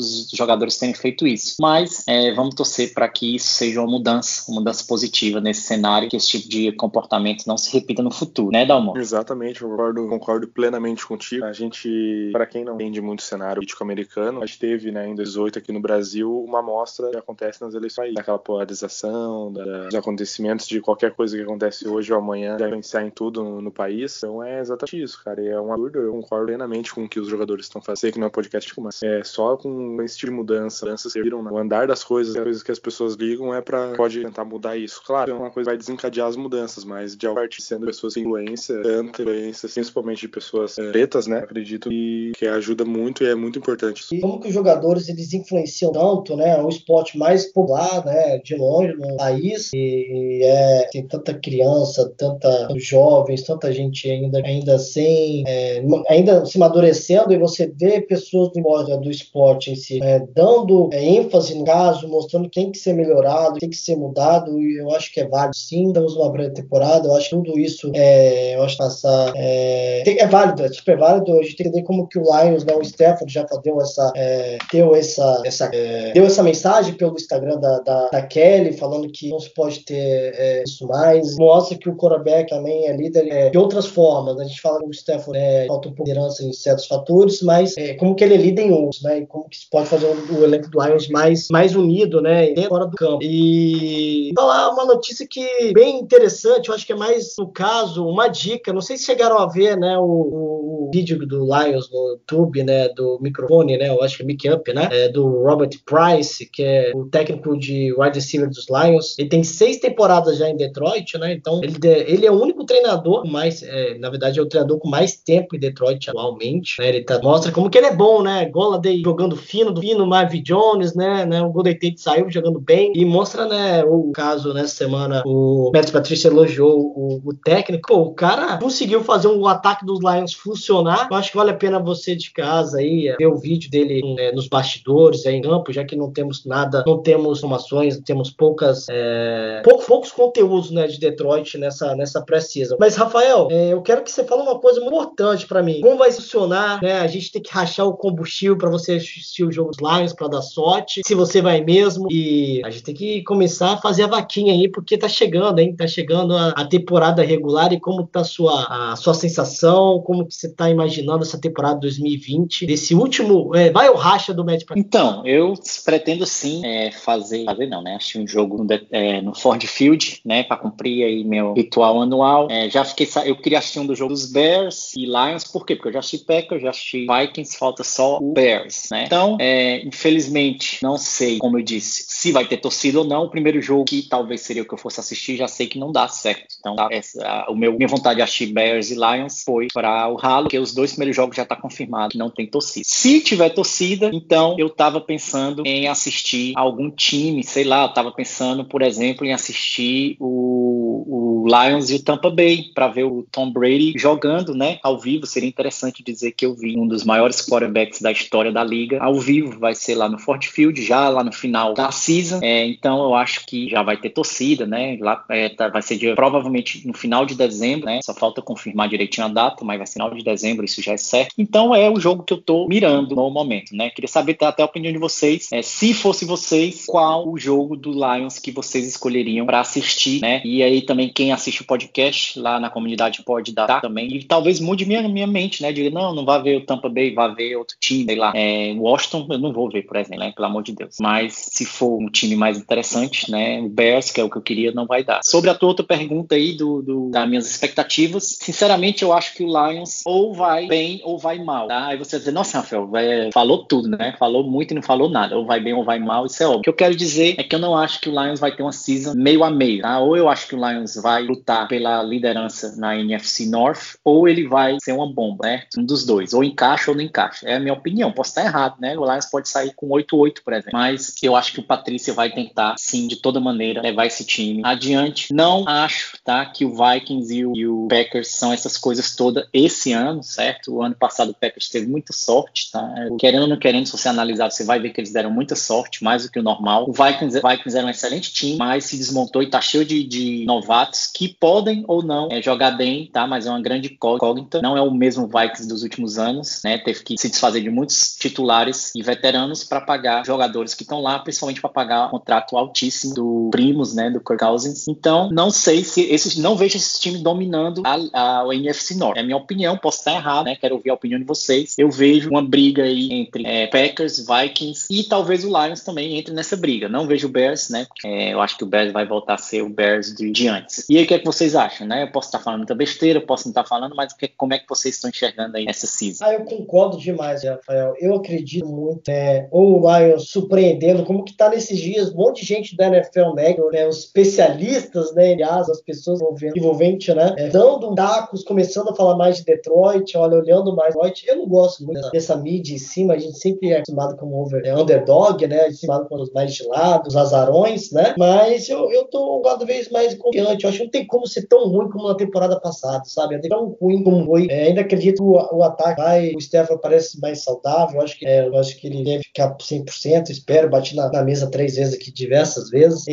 Ótimos 0.00 0.28
jogadores 0.32 0.78
terem 0.78 0.94
feito 0.94 1.26
isso. 1.26 1.56
Mas 1.60 2.02
é, 2.06 2.32
vamos 2.32 2.54
torcer 2.54 2.92
para 2.94 3.08
que 3.08 3.36
isso 3.36 3.48
seja 3.48 3.80
uma 3.80 3.90
mudança, 3.90 4.44
uma 4.48 4.60
mudança 4.60 4.84
positiva 4.86 5.40
nesse 5.40 5.62
cenário, 5.62 6.08
que 6.08 6.16
esse 6.16 6.28
tipo 6.28 6.48
de 6.48 6.72
comportamento 6.72 7.46
não 7.46 7.56
se 7.56 7.72
repita 7.72 8.02
no 8.02 8.10
futuro, 8.10 8.50
né, 8.50 8.64
Dalmo? 8.64 8.96
Exatamente, 8.96 9.60
concordo, 9.60 10.08
concordo 10.08 10.48
plenamente 10.48 11.06
contigo. 11.06 11.44
A 11.44 11.52
gente, 11.52 12.30
para 12.32 12.46
quem 12.46 12.64
não 12.64 12.74
entende 12.74 13.00
muito 13.00 13.20
o 13.20 13.22
cenário 13.22 13.56
político 13.56 13.82
americano, 13.82 14.42
a 14.42 14.46
gente 14.46 14.58
teve, 14.58 14.90
né, 14.90 15.08
em 15.08 15.14
2018 15.14 15.58
aqui 15.58 15.72
no 15.72 15.80
Brasil, 15.80 16.44
uma 16.44 16.60
amostra 16.60 17.10
que 17.10 17.16
acontece 17.16 17.60
nas 17.60 17.74
eleições, 17.74 18.14
daquela 18.14 18.38
polarização, 18.38 19.52
da, 19.52 19.86
dos 19.86 19.94
acontecimentos 19.94 20.66
de 20.66 20.80
qualquer 20.80 21.12
coisa 21.12 21.36
que 21.36 21.42
acontece 21.42 21.86
hoje 21.86 22.12
ou 22.12 22.18
amanhã, 22.18 22.56
deve 22.56 22.70
influenciar 22.70 23.04
em 23.04 23.10
tudo 23.10 23.42
no, 23.42 23.60
no, 23.60 23.70
país. 23.70 24.18
Então 24.18 24.42
é 24.42 24.60
exatamente 24.60 25.02
isso, 25.02 25.22
cara. 25.22 25.40
E 25.42 25.48
é 25.48 25.60
um 25.60 25.72
absurdo, 25.72 25.98
eu 25.98 26.12
concordo 26.12 26.46
plenamente 26.46 26.94
com 26.94 27.04
o 27.04 27.08
que 27.08 27.20
os 27.20 27.28
jogadores 27.28 27.66
estão 27.66 27.80
fazendo. 27.80 28.00
Sei 28.00 28.12
que 28.12 28.18
não 28.18 28.26
é 28.26 28.30
podcast, 28.30 28.72
mas 28.80 29.02
é 29.02 29.22
só 29.22 29.56
com 29.56 29.89
esse 30.02 30.16
tipo 30.16 30.32
de 30.32 30.36
mudança, 30.36 30.86
mudanças 30.86 31.12
que 31.12 31.22
viram, 31.22 31.42
né? 31.42 31.50
o 31.50 31.58
andar 31.58 31.86
das 31.86 32.02
coisas, 32.04 32.36
as 32.36 32.42
coisas 32.42 32.62
que 32.62 32.72
as 32.72 32.78
pessoas 32.78 33.14
ligam 33.14 33.54
é 33.54 33.60
para 33.60 33.92
pode 33.94 34.22
tentar 34.22 34.44
mudar 34.44 34.76
isso. 34.76 35.02
Claro, 35.04 35.32
é 35.32 35.34
uma 35.34 35.50
coisa 35.50 35.70
que 35.70 35.76
vai 35.76 35.78
desencadear 35.78 36.28
as 36.28 36.36
mudanças, 36.36 36.84
mas 36.84 37.16
de 37.16 37.28
partir 37.28 37.62
sendo 37.62 37.86
pessoas 37.86 38.14
com 38.14 38.20
influência, 38.20 38.82
tanta 38.82 39.22
influência, 39.22 39.68
principalmente 39.68 40.20
de 40.20 40.28
pessoas 40.28 40.78
é, 40.78 40.90
pretas, 40.90 41.26
né? 41.26 41.38
Acredito 41.38 41.88
que, 41.88 42.32
que 42.36 42.46
ajuda 42.46 42.84
muito 42.84 43.24
e 43.24 43.26
é 43.26 43.34
muito 43.34 43.58
importante. 43.58 44.04
E 44.12 44.20
como 44.20 44.40
que 44.40 44.48
os 44.48 44.54
jogadores 44.54 45.08
eles 45.08 45.32
influenciam 45.32 45.92
tanto, 45.92 46.36
né? 46.36 46.60
O 46.62 46.68
esporte 46.68 47.18
mais 47.18 47.46
popular, 47.52 48.04
né? 48.04 48.38
De 48.38 48.56
longe 48.56 48.94
no 48.94 49.16
país 49.16 49.70
e, 49.72 49.78
e 49.78 50.42
é 50.44 50.88
tem 50.90 51.06
tanta 51.06 51.34
criança, 51.34 52.12
tanta 52.16 52.68
jovens, 52.76 53.42
tanta 53.42 53.72
gente 53.72 54.10
ainda 54.10 54.40
ainda 54.44 54.78
sem 54.78 55.44
é, 55.46 55.82
ainda 56.08 56.44
se 56.44 56.56
amadurecendo 56.56 57.32
e 57.32 57.38
você 57.38 57.66
vê 57.66 58.00
pessoas 58.00 58.50
do, 58.52 59.00
do 59.00 59.10
esporte 59.10 59.72
é, 60.02 60.20
dando 60.34 60.90
é, 60.92 61.02
ênfase 61.04 61.54
no 61.54 61.64
caso, 61.64 62.08
mostrando 62.08 62.48
que 62.48 62.60
tem 62.60 62.70
que 62.70 62.78
ser 62.78 62.92
melhorado, 62.92 63.58
tem 63.58 63.70
que 63.70 63.76
ser 63.76 63.96
mudado 63.96 64.60
e 64.60 64.78
eu 64.78 64.90
acho 64.94 65.12
que 65.12 65.20
é 65.20 65.28
válido 65.28 65.56
sim. 65.56 65.88
Estamos 65.88 66.16
numa 66.16 66.32
pré-temporada, 66.32 67.08
eu 67.08 67.16
acho 67.16 67.30
que 67.30 67.36
tudo 67.36 67.58
isso 67.58 67.90
é, 67.94 68.56
eu 68.56 68.62
acho 68.62 68.76
passar 68.76 69.32
é, 69.36 70.02
é 70.06 70.26
válido, 70.26 70.64
é 70.64 70.68
super 70.68 70.98
válido. 70.98 71.38
A 71.38 71.42
gente 71.42 71.56
tem 71.56 71.64
que 71.64 71.68
entender 71.68 71.86
como 71.86 72.08
que 72.08 72.18
o 72.18 72.22
Lions, 72.22 72.64
né, 72.64 72.74
o 72.74 72.82
Stafford 72.82 73.32
já 73.32 73.44
deu 73.62 73.80
essa 73.80 74.12
é, 74.16 74.58
deu 74.72 74.94
essa, 74.94 75.42
essa 75.44 75.70
é, 75.72 76.12
deu 76.12 76.24
essa 76.24 76.42
mensagem 76.42 76.94
pelo 76.94 77.14
Instagram 77.14 77.58
da, 77.58 77.78
da, 77.80 78.08
da, 78.08 78.22
Kelly 78.22 78.72
falando 78.72 79.10
que 79.10 79.28
não 79.28 79.40
se 79.40 79.52
pode 79.52 79.80
ter 79.84 80.34
é, 80.36 80.62
isso 80.62 80.86
mais. 80.86 81.36
Mostra 81.36 81.76
que 81.76 81.88
o 81.88 81.96
quarterback 81.96 82.50
também 82.50 82.86
é 82.86 82.96
líder 82.96 83.28
é, 83.28 83.50
de 83.50 83.58
outras 83.58 83.86
formas. 83.86 84.38
A 84.38 84.44
gente 84.44 84.60
fala 84.60 84.78
que 84.80 84.86
o 84.86 84.90
Stafford 84.90 85.38
é, 85.38 85.66
falta 85.66 85.88
um 85.88 85.92
pouco 85.92 86.04
de 86.04 86.10
liderança 86.10 86.44
em 86.44 86.52
certos 86.52 86.86
fatores, 86.86 87.42
mas 87.42 87.74
como 87.98 88.14
que 88.14 88.24
ele 88.24 88.36
líder 88.36 88.62
em 88.62 88.72
outros, 88.72 89.02
né? 89.02 89.18
E 89.18 89.26
como 89.26 89.48
que 89.48 89.56
se 89.56 89.69
pode 89.70 89.88
fazer 89.88 90.06
o, 90.06 90.44
elenco 90.44 90.68
do 90.68 90.84
Lions 90.84 91.08
mais, 91.08 91.48
mais 91.50 91.76
unido, 91.76 92.20
né? 92.20 92.54
Fora 92.68 92.86
do 92.86 92.96
campo. 92.96 93.20
E 93.22 94.32
falar 94.34 94.70
uma 94.70 94.84
notícia 94.84 95.26
que 95.28 95.72
bem 95.72 95.98
interessante, 96.00 96.68
eu 96.68 96.74
acho 96.74 96.86
que 96.86 96.92
é 96.92 96.96
mais 96.96 97.34
no 97.38 97.48
caso, 97.48 98.06
uma 98.06 98.28
dica. 98.28 98.72
Não 98.72 98.80
sei 98.80 98.96
se 98.96 99.04
chegaram 99.04 99.38
a 99.38 99.46
ver, 99.46 99.76
né, 99.76 99.96
o, 99.96 100.02
o, 100.02 100.86
o 100.86 100.90
vídeo 100.92 101.18
do 101.26 101.44
Lions 101.44 101.90
no 101.90 102.08
YouTube, 102.10 102.64
né, 102.64 102.88
do 102.88 103.18
microfone, 103.20 103.76
né? 103.76 103.88
Eu 103.88 104.02
acho 104.02 104.16
que 104.16 104.22
é 104.22 104.26
Mic 104.26 104.48
Up, 104.48 104.72
né? 104.72 104.88
É, 104.90 105.08
do 105.08 105.42
Robert 105.42 105.70
Price, 105.84 106.44
que 106.46 106.62
é 106.62 106.92
o 106.94 107.04
técnico 107.06 107.56
de 107.56 107.94
wide 107.96 108.14
receiver 108.14 108.48
dos 108.48 108.66
Lions. 108.68 109.16
Ele 109.18 109.28
tem 109.28 109.44
seis 109.44 109.78
temporadas 109.78 110.38
já 110.38 110.48
em 110.48 110.56
Detroit, 110.56 111.16
né? 111.18 111.32
Então 111.32 111.60
ele, 111.62 111.76
ele 111.84 112.26
é 112.26 112.30
o 112.30 112.40
único 112.40 112.64
treinador 112.64 113.26
mais, 113.30 113.62
é, 113.62 113.96
na 113.98 114.10
verdade, 114.10 114.38
é 114.38 114.42
o 114.42 114.46
treinador 114.46 114.78
com 114.78 114.88
mais 114.88 115.16
tempo 115.16 115.54
em 115.54 115.60
Detroit 115.60 116.10
atualmente. 116.10 116.80
Né? 116.80 116.88
Ele 116.88 117.02
tá, 117.02 117.20
mostra 117.22 117.52
como 117.52 117.70
que 117.70 117.78
ele 117.78 117.86
é 117.86 117.94
bom, 117.94 118.22
né? 118.22 118.46
Goladay 118.46 119.00
jogando 119.04 119.36
fino, 119.36 119.59
do 119.66 119.80
fino, 119.80 120.06
Marvin 120.06 120.42
Jones, 120.42 120.94
né? 120.94 121.24
né? 121.26 121.42
O 121.42 121.50
Golden 121.50 121.74
Tate 121.74 122.00
saiu 122.00 122.30
jogando 122.30 122.58
bem 122.58 122.92
e 122.94 123.04
mostra, 123.04 123.46
né? 123.46 123.84
O 123.84 124.10
caso 124.12 124.54
nessa 124.54 124.74
semana 124.74 125.22
o 125.26 125.70
Matt 125.74 125.90
Patricia 125.90 126.28
elogiou 126.28 126.78
o, 126.78 127.20
o 127.24 127.34
técnico. 127.34 127.88
Pô, 127.88 128.00
o 128.00 128.14
cara 128.14 128.58
conseguiu 128.58 129.02
fazer 129.04 129.28
um 129.28 129.46
ataque 129.46 129.84
dos 129.84 130.00
Lions 130.00 130.32
funcionar. 130.32 131.08
Eu 131.10 131.16
acho 131.16 131.30
que 131.30 131.36
vale 131.36 131.50
a 131.50 131.56
pena 131.56 131.78
você 131.78 132.16
de 132.16 132.32
casa 132.32 132.78
aí 132.78 133.14
ver 133.18 133.26
o 133.26 133.36
vídeo 133.36 133.70
dele 133.70 134.00
é, 134.18 134.32
nos 134.32 134.48
bastidores, 134.48 135.26
aí 135.26 135.36
em 135.36 135.42
campo, 135.42 135.72
já 135.72 135.84
que 135.84 135.96
não 135.96 136.10
temos 136.10 136.44
nada, 136.44 136.82
não 136.86 137.02
temos 137.02 137.38
informações, 137.38 138.00
temos 138.00 138.30
poucas, 138.30 138.86
é, 138.90 139.62
poucos, 139.64 139.86
poucos 139.86 140.12
conteúdos, 140.12 140.70
né, 140.70 140.86
de 140.86 140.98
Detroit 140.98 141.58
nessa, 141.58 141.94
nessa 141.94 142.22
pré-season. 142.22 142.76
Mas, 142.78 142.96
Rafael, 142.96 143.48
é, 143.50 143.72
eu 143.72 143.82
quero 143.82 144.02
que 144.02 144.10
você 144.10 144.24
fale 144.24 144.42
uma 144.42 144.58
coisa 144.58 144.80
muito 144.80 144.94
importante 144.94 145.46
para 145.46 145.62
mim. 145.62 145.80
Como 145.80 145.96
vai 145.96 146.12
funcionar, 146.12 146.82
né? 146.82 147.00
A 147.00 147.06
gente 147.06 147.32
tem 147.32 147.42
que 147.42 147.52
rachar 147.52 147.86
o 147.86 147.96
combustível 147.96 148.56
para 148.56 148.70
você 148.70 148.92
assistir 148.94 149.44
o 149.44 149.49
jogo 149.52 149.70
dos 149.70 149.78
Lions 149.78 150.12
para 150.12 150.28
dar 150.28 150.42
sorte, 150.42 151.02
se 151.04 151.14
você 151.14 151.40
vai 151.40 151.60
mesmo. 151.60 152.06
E 152.10 152.60
a 152.64 152.70
gente 152.70 152.84
tem 152.84 152.94
que 152.94 153.22
começar 153.22 153.74
a 153.74 153.76
fazer 153.76 154.04
a 154.04 154.08
vaquinha 154.08 154.52
aí, 154.52 154.68
porque 154.68 154.96
tá 154.96 155.08
chegando, 155.08 155.58
hein? 155.58 155.74
Tá 155.76 155.86
chegando 155.86 156.36
a, 156.36 156.48
a 156.50 156.64
temporada 156.64 157.22
regular 157.22 157.72
e 157.72 157.80
como 157.80 158.06
tá 158.06 158.20
a 158.20 158.24
sua, 158.24 158.92
a 158.92 158.96
sua 158.96 159.14
sensação, 159.14 160.00
como 160.04 160.26
que 160.26 160.34
você 160.34 160.48
tá 160.48 160.70
imaginando 160.70 161.22
essa 161.22 161.40
temporada 161.40 161.80
2020, 161.80 162.66
desse 162.66 162.94
último, 162.94 163.54
é, 163.54 163.70
vai 163.70 163.88
o 163.88 163.94
racha 163.94 164.32
do 164.32 164.44
Magic 164.44 164.66
Então, 164.76 165.22
eu 165.26 165.54
pretendo 165.84 166.26
sim 166.26 166.64
é, 166.64 166.90
fazer, 166.90 167.44
fazer 167.44 167.66
não, 167.66 167.82
né? 167.82 167.96
Achei 167.96 168.22
um 168.22 168.26
jogo 168.26 168.62
no, 168.62 168.66
é, 168.90 169.20
no 169.20 169.34
Ford 169.34 169.62
Field, 169.64 170.20
né? 170.24 170.42
Para 170.42 170.56
cumprir 170.56 171.04
aí 171.04 171.24
meu 171.24 171.54
ritual 171.54 172.00
anual. 172.00 172.48
É, 172.50 172.68
já 172.68 172.84
fiquei, 172.84 173.08
eu 173.24 173.36
queria 173.36 173.58
assistir 173.58 173.80
um 173.80 173.86
do 173.86 173.94
jogo 173.94 174.12
dos 174.12 174.30
Bears 174.30 174.94
e 174.96 175.06
Lions, 175.06 175.44
por 175.44 175.64
quê? 175.64 175.74
Porque 175.74 175.88
eu 175.88 175.92
já 175.94 175.98
assisti 176.00 176.18
Packers, 176.18 176.62
já 176.62 176.70
assisti 176.70 177.06
Vikings, 177.06 177.56
falta 177.56 177.84
só 177.84 178.18
o 178.18 178.32
Bears, 178.32 178.88
né? 178.90 179.04
Então, 179.04 179.36
é, 179.42 179.80
infelizmente, 179.86 180.82
não 180.82 180.98
sei, 180.98 181.38
como 181.38 181.58
eu 181.58 181.62
disse, 181.62 182.04
se 182.06 182.30
vai 182.30 182.46
ter 182.46 182.58
torcida 182.58 182.98
ou 182.98 183.06
não. 183.06 183.24
O 183.24 183.30
primeiro 183.30 183.62
jogo 183.62 183.86
que 183.86 184.02
talvez 184.02 184.42
seria 184.42 184.62
o 184.62 184.66
que 184.66 184.74
eu 184.74 184.78
fosse 184.78 185.00
assistir, 185.00 185.38
já 185.38 185.48
sei 185.48 185.66
que 185.66 185.78
não 185.78 185.90
dá 185.90 186.06
certo. 186.08 186.56
Então, 186.58 186.76
tá, 186.76 186.88
essa, 186.90 187.26
a, 187.26 187.50
o 187.50 187.56
meu, 187.56 187.72
minha 187.72 187.88
vontade 187.88 188.16
de 188.16 188.22
assistir 188.22 188.52
Bears 188.52 188.90
e 188.90 188.96
Lions 188.96 189.42
foi 189.42 189.68
para 189.72 190.08
o 190.08 190.16
ralo, 190.16 190.42
porque 190.42 190.58
os 190.58 190.74
dois 190.74 190.90
primeiros 190.90 191.16
jogos 191.16 191.34
já 191.34 191.46
tá 191.46 191.56
confirmado 191.56 192.10
que 192.10 192.18
não 192.18 192.28
tem 192.28 192.46
torcida. 192.46 192.84
Se 192.86 193.18
tiver 193.22 193.48
torcida, 193.48 194.10
então 194.12 194.56
eu 194.58 194.68
tava 194.68 195.00
pensando 195.00 195.62
em 195.64 195.88
assistir 195.88 196.52
algum 196.54 196.90
time, 196.90 197.42
sei 197.42 197.64
lá, 197.64 197.84
eu 197.84 197.94
tava 197.94 198.12
pensando, 198.12 198.66
por 198.66 198.82
exemplo, 198.82 199.24
em 199.24 199.32
assistir 199.32 200.16
o, 200.20 200.89
o 200.90 201.46
Lions 201.46 201.90
e 201.90 201.96
o 201.96 202.02
Tampa 202.02 202.30
Bay 202.30 202.70
para 202.74 202.88
ver 202.88 203.04
o 203.04 203.26
Tom 203.30 203.50
Brady 203.50 203.94
jogando, 203.96 204.54
né, 204.54 204.78
ao 204.82 204.98
vivo. 204.98 205.26
Seria 205.26 205.48
interessante 205.48 206.02
dizer 206.02 206.32
que 206.32 206.44
eu 206.44 206.54
vi 206.54 206.76
um 206.76 206.86
dos 206.86 207.04
maiores 207.04 207.40
quarterbacks 207.40 208.00
da 208.00 208.10
história 208.10 208.52
da 208.52 208.64
liga 208.64 209.00
ao 209.00 209.14
vivo. 209.14 209.58
Vai 209.58 209.74
ser 209.74 209.94
lá 209.94 210.08
no 210.08 210.18
Ford 210.18 210.44
Field, 210.44 210.82
já 210.82 211.08
lá 211.08 211.22
no 211.22 211.32
final 211.32 211.74
da 211.74 211.90
season. 211.90 212.40
É, 212.42 212.66
então 212.66 213.02
eu 213.04 213.14
acho 213.14 213.46
que 213.46 213.68
já 213.68 213.82
vai 213.82 213.96
ter 213.96 214.10
torcida, 214.10 214.66
né? 214.66 214.98
Lá 215.00 215.24
é, 215.28 215.48
tá, 215.48 215.68
vai 215.68 215.82
ser 215.82 216.14
provavelmente 216.14 216.86
no 216.86 216.94
final 216.94 217.24
de 217.24 217.34
dezembro, 217.34 217.86
né? 217.86 218.00
Só 218.02 218.14
falta 218.14 218.42
confirmar 218.42 218.88
direitinho 218.88 219.26
a 219.26 219.30
data, 219.30 219.64
mas 219.64 219.78
vai 219.78 219.86
ser 219.86 220.00
final 220.00 220.14
de 220.14 220.24
dezembro, 220.24 220.64
isso 220.64 220.80
já 220.80 220.92
é 220.92 220.96
certo. 220.96 221.34
Então 221.36 221.74
é 221.74 221.90
o 221.90 222.00
jogo 222.00 222.22
que 222.22 222.32
eu 222.32 222.40
tô 222.40 222.66
mirando 222.66 223.14
no 223.14 223.30
momento, 223.30 223.76
né? 223.76 223.90
Queria 223.90 224.08
saber 224.08 224.36
até 224.40 224.62
a 224.62 224.66
opinião 224.66 224.92
de 224.92 224.98
vocês. 224.98 225.48
É, 225.52 225.60
se 225.60 225.92
fosse 225.92 226.24
vocês, 226.24 226.86
qual 226.86 227.28
o 227.28 227.38
jogo 227.38 227.76
do 227.76 227.90
Lions 227.92 228.38
que 228.38 228.50
vocês 228.50 228.86
escolheriam 228.86 229.44
para 229.44 229.60
assistir, 229.60 230.20
né? 230.20 230.40
E 230.44 230.62
aí 230.62 230.79
também 230.82 231.08
quem 231.08 231.32
assiste 231.32 231.62
o 231.62 231.66
podcast 231.66 232.38
lá 232.38 232.58
na 232.58 232.70
comunidade 232.70 233.22
pode 233.22 233.52
dar 233.52 233.80
também. 233.80 234.16
E 234.16 234.24
talvez 234.24 234.60
mude 234.60 234.84
minha, 234.84 235.06
minha 235.08 235.26
mente, 235.26 235.62
né? 235.62 235.72
Diga, 235.72 235.90
não, 235.90 236.14
não 236.14 236.24
vai 236.24 236.42
ver 236.42 236.56
o 236.56 236.66
Tampa 236.66 236.88
Bay, 236.88 237.14
vai 237.14 237.34
ver 237.34 237.56
outro 237.56 237.76
time, 237.80 238.04
sei 238.04 238.16
lá. 238.16 238.32
É, 238.34 238.74
Washington, 238.76 239.26
eu 239.30 239.38
não 239.38 239.52
vou 239.52 239.70
ver, 239.70 239.82
por 239.82 239.96
exemplo, 239.96 240.18
né? 240.18 240.32
Pelo 240.34 240.46
amor 240.46 240.62
de 240.62 240.72
Deus. 240.72 240.96
Mas 241.00 241.34
se 241.34 241.64
for 241.64 242.00
um 242.00 242.08
time 242.08 242.36
mais 242.36 242.58
interessante, 242.58 243.30
né? 243.30 243.60
O 243.60 243.68
Bears, 243.68 244.10
que 244.10 244.20
é 244.20 244.24
o 244.24 244.30
que 244.30 244.36
eu 244.36 244.42
queria, 244.42 244.72
não 244.72 244.86
vai 244.86 245.04
dar. 245.04 245.20
Sobre 245.24 245.50
a 245.50 245.54
tua 245.54 245.68
outra 245.68 245.84
pergunta 245.84 246.34
aí 246.34 246.56
do, 246.56 246.82
do 246.82 247.10
das 247.10 247.28
minhas 247.28 247.50
expectativas, 247.50 248.38
sinceramente, 248.40 249.02
eu 249.02 249.12
acho 249.12 249.34
que 249.34 249.42
o 249.42 249.46
Lions 249.46 250.02
ou 250.04 250.34
vai 250.34 250.66
bem 250.66 251.00
ou 251.04 251.18
vai 251.18 251.38
mal, 251.38 251.68
tá? 251.68 251.88
Aí 251.88 251.98
você 251.98 252.12
vai 252.12 252.20
dizer, 252.20 252.32
nossa, 252.32 252.58
Rafael, 252.58 252.86
vai, 252.86 253.30
falou 253.32 253.64
tudo, 253.64 253.88
né? 253.88 254.14
Falou 254.18 254.44
muito 254.44 254.72
e 254.72 254.74
não 254.74 254.82
falou 254.82 255.08
nada. 255.08 255.36
Ou 255.36 255.46
vai 255.46 255.60
bem 255.60 255.72
ou 255.72 255.84
vai 255.84 255.98
mal, 255.98 256.26
isso 256.26 256.42
é 256.42 256.46
óbvio. 256.46 256.60
O 256.60 256.62
que 256.62 256.68
eu 256.68 256.74
quero 256.74 256.94
dizer 256.94 257.34
é 257.38 257.42
que 257.42 257.54
eu 257.54 257.58
não 257.58 257.76
acho 257.76 258.00
que 258.00 258.08
o 258.08 258.12
Lions 258.12 258.40
vai 258.40 258.54
ter 258.54 258.62
uma 258.62 258.72
season 258.72 259.14
meio 259.14 259.44
a 259.44 259.50
meio, 259.50 259.82
tá? 259.82 260.00
Ou 260.00 260.16
eu 260.16 260.28
acho 260.28 260.46
que 260.46 260.54
o 260.54 260.58
Lions 260.58 260.69
vai 261.02 261.22
lutar 261.22 261.68
pela 261.68 262.02
liderança 262.02 262.76
na 262.76 262.96
NFC 262.96 263.46
North, 263.46 263.96
ou 264.04 264.28
ele 264.28 264.46
vai 264.46 264.76
ser 264.82 264.92
uma 264.92 265.12
bomba, 265.12 265.46
né? 265.46 265.64
Um 265.76 265.84
dos 265.84 266.04
dois. 266.04 266.32
Ou 266.32 266.44
encaixa 266.44 266.90
ou 266.90 266.96
não 266.96 267.02
encaixa. 267.02 267.48
É 267.48 267.56
a 267.56 267.60
minha 267.60 267.74
opinião. 267.74 268.12
Posso 268.12 268.30
estar 268.30 268.44
errado, 268.44 268.76
né? 268.80 268.96
O 268.96 269.04
Lions 269.04 269.26
pode 269.26 269.48
sair 269.48 269.72
com 269.74 269.88
8-8, 269.88 270.38
por 270.44 270.52
exemplo. 270.52 270.70
Mas 270.72 271.14
eu 271.22 271.36
acho 271.36 271.52
que 271.52 271.60
o 271.60 271.62
Patrícia 271.62 272.12
vai 272.12 272.30
tentar, 272.30 272.74
sim, 272.78 273.06
de 273.06 273.16
toda 273.16 273.40
maneira, 273.40 273.82
levar 273.82 274.06
esse 274.06 274.24
time 274.24 274.62
adiante. 274.64 275.32
Não 275.32 275.64
acho, 275.66 276.18
tá? 276.24 276.46
Que 276.46 276.64
o 276.64 276.74
Vikings 276.74 277.34
e 277.34 277.46
o, 277.46 277.56
e 277.56 277.66
o 277.66 277.88
Packers 277.88 278.28
são 278.28 278.52
essas 278.52 278.76
coisas 278.76 279.14
todas 279.14 279.46
esse 279.52 279.92
ano, 279.92 280.22
certo? 280.22 280.74
O 280.74 280.82
ano 280.82 280.94
passado 280.94 281.30
o 281.30 281.34
Packers 281.34 281.68
teve 281.68 281.86
muita 281.86 282.12
sorte, 282.12 282.70
tá? 282.70 282.94
Querendo 283.18 283.42
ou 283.42 283.48
não 283.48 283.58
querendo, 283.58 283.86
se 283.86 283.92
você 283.92 284.08
analisar, 284.08 284.50
você 284.50 284.64
vai 284.64 284.80
ver 284.80 284.90
que 284.90 285.00
eles 285.00 285.12
deram 285.12 285.30
muita 285.30 285.54
sorte, 285.54 286.02
mais 286.02 286.24
do 286.24 286.30
que 286.30 286.38
o 286.38 286.42
normal. 286.42 286.88
O 286.88 286.92
Vikings, 286.92 287.40
Vikings 287.40 287.76
era 287.76 287.86
um 287.86 287.90
excelente 287.90 288.32
time, 288.32 288.56
mas 288.56 288.84
se 288.84 288.96
desmontou 288.96 289.42
e 289.42 289.46
tá 289.46 289.60
cheio 289.60 289.84
de, 289.84 290.04
de 290.04 290.44
novatos 290.60 291.06
que 291.06 291.28
podem 291.28 291.84
ou 291.88 292.02
não 292.02 292.28
é, 292.30 292.42
jogar 292.42 292.72
bem, 292.72 293.08
tá? 293.12 293.26
Mas 293.26 293.46
é 293.46 293.50
uma 293.50 293.60
grande 293.60 293.88
incógnita. 293.92 294.60
Não 294.60 294.76
é 294.76 294.82
o 294.82 294.90
mesmo 294.90 295.26
Vikings 295.26 295.68
dos 295.68 295.82
últimos 295.82 296.18
anos, 296.18 296.60
né? 296.64 296.78
Teve 296.78 297.02
que 297.02 297.18
se 297.18 297.28
desfazer 297.28 297.62
de 297.62 297.70
muitos 297.70 298.16
titulares 298.18 298.92
e 298.94 299.02
veteranos 299.02 299.64
para 299.64 299.80
pagar 299.80 300.24
jogadores 300.24 300.74
que 300.74 300.82
estão 300.82 301.00
lá, 301.00 301.18
principalmente 301.18 301.60
para 301.60 301.70
pagar 301.70 302.06
o 302.06 302.10
contrato 302.10 302.56
altíssimo 302.56 303.14
do 303.14 303.48
Primos, 303.50 303.94
né? 303.94 304.10
Do 304.10 304.20
Kirk 304.20 304.40
Cousins. 304.40 304.88
Então, 304.88 305.30
não 305.30 305.50
sei 305.50 305.84
se 305.84 306.02
esses, 306.02 306.36
não 306.36 306.56
vejo 306.56 306.76
esse 306.76 307.00
time 307.00 307.18
dominando 307.18 307.82
a, 307.84 307.96
a, 308.12 308.42
a 308.42 308.54
NFC 308.54 308.94
North. 308.94 309.16
É 309.16 309.22
minha 309.22 309.36
opinião, 309.36 309.76
posso 309.76 309.98
estar 309.98 310.12
errado, 310.12 310.46
né? 310.46 310.56
Quero 310.56 310.74
ouvir 310.74 310.90
a 310.90 310.94
opinião 310.94 311.18
de 311.18 311.26
vocês. 311.26 311.74
Eu 311.78 311.90
vejo 311.90 312.30
uma 312.30 312.42
briga 312.42 312.82
aí 312.82 313.12
entre 313.12 313.46
é, 313.46 313.66
Packers, 313.66 314.24
Vikings 314.26 314.86
e 314.90 315.04
talvez 315.04 315.44
o 315.44 315.48
Lions 315.48 315.80
também 315.80 316.18
entre 316.18 316.34
nessa 316.34 316.56
briga. 316.56 316.88
Não 316.88 317.06
vejo 317.06 317.28
o 317.28 317.30
Bears, 317.30 317.68
né? 317.68 317.86
É, 318.04 318.32
eu 318.32 318.40
acho 318.40 318.56
que 318.56 318.64
o 318.64 318.66
Bears 318.66 318.92
vai 318.92 319.06
voltar 319.06 319.34
a 319.34 319.38
ser 319.38 319.62
o 319.62 319.68
Bears 319.68 320.14
de, 320.14 320.30
de 320.30 320.48
E 320.88 320.98
aí, 320.98 321.04
o 321.04 321.06
que, 321.06 321.14
é 321.14 321.18
que 321.18 321.24
vocês 321.24 321.54
acham, 321.54 321.86
né? 321.86 322.02
Eu 322.02 322.12
posso 322.12 322.28
estar 322.28 322.38
falando 322.38 322.60
muita 322.60 322.74
besteira, 322.74 323.20
posso 323.20 323.46
não 323.46 323.50
estar 323.50 323.64
falando, 323.64 323.94
mas 323.94 324.12
que, 324.12 324.28
como 324.28 324.54
é 324.54 324.58
que 324.58 324.68
vocês 324.68 324.94
estão 324.94 325.10
enxergando 325.10 325.56
aí 325.56 325.66
essa 325.68 325.86
season? 325.86 326.24
Ah, 326.24 326.34
eu 326.34 326.44
concordo 326.44 326.98
demais, 326.98 327.44
Rafael. 327.44 327.94
Eu 327.98 328.14
acredito 328.14 328.66
muito, 328.66 329.08
é, 329.08 329.48
ou 329.50 329.80
o 329.80 329.98
Lions 329.98 330.28
surpreendendo, 330.28 331.04
como 331.04 331.24
que 331.24 331.36
tá 331.36 331.48
nesses 331.48 331.78
dias, 331.78 332.12
um 332.12 332.16
monte 332.16 332.40
de 332.42 332.46
gente 332.46 332.76
da 332.76 332.86
NFL 332.86 333.34
Neg, 333.34 333.58
né, 333.72 333.86
os 333.86 333.98
especialistas, 333.98 335.14
né, 335.14 335.32
aliás, 335.32 335.68
as 335.68 335.80
pessoas 335.80 336.20
envolventes, 336.54 337.14
né, 337.14 337.34
é, 337.36 337.48
dando 337.48 337.94
tacos, 337.94 338.44
começando 338.44 338.90
a 338.90 338.94
falar 338.94 339.16
mais 339.16 339.38
de 339.38 339.44
Detroit, 339.44 340.16
olha, 340.16 340.38
olhando 340.38 340.74
mais 340.74 340.94
Detroit. 340.94 341.26
Eu 341.26 341.36
não 341.36 341.48
gosto 341.48 341.84
muito 341.84 342.00
dessa, 342.00 342.10
dessa 342.10 342.36
mídia 342.36 342.74
em 342.74 342.78
cima, 342.78 343.14
a 343.14 343.18
gente 343.18 343.38
sempre 343.38 343.70
é 343.70 343.76
acostumado 343.76 344.16
como 344.16 344.40
over, 344.40 344.62
é, 344.64 344.74
underdog, 344.74 345.46
né, 345.46 345.62
acostumado 345.62 346.08
com 346.08 346.16
os 346.16 346.30
mais 346.32 346.54
de 346.54 346.66
lado, 346.66 347.08
os 347.08 347.16
azarões, 347.16 347.90
né, 347.90 348.14
mas 348.18 348.68
eu, 348.68 348.90
eu 348.90 349.04
tô 349.04 349.40
cada 349.40 349.64
vez 349.64 349.88
mais 349.90 350.14
confiante. 350.14 350.39
Eu 350.40 350.68
acho 350.68 350.78
que 350.78 350.84
não 350.84 350.90
tem 350.90 351.06
como 351.06 351.26
ser 351.26 351.46
tão 351.46 351.68
ruim 351.68 351.88
como 351.90 352.08
na 352.08 352.14
temporada 352.14 352.58
passada, 352.60 353.04
sabe? 353.04 353.36
É 353.36 353.38
tão 353.40 353.76
ruim 353.80 354.02
como 354.02 354.24
foi. 354.26 354.46
É, 354.48 354.68
ainda 354.68 354.80
acredito 354.80 355.16
que 355.16 355.22
o, 355.22 355.58
o, 355.58 355.62
ataque 355.62 356.00
vai, 356.00 356.32
o 356.34 356.40
Stefan 356.40 356.78
parece 356.78 357.20
mais 357.20 357.42
saudável, 357.42 358.00
acho 358.00 358.18
que, 358.18 358.26
é, 358.26 358.48
acho 358.56 358.76
que 358.78 358.86
ele 358.86 359.04
deve 359.04 359.24
ficar 359.24 359.56
100%, 359.56 360.30
espero, 360.30 360.70
bati 360.70 360.96
na, 360.96 361.10
na, 361.10 361.22
mesa 361.22 361.50
três 361.50 361.76
vezes 361.76 361.94
aqui, 361.94 362.12
diversas 362.12 362.70
vezes, 362.70 363.06
e, 363.08 363.12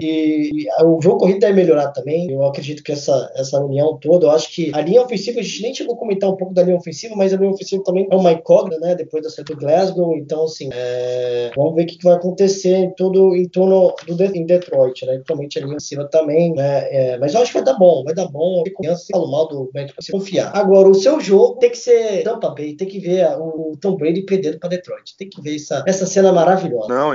e, 0.00 0.50
e 0.64 0.84
o 0.84 1.00
jogo 1.00 1.18
corrido 1.18 1.40
deve 1.40 1.54
melhorar 1.54 1.88
também, 1.88 2.30
eu 2.30 2.44
acredito 2.44 2.82
que 2.82 2.92
essa, 2.92 3.30
essa 3.34 3.60
união 3.60 3.98
toda, 4.00 4.26
eu 4.26 4.30
acho 4.30 4.52
que 4.54 4.70
a 4.74 4.80
linha 4.80 5.02
ofensiva, 5.02 5.40
a 5.40 5.42
gente 5.42 5.62
nem 5.62 5.74
chegou 5.74 5.94
a 5.94 5.98
comentar 5.98 6.30
um 6.30 6.36
pouco 6.36 6.54
da 6.54 6.62
linha 6.62 6.76
ofensiva, 6.76 7.14
mas 7.16 7.32
a 7.32 7.36
linha 7.36 7.50
ofensiva 7.50 7.82
também 7.82 8.06
é 8.10 8.16
uma 8.16 8.32
incógnita, 8.32 8.80
né, 8.80 8.94
depois 8.94 9.22
da 9.22 9.30
saída 9.30 9.54
do 9.54 9.60
Glasgow, 9.60 10.16
então, 10.16 10.44
assim, 10.44 10.68
é, 10.72 11.50
vamos 11.54 11.74
ver 11.74 11.82
o 11.82 11.86
que, 11.86 11.98
vai 12.02 12.14
acontecer 12.14 12.76
em, 12.76 12.94
tudo, 12.94 13.34
em 13.34 13.48
torno 13.48 13.94
do 14.06 14.24
em 14.24 14.44
Detroit, 14.44 15.06
né, 15.06 15.14
principalmente 15.14 15.58
a 15.58 15.62
linha 15.62 15.76
ofensiva 15.76 16.04
também, 16.04 16.37
né, 16.54 16.88
é, 16.90 17.18
mas 17.18 17.34
eu 17.34 17.42
acho 17.42 17.52
que 17.52 17.58
vai 17.58 17.64
dar 17.64 17.78
bom, 17.78 18.02
vai 18.04 18.14
dar 18.14 18.26
bom, 18.28 18.62
tem 18.62 18.72
confiança, 18.72 19.06
falo 19.12 19.30
mal 19.30 19.48
do 19.48 19.70
Matt, 19.74 19.92
você 19.94 20.10
confiar. 20.10 20.50
Agora, 20.56 20.88
o 20.88 20.94
seu 20.94 21.20
jogo 21.20 21.58
tem 21.58 21.70
que 21.70 21.78
ser 21.78 22.22
Tampa 22.22 22.50
Bay, 22.50 22.74
tem 22.74 22.88
que 22.88 22.98
ver 22.98 23.26
o 23.38 23.76
Tom 23.80 23.96
Brady 23.96 24.22
perdendo 24.22 24.58
para 24.58 24.70
Detroit, 24.70 25.16
tem 25.16 25.28
que 25.28 25.40
ver 25.40 25.56
essa, 25.56 25.84
essa 25.86 26.06
cena 26.06 26.32
maravilhosa. 26.32 26.88
Não, 26.88 27.12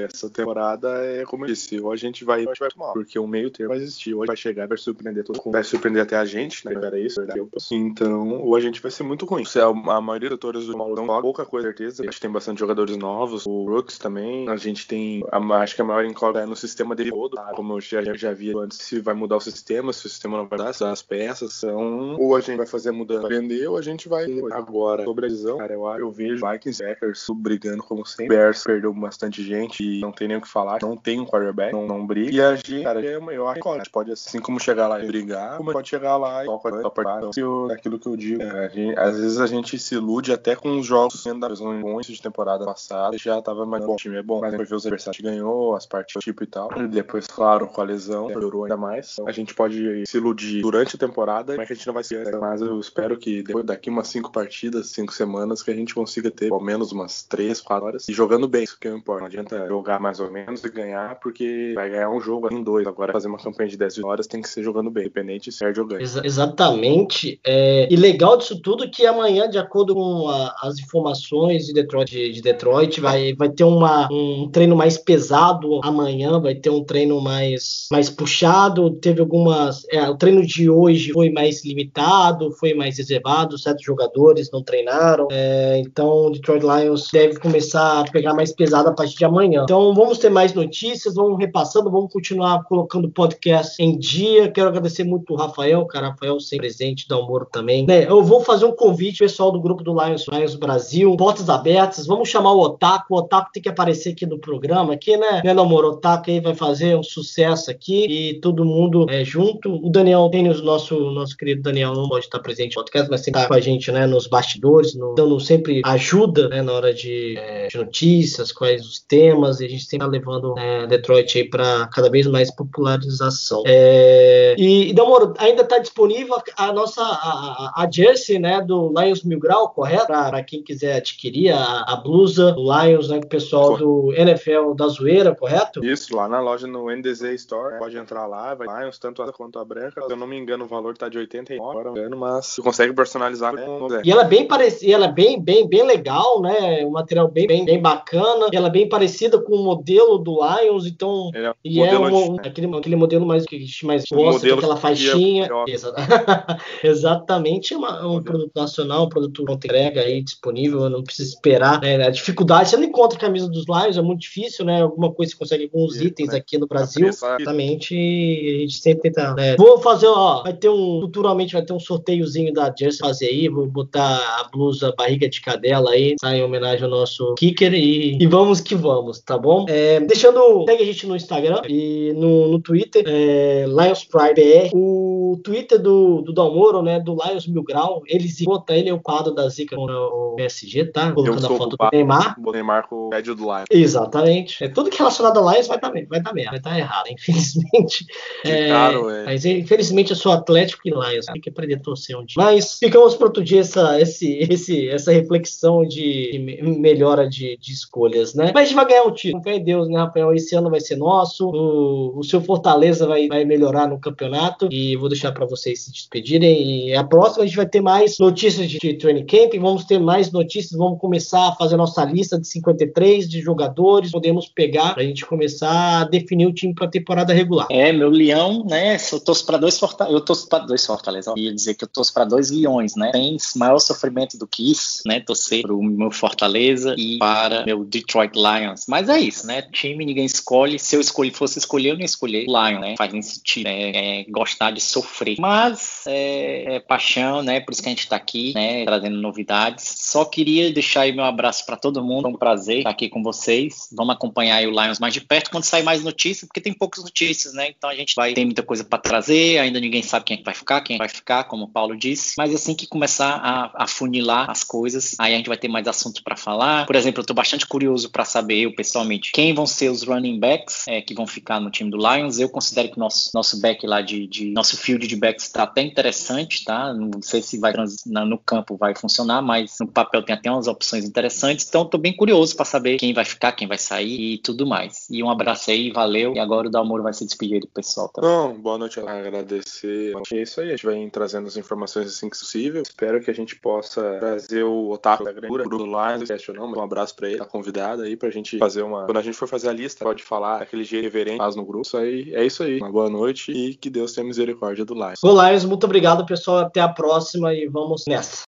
essa 0.00 0.30
temporada 0.30 0.88
é 1.04 1.24
como 1.24 1.44
eu 1.44 1.48
disse, 1.48 1.80
ou 1.80 1.92
a 1.92 1.96
gente 1.96 2.24
vai, 2.24 2.42
a 2.42 2.46
gente 2.46 2.60
vai 2.60 2.70
tomar, 2.70 2.92
porque 2.92 3.18
o 3.18 3.26
meio 3.26 3.50
termo 3.50 3.74
vai 3.74 3.78
existir, 3.78 4.14
ou 4.14 4.26
vai 4.26 4.36
chegar 4.36 4.64
e 4.64 4.68
vai 4.68 4.78
surpreender 4.78 5.24
todo 5.24 5.36
mundo, 5.36 5.52
vai 5.52 5.64
surpreender 5.64 6.02
até 6.02 6.16
a 6.16 6.24
gente, 6.24 6.66
né, 6.66 6.74
era 6.74 6.98
isso, 6.98 7.20
verdade. 7.20 7.40
Então, 7.72 8.42
ou 8.42 8.56
a 8.56 8.60
gente 8.60 8.80
vai 8.80 8.90
ser 8.90 9.02
muito 9.02 9.24
ruim. 9.26 9.44
Se 9.44 9.58
a, 9.58 9.66
a 9.66 10.00
maioria 10.00 10.28
dos 10.28 10.36
atores 10.36 10.66
do 10.66 10.76
Mauro 10.76 11.22
pouca 11.22 11.44
coisa, 11.44 11.70
certeza, 11.70 12.02
a 12.02 12.06
gente 12.06 12.20
tem 12.20 12.30
bastante 12.30 12.58
jogadores 12.58 12.96
novos, 12.96 13.46
o 13.46 13.64
Brooks 13.64 13.98
também, 13.98 14.48
a 14.48 14.56
gente 14.56 14.86
tem, 14.86 15.24
a, 15.30 15.38
acho 15.58 15.74
que 15.74 15.82
a 15.82 15.84
maior 15.84 16.04
incógnita 16.04 16.40
é 16.40 16.46
no 16.46 16.56
sistema 16.56 16.94
dele 16.94 17.10
todo, 17.10 17.36
como 17.54 17.74
eu 17.74 17.80
já, 17.80 18.02
já 18.14 18.32
vi 18.32 18.39
antes, 18.56 18.78
se 18.78 19.00
vai 19.00 19.14
mudar 19.14 19.36
o 19.36 19.40
sistema, 19.40 19.92
se 19.92 20.06
o 20.06 20.08
sistema 20.08 20.38
não 20.38 20.46
vai 20.46 20.58
dar, 20.58 20.72
se 20.72 20.84
as 20.84 21.02
peças 21.02 21.52
são, 21.52 22.16
ou 22.18 22.34
a 22.34 22.40
gente 22.40 22.56
vai 22.56 22.66
fazer 22.66 22.90
a 22.90 22.92
mudança, 22.92 23.28
vender, 23.28 23.66
ou 23.68 23.76
a 23.76 23.82
gente 23.82 24.08
vai 24.08 24.26
agora. 24.52 25.04
Sobre 25.04 25.26
a 25.26 25.28
visão, 25.28 25.58
cara, 25.58 25.72
eu, 25.72 25.86
eu 25.98 26.10
vejo 26.10 26.46
Vikings 26.46 26.82
Packers 26.82 27.26
brigando 27.34 27.82
como 27.82 28.04
sempre, 28.06 28.28
Bears 28.28 28.64
perdeu 28.64 28.92
bastante 28.92 29.42
gente 29.42 29.82
e 29.82 30.00
não 30.00 30.12
tem 30.12 30.28
nem 30.28 30.36
o 30.36 30.40
que 30.40 30.48
falar, 30.48 30.78
não 30.82 30.96
tem 30.96 31.20
um 31.20 31.26
quarterback, 31.26 31.72
não, 31.72 31.86
não 31.86 32.06
briga, 32.06 32.32
e 32.32 32.40
a 32.40 32.54
gente, 32.54 32.82
cara, 32.82 33.00
eu 33.00 33.48
acho 33.48 33.60
que 33.60 33.68
a 33.68 33.76
gente 33.76 33.90
pode, 33.90 34.12
assim 34.12 34.40
como 34.40 34.58
chegar 34.58 34.88
lá 34.88 35.02
e 35.02 35.06
brigar, 35.06 35.56
como 35.56 35.72
pode 35.72 35.88
chegar 35.88 36.16
lá 36.16 36.42
e 36.42 36.46
só 36.46 36.58
participar, 36.58 37.22
então, 37.24 37.70
aquilo 37.70 37.98
que 37.98 38.06
eu 38.06 38.16
digo, 38.16 38.42
é, 38.42 38.70
gente, 38.70 38.98
às 38.98 39.18
vezes 39.18 39.40
a 39.40 39.46
gente 39.46 39.78
se 39.78 39.94
ilude 39.94 40.32
até 40.32 40.56
com 40.56 40.78
os 40.78 40.86
jogos 40.86 41.22
sendo 41.22 41.40
da 41.40 41.48
bons 41.48 42.06
de 42.06 42.20
temporada 42.20 42.64
passada, 42.64 43.16
já 43.18 43.40
tava 43.42 43.66
mais 43.66 43.84
bom, 43.84 43.94
o 43.94 43.96
time 43.96 44.16
é 44.16 44.22
bom, 44.22 44.40
mas 44.40 44.50
depois 44.50 44.68
ver 44.68 44.76
os 44.76 44.86
adversários 44.86 45.22
ganhou, 45.22 45.74
as 45.74 45.86
partidas 45.86 46.22
tipo 46.22 46.42
e 46.42 46.46
tal, 46.46 46.70
e 46.76 46.88
depois, 46.88 47.26
claro, 47.26 47.66
com 47.66 47.80
a 47.80 47.84
lesão, 47.84 48.19
melhorou 48.28 48.64
ainda 48.64 48.76
mais, 48.76 49.12
então, 49.14 49.28
a 49.28 49.32
gente 49.32 49.54
pode 49.54 50.06
se 50.06 50.16
iludir 50.16 50.62
durante 50.62 50.96
a 50.96 50.98
temporada, 50.98 51.52
como 51.52 51.62
é 51.62 51.64
a 51.70 51.74
gente 51.74 51.86
não 51.86 51.94
vai 51.94 52.04
se 52.04 52.20
mas 52.40 52.60
eu 52.60 52.78
espero 52.78 53.16
que 53.16 53.42
depois 53.42 53.64
daqui 53.64 53.90
umas 53.90 54.08
cinco 54.08 54.30
partidas, 54.30 54.88
cinco 54.88 55.12
semanas, 55.12 55.62
que 55.62 55.70
a 55.70 55.74
gente 55.74 55.94
consiga 55.94 56.30
ter 56.30 56.48
pelo 56.48 56.60
menos 56.60 56.92
umas 56.92 57.22
três, 57.22 57.60
quatro 57.60 57.86
horas 57.86 58.08
e 58.08 58.12
jogando 58.12 58.48
bem, 58.48 58.64
isso 58.64 58.78
que 58.78 58.88
é 58.88 58.90
importa. 58.92 59.20
Não 59.20 59.26
adianta 59.26 59.66
jogar 59.66 59.98
mais 59.98 60.20
ou 60.20 60.30
menos 60.30 60.62
e 60.62 60.68
ganhar, 60.68 61.18
porque 61.20 61.72
vai 61.74 61.90
ganhar 61.90 62.10
um 62.10 62.20
jogo 62.20 62.52
em 62.52 62.62
dois. 62.62 62.86
Agora, 62.86 63.12
fazer 63.12 63.28
uma 63.28 63.38
campanha 63.38 63.68
de 63.68 63.76
10 63.76 64.04
horas 64.04 64.26
tem 64.26 64.42
que 64.42 64.48
ser 64.48 64.62
jogando 64.62 64.90
bem, 64.90 65.04
independente 65.04 65.50
se 65.50 65.58
perde 65.58 65.80
ou 65.80 65.86
ganha. 65.86 66.00
Ex 66.00 66.16
exatamente. 66.16 67.40
É... 67.44 67.88
E 67.90 67.96
legal 67.96 68.36
disso 68.36 68.60
tudo 68.60 68.84
é 68.84 68.88
que 68.88 69.06
amanhã, 69.06 69.48
de 69.48 69.58
acordo 69.58 69.94
com 69.94 70.28
a, 70.28 70.54
as 70.62 70.78
informações 70.78 71.66
de 71.66 71.72
Detroit, 71.72 72.10
de, 72.10 72.32
de, 72.32 72.42
Detroit 72.42 73.00
vai, 73.00 73.34
vai 73.34 73.48
ter 73.48 73.64
uma, 73.64 74.08
um 74.12 74.48
treino 74.50 74.76
mais 74.76 74.98
pesado 74.98 75.80
amanhã, 75.82 76.38
vai 76.40 76.54
ter 76.54 76.70
um 76.70 76.84
treino 76.84 77.20
mais, 77.20 77.88
mais 77.90 78.09
puxado. 78.10 78.90
Teve 78.92 79.20
algumas. 79.20 79.86
É, 79.90 80.08
o 80.08 80.16
treino 80.16 80.44
de 80.44 80.70
hoje 80.70 81.12
foi 81.12 81.30
mais 81.30 81.64
limitado, 81.64 82.50
foi 82.52 82.74
mais 82.74 82.98
reservado, 82.98 83.58
certos 83.58 83.84
jogadores 83.84 84.50
não 84.50 84.62
treinaram. 84.62 85.28
É, 85.30 85.78
então, 85.84 86.26
o 86.26 86.30
Detroit 86.30 86.62
Lions 86.62 87.08
deve 87.12 87.38
começar 87.38 88.00
a 88.00 88.04
pegar 88.04 88.34
mais 88.34 88.52
pesado 88.52 88.88
a 88.88 88.92
partir 88.92 89.16
de 89.16 89.24
amanhã. 89.24 89.62
Então, 89.64 89.94
vamos 89.94 90.18
ter 90.18 90.30
mais 90.30 90.54
notícias, 90.54 91.14
vamos 91.14 91.38
repassando, 91.38 91.90
vamos 91.90 92.12
continuar 92.12 92.64
colocando 92.64 93.10
podcast 93.10 93.80
em 93.82 93.98
dia. 93.98 94.50
Quero 94.50 94.68
agradecer 94.68 95.04
muito 95.04 95.34
o 95.34 95.36
Rafael, 95.36 95.84
cara, 95.86 96.10
Rafael 96.10 96.40
sempre 96.40 96.70
presente, 96.70 97.08
da 97.08 97.16
Moro 97.16 97.46
também. 97.50 97.86
Né, 97.86 98.04
eu 98.08 98.22
vou 98.22 98.40
fazer 98.40 98.64
um 98.64 98.72
convite 98.72 99.18
pessoal 99.18 99.50
do 99.50 99.60
grupo 99.60 99.82
do 99.82 99.92
Lions, 99.92 100.26
Lions 100.32 100.54
Brasil, 100.54 101.14
portas 101.16 101.50
abertas, 101.50 102.06
vamos 102.06 102.28
chamar 102.28 102.52
o 102.52 102.60
Otaku, 102.60 103.14
o 103.14 103.18
Otaku 103.18 103.50
tem 103.52 103.62
que 103.62 103.68
aparecer 103.68 104.12
aqui 104.12 104.24
no 104.24 104.38
programa, 104.38 104.94
aqui, 104.94 105.16
né, 105.16 105.42
né, 105.44 105.52
Namoro? 105.52 105.88
O 105.88 105.90
Otaku 105.92 106.30
aí 106.30 106.40
vai 106.40 106.54
fazer 106.54 106.96
um 106.96 107.02
sucesso 107.02 107.70
aqui 107.70 107.99
e 108.08 108.40
todo 108.40 108.64
mundo 108.64 109.06
é, 109.08 109.24
junto. 109.24 109.74
O 109.74 109.90
Daniel 109.90 110.28
tem 110.30 110.48
o 110.48 110.62
nosso, 110.62 110.98
nosso 111.10 111.36
querido 111.36 111.62
Daniel, 111.62 111.94
não 111.94 112.08
pode 112.08 112.26
estar 112.26 112.38
presente 112.38 112.76
no 112.76 112.82
podcast, 112.82 113.10
mas 113.10 113.22
sempre 113.22 113.40
tá 113.40 113.48
com 113.48 113.54
a 113.54 113.60
gente, 113.60 113.90
né, 113.90 114.06
nos 114.06 114.26
bastidores, 114.26 114.94
no, 114.94 115.14
dando 115.14 115.38
sempre 115.40 115.80
ajuda, 115.84 116.48
né, 116.48 116.62
na 116.62 116.72
hora 116.72 116.94
de, 116.94 117.36
é, 117.36 117.68
de, 117.68 117.76
notícias, 117.76 118.52
quais 118.52 118.86
os 118.86 119.00
temas, 119.00 119.60
e 119.60 119.66
a 119.66 119.68
gente 119.68 119.84
sempre 119.84 120.06
tá 120.06 120.10
levando 120.10 120.58
é, 120.58 120.86
Detroit 120.86 121.38
aí 121.38 121.48
para 121.48 121.88
cada 121.88 122.10
vez 122.10 122.26
mais 122.26 122.50
popularização. 122.54 123.62
É, 123.66 124.54
e, 124.58 124.90
e 124.90 124.92
Damoro, 124.92 125.34
ainda 125.38 125.62
está 125.62 125.78
disponível 125.78 126.36
a 126.56 126.72
nossa 126.72 127.02
a, 127.02 127.72
a, 127.76 127.90
jersey, 127.90 128.38
né, 128.38 128.60
do 128.60 128.92
Lions 128.96 129.22
Mil 129.22 129.38
Grau, 129.38 129.70
correto? 129.70 130.06
Para 130.06 130.42
quem 130.42 130.62
quiser 130.62 130.96
adquirir 130.96 131.50
a, 131.50 131.84
a 131.86 131.96
blusa 131.96 132.52
do 132.52 132.62
Lions, 132.62 133.08
né, 133.08 133.18
o 133.18 133.26
pessoal 133.26 133.76
do 133.76 134.12
NFL 134.14 134.74
da 134.74 134.88
Zoeira, 134.88 135.34
correto? 135.34 135.84
Isso, 135.84 136.14
lá 136.14 136.28
na 136.28 136.40
loja 136.40 136.66
no 136.66 136.90
NDZ 136.90 137.22
Store, 137.34 137.78
pode 137.78 137.89
entrar 137.96 138.26
lá 138.26 138.54
vai 138.54 138.82
Lions, 138.82 138.98
tanto 138.98 139.22
a 139.22 139.32
quanto 139.32 139.58
a 139.58 139.64
branca. 139.64 140.02
Se 140.02 140.12
eu 140.12 140.16
não 140.16 140.26
me 140.26 140.36
engano, 140.36 140.64
o 140.64 140.68
valor 140.68 140.96
tá 140.96 141.08
de 141.08 141.18
89 141.18 141.70
agora, 141.70 141.90
engano, 141.90 142.16
mas 142.16 142.54
tu 142.54 142.62
consegue 142.62 142.92
personalizar. 142.92 143.54
Né? 143.54 143.64
E 144.04 144.10
ela 144.10 144.22
é 144.22 144.28
bem 144.28 144.46
parecida, 144.46 144.92
ela 144.92 145.06
é 145.06 145.12
bem, 145.12 145.40
bem, 145.40 145.68
bem 145.68 145.84
legal, 145.84 146.40
né? 146.42 146.84
Um 146.84 146.90
material 146.90 147.28
bem, 147.28 147.46
bem, 147.46 147.64
bem 147.64 147.80
bacana. 147.80 148.48
Ela 148.52 148.68
é 148.68 148.70
bem 148.70 148.88
parecida 148.88 149.40
com 149.40 149.54
o 149.54 149.64
modelo 149.64 150.18
do 150.18 150.40
Lions, 150.40 150.86
então. 150.86 151.30
É, 151.34 151.52
e 151.64 151.80
é 151.80 151.98
um, 151.98 152.36
aquele, 152.36 152.76
aquele 152.76 152.96
modelo 152.96 153.26
mais 153.26 153.46
que 153.46 153.56
a 153.56 153.58
gente 153.58 153.86
mais 153.86 154.04
gosta, 154.12 154.52
aquela 154.54 154.76
faixinha. 154.76 155.48
Exatamente, 156.82 157.74
é 157.74 157.76
uma, 157.76 158.06
um 158.06 158.22
produto 158.22 158.52
nacional, 158.54 159.04
um 159.04 159.08
produto 159.08 159.44
pronto 159.44 159.70
entrega 159.70 160.00
aí 160.00 160.22
disponível, 160.22 160.88
não 160.90 161.02
precisa 161.02 161.28
esperar. 161.28 161.80
Né? 161.80 162.06
A 162.06 162.10
dificuldade, 162.10 162.70
você 162.70 162.76
não 162.76 162.84
encontra 162.84 163.16
a 163.16 163.20
camisa 163.20 163.48
dos 163.48 163.64
Lions, 163.66 163.96
é 163.96 164.02
muito 164.02 164.20
difícil, 164.20 164.64
né? 164.64 164.82
Alguma 164.82 165.12
coisa 165.12 165.32
você 165.32 165.38
consegue 165.38 165.64
alguns 165.64 166.00
itens 166.00 166.30
né? 166.30 166.38
aqui 166.38 166.58
no 166.58 166.66
Brasil. 166.66 167.08
Exatamente, 167.08 167.79
a 167.88 168.60
gente 168.60 168.80
sempre 168.80 169.10
tenta. 169.10 169.34
Né? 169.34 169.56
Vou 169.56 169.78
fazer, 169.78 170.06
ó, 170.06 170.42
vai 170.42 170.52
ter 170.52 170.68
um. 170.68 171.00
Futuramente 171.00 171.52
vai 171.52 171.62
ter 171.62 171.72
um 171.72 171.80
sorteiozinho 171.80 172.52
da 172.52 172.72
Jersey 172.76 173.00
fazer 173.00 173.26
aí. 173.26 173.48
Vou 173.48 173.66
botar 173.66 174.16
a 174.40 174.48
blusa 174.48 174.92
barriga 174.96 175.28
de 175.28 175.40
cadela 175.40 175.90
aí, 175.90 176.16
tá? 176.16 176.34
Em 176.34 176.42
homenagem 176.42 176.84
ao 176.84 176.90
nosso 176.90 177.34
kicker 177.34 177.72
e, 177.72 178.18
e 178.20 178.26
vamos 178.26 178.60
que 178.60 178.74
vamos, 178.74 179.20
tá 179.20 179.38
bom? 179.38 179.66
É, 179.68 180.00
deixando. 180.00 180.64
Segue 180.66 180.82
a 180.82 180.86
gente 180.86 181.06
no 181.06 181.16
Instagram 181.16 181.62
e 181.68 182.12
no, 182.14 182.48
no 182.48 182.60
Twitter, 182.60 183.04
é, 183.06 183.66
Lions 183.66 184.04
Pride 184.04 184.40
BR. 184.40 184.70
O 184.74 185.38
Twitter 185.44 185.78
do, 185.80 186.22
do 186.22 186.32
Dalmoro, 186.32 186.82
né? 186.82 186.98
Do 186.98 187.14
Lions 187.14 187.46
Mil 187.46 187.62
Grau, 187.62 188.02
ele 188.06 188.28
bota 188.44 188.74
ele 188.74 188.88
é 188.88 188.94
o 188.94 189.00
quadro 189.00 189.34
da 189.34 189.48
Zica 189.48 189.76
com 189.76 189.82
o 189.82 190.34
PSG, 190.36 190.86
tá? 190.86 191.12
Colocando 191.12 191.46
a 191.46 191.48
foto 191.48 191.76
do 191.76 191.88
Neymar. 191.92 192.36
O 192.44 192.52
Neymar 192.52 192.88
com 192.88 193.06
o 193.06 193.08
médio 193.10 193.34
do 193.34 193.44
Lions. 193.44 193.66
Exatamente. 193.70 194.64
É 194.64 194.68
tudo 194.68 194.90
que 194.90 194.96
é 194.96 194.98
relacionado 194.98 195.38
ao 195.38 195.50
Lions 195.50 195.66
vai 195.66 195.78
dar 195.78 195.90
vai 195.90 196.22
dar 196.22 196.32
merda, 196.32 196.50
vai 196.50 196.58
estar 196.58 196.78
errado, 196.78 197.06
infelizmente. 197.10 197.69
É, 198.42 198.68
claro, 198.68 199.10
é. 199.10 199.24
Mas 199.24 199.44
infelizmente 199.44 200.10
eu 200.10 200.16
sou 200.16 200.32
Atlético 200.32 200.80
e 200.86 200.90
Lions, 200.90 201.26
tem 201.26 201.40
que 201.40 201.50
aprender 201.50 201.74
a 201.74 201.80
torcer 201.80 202.16
um 202.16 202.24
dia. 202.24 202.42
Mas 202.42 202.78
ficamos 202.78 203.14
para 203.14 203.26
outro 203.26 203.44
dia 203.44 203.60
essa, 203.60 204.00
esse, 204.00 204.38
esse, 204.50 204.88
essa 204.88 205.12
reflexão 205.12 205.84
de 205.84 206.58
melhora 206.62 207.28
de, 207.28 207.58
de 207.58 207.72
escolhas, 207.72 208.34
né? 208.34 208.50
Mas 208.54 208.62
a 208.62 208.64
gente 208.66 208.74
vai 208.76 208.86
ganhar 208.86 209.02
um 209.04 209.12
título, 209.12 209.42
com 209.42 209.50
fé 209.50 209.56
em 209.56 209.64
Deus, 209.64 209.88
né, 209.88 209.98
Rafael? 209.98 210.32
Esse 210.32 210.54
ano 210.54 210.70
vai 210.70 210.80
ser 210.80 210.96
nosso, 210.96 211.48
o, 211.48 212.18
o 212.18 212.24
seu 212.24 212.40
Fortaleza 212.40 213.06
vai, 213.06 213.28
vai 213.28 213.44
melhorar 213.44 213.86
no 213.86 214.00
campeonato 214.00 214.68
e 214.70 214.96
vou 214.96 215.08
deixar 215.08 215.32
para 215.32 215.46
vocês 215.46 215.84
se 215.84 215.92
despedirem. 215.92 216.88
E 216.88 216.94
a 216.94 217.04
próxima 217.04 217.44
a 217.44 217.46
gente 217.46 217.56
vai 217.56 217.66
ter 217.66 217.80
mais 217.80 218.18
notícias 218.18 218.68
de, 218.68 218.78
de 218.78 218.94
training 218.94 219.26
camp, 219.26 219.54
vamos 219.60 219.84
ter 219.84 219.98
mais 219.98 220.32
notícias, 220.32 220.78
vamos 220.78 220.98
começar 220.98 221.48
a 221.48 221.54
fazer 221.54 221.76
nossa 221.76 222.04
lista 222.04 222.38
de 222.38 222.46
53 222.46 223.28
de 223.28 223.40
jogadores, 223.40 224.10
podemos 224.10 224.48
pegar 224.48 224.94
para 224.94 225.02
a 225.02 225.06
gente 225.06 225.24
começar 225.26 226.00
a 226.00 226.04
definir 226.04 226.46
o 226.46 226.52
time 226.52 226.74
para 226.74 226.86
a 226.86 226.90
temporada 226.90 227.32
regular. 227.32 227.59
É, 227.70 227.92
meu 227.92 228.10
leão, 228.10 228.64
né? 228.64 228.96
Eu 229.12 229.20
torço 229.20 229.44
para 229.44 229.58
dois 229.58 229.78
Fortaleza, 229.78 230.16
eu 230.16 230.20
torço 230.20 230.48
para 230.48 230.60
dois 230.60 230.84
Fortaleza. 230.84 231.30
Eu 231.30 231.38
ia 231.38 231.54
dizer 231.54 231.74
que 231.74 231.84
eu 231.84 231.88
torço 231.88 232.12
para 232.12 232.24
dois 232.24 232.50
leões, 232.50 232.94
né? 232.96 233.10
Tem 233.12 233.36
maior 233.56 233.78
sofrimento 233.78 234.38
do 234.38 234.46
que 234.46 234.70
isso, 234.70 235.02
né? 235.06 235.20
Torcer 235.20 235.62
para 235.62 235.74
o 235.74 235.82
meu 235.82 236.10
Fortaleza 236.10 236.94
e 236.96 237.18
para 237.18 237.64
meu 237.64 237.84
Detroit 237.84 238.32
Lions. 238.34 238.84
Mas 238.88 239.08
é 239.08 239.18
isso, 239.18 239.46
né? 239.46 239.62
Time 239.62 240.04
ninguém 240.04 240.24
escolhe. 240.24 240.78
Se 240.78 240.96
eu 240.96 241.00
escolhi, 241.00 241.30
fosse 241.30 241.58
escolher, 241.58 241.90
eu 241.90 241.98
não 241.98 242.04
escolher 242.04 242.44
Lion, 242.46 242.80
né? 242.80 242.94
Faz 242.96 243.12
nem 243.12 243.22
sentido, 243.22 243.64
né? 243.64 243.90
É, 243.90 244.24
gostar 244.28 244.70
de 244.70 244.80
sofrer. 244.80 245.36
Mas 245.38 246.04
é, 246.06 246.76
é, 246.76 246.80
paixão, 246.80 247.42
né? 247.42 247.60
Por 247.60 247.72
isso 247.72 247.82
que 247.82 247.88
a 247.88 247.92
gente 247.92 248.00
está 248.00 248.16
aqui, 248.16 248.52
né? 248.54 248.84
Trazendo 248.84 249.16
novidades. 249.16 249.94
Só 249.98 250.24
queria 250.24 250.72
deixar 250.72 251.02
aí 251.02 251.12
meu 251.12 251.24
abraço 251.24 251.64
para 251.66 251.76
todo 251.76 252.04
mundo. 252.04 252.28
É 252.28 252.30
um 252.30 252.36
prazer 252.36 252.78
estar 252.78 252.90
aqui 252.90 253.08
com 253.08 253.22
vocês. 253.22 253.88
Vamos 253.92 254.14
acompanhar 254.14 254.62
o 254.66 254.70
Lions 254.70 254.98
mais 254.98 255.14
de 255.14 255.20
perto 255.20 255.50
quando 255.50 255.64
sair 255.64 255.82
mais 255.82 256.02
notícias, 256.02 256.46
porque 256.46 256.60
tem 256.60 256.72
poucas 256.72 257.04
notícias, 257.04 257.49
né? 257.52 257.68
Então 257.68 257.90
a 257.90 257.94
gente 257.94 258.14
vai 258.14 258.32
ter 258.32 258.44
muita 258.44 258.62
coisa 258.62 258.84
para 258.84 258.98
trazer. 258.98 259.58
Ainda 259.58 259.80
ninguém 259.80 260.02
sabe 260.02 260.24
quem 260.24 260.34
é 260.34 260.38
que 260.38 260.44
vai 260.44 260.54
ficar, 260.54 260.80
quem 260.80 260.98
vai 260.98 261.08
ficar, 261.08 261.44
como 261.44 261.64
o 261.64 261.68
Paulo 261.68 261.96
disse. 261.96 262.34
Mas 262.36 262.54
assim 262.54 262.74
que 262.74 262.86
começar 262.86 263.36
a, 263.36 263.84
a 263.84 263.86
funilar 263.86 264.50
as 264.50 264.64
coisas, 264.64 265.14
aí 265.18 265.34
a 265.34 265.36
gente 265.36 265.48
vai 265.48 265.56
ter 265.56 265.68
mais 265.68 265.86
assuntos 265.86 266.20
para 266.20 266.36
falar. 266.36 266.86
Por 266.86 266.96
exemplo, 266.96 267.20
eu 267.20 267.22
estou 267.22 267.36
bastante 267.36 267.66
curioso 267.66 268.10
para 268.10 268.24
saber, 268.24 268.60
eu 268.60 268.74
pessoalmente, 268.74 269.32
quem 269.32 269.54
vão 269.54 269.66
ser 269.66 269.90
os 269.90 270.02
running 270.02 270.38
backs 270.38 270.86
é, 270.88 271.00
que 271.00 271.14
vão 271.14 271.26
ficar 271.26 271.60
no 271.60 271.70
time 271.70 271.90
do 271.90 271.96
Lions. 271.96 272.38
Eu 272.38 272.48
considero 272.48 272.90
que 272.90 272.98
nosso 272.98 273.30
nosso 273.34 273.60
back 273.60 273.86
lá 273.86 274.00
de, 274.00 274.26
de 274.26 274.50
nosso 274.50 274.76
field 274.76 275.06
de 275.06 275.16
backs 275.16 275.46
está 275.46 275.64
até 275.64 275.82
interessante, 275.82 276.64
tá? 276.64 276.92
Não 276.92 277.22
sei 277.22 277.42
se 277.42 277.58
vai 277.58 277.72
no 278.04 278.38
campo 278.38 278.76
vai 278.76 278.94
funcionar, 278.94 279.42
mas 279.42 279.76
no 279.80 279.86
papel 279.86 280.22
tem 280.22 280.34
até 280.34 280.50
umas 280.50 280.66
opções 280.66 281.04
interessantes. 281.04 281.66
Então, 281.68 281.82
estou 281.82 282.00
bem 282.00 282.14
curioso 282.14 282.54
para 282.56 282.64
saber 282.64 282.98
quem 282.98 283.12
vai 283.12 283.24
ficar, 283.24 283.52
quem 283.52 283.68
vai 283.68 283.78
sair 283.78 284.34
e 284.34 284.38
tudo 284.38 284.66
mais. 284.66 285.06
E 285.10 285.22
um 285.22 285.30
abraço 285.30 285.70
aí, 285.70 285.90
valeu. 285.90 286.34
E 286.34 286.38
agora 286.38 286.68
o 286.68 286.70
Dalmoro 286.70 287.02
vai 287.02 287.12
se 287.12 287.24
despedir 287.24 287.39
do 287.48 287.68
pessoal. 287.68 288.08
Tá? 288.08 288.20
Bom, 288.20 288.54
boa 288.54 288.78
noite. 288.78 289.00
Agradecer. 289.00 290.12
É 290.32 290.36
isso 290.36 290.60
aí. 290.60 290.68
A 290.68 290.70
gente 290.70 290.86
vai 290.86 291.10
trazendo 291.10 291.46
as 291.46 291.56
informações 291.56 292.08
assim 292.08 292.28
que 292.28 292.36
possível. 292.50 292.82
Espero 292.82 293.20
que 293.20 293.30
a 293.30 293.34
gente 293.34 293.56
possa 293.56 294.18
trazer 294.18 294.64
o 294.64 294.90
Otaku 294.90 295.24
da 295.24 295.32
Grande 295.32 295.68
do 295.68 295.86
Lions, 295.86 296.28
não, 296.54 296.72
um 296.72 296.82
abraço 296.82 297.14
para 297.14 297.28
ele, 297.28 297.38
tá 297.38 297.44
convidado 297.44 298.02
aí 298.02 298.16
pra 298.16 298.30
gente 298.30 298.58
fazer 298.58 298.82
uma. 298.82 299.04
Quando 299.04 299.18
a 299.18 299.22
gente 299.22 299.36
for 299.36 299.46
fazer 299.46 299.68
a 299.68 299.72
lista, 299.72 300.04
pode 300.04 300.22
falar 300.22 300.62
aquele 300.62 300.84
jeito 300.84 301.04
reverente 301.04 301.38
faz 301.38 301.54
no 301.54 301.64
grupo. 301.64 301.86
Isso 301.86 301.96
aí, 301.96 302.34
é 302.34 302.44
isso 302.44 302.62
aí. 302.62 302.78
Uma 302.78 302.90
boa 302.90 303.08
noite 303.08 303.52
e 303.52 303.74
que 303.74 303.88
Deus 303.88 304.12
tenha 304.12 304.26
misericórdia 304.26 304.84
do 304.84 304.94
Lions. 304.94 305.22
Ô, 305.22 305.42
Lions, 305.42 305.64
muito 305.64 305.84
obrigado, 305.84 306.26
pessoal. 306.26 306.58
Até 306.58 306.80
a 306.80 306.88
próxima 306.88 307.54
e 307.54 307.66
vamos 307.66 308.04
nessa. 308.06 308.44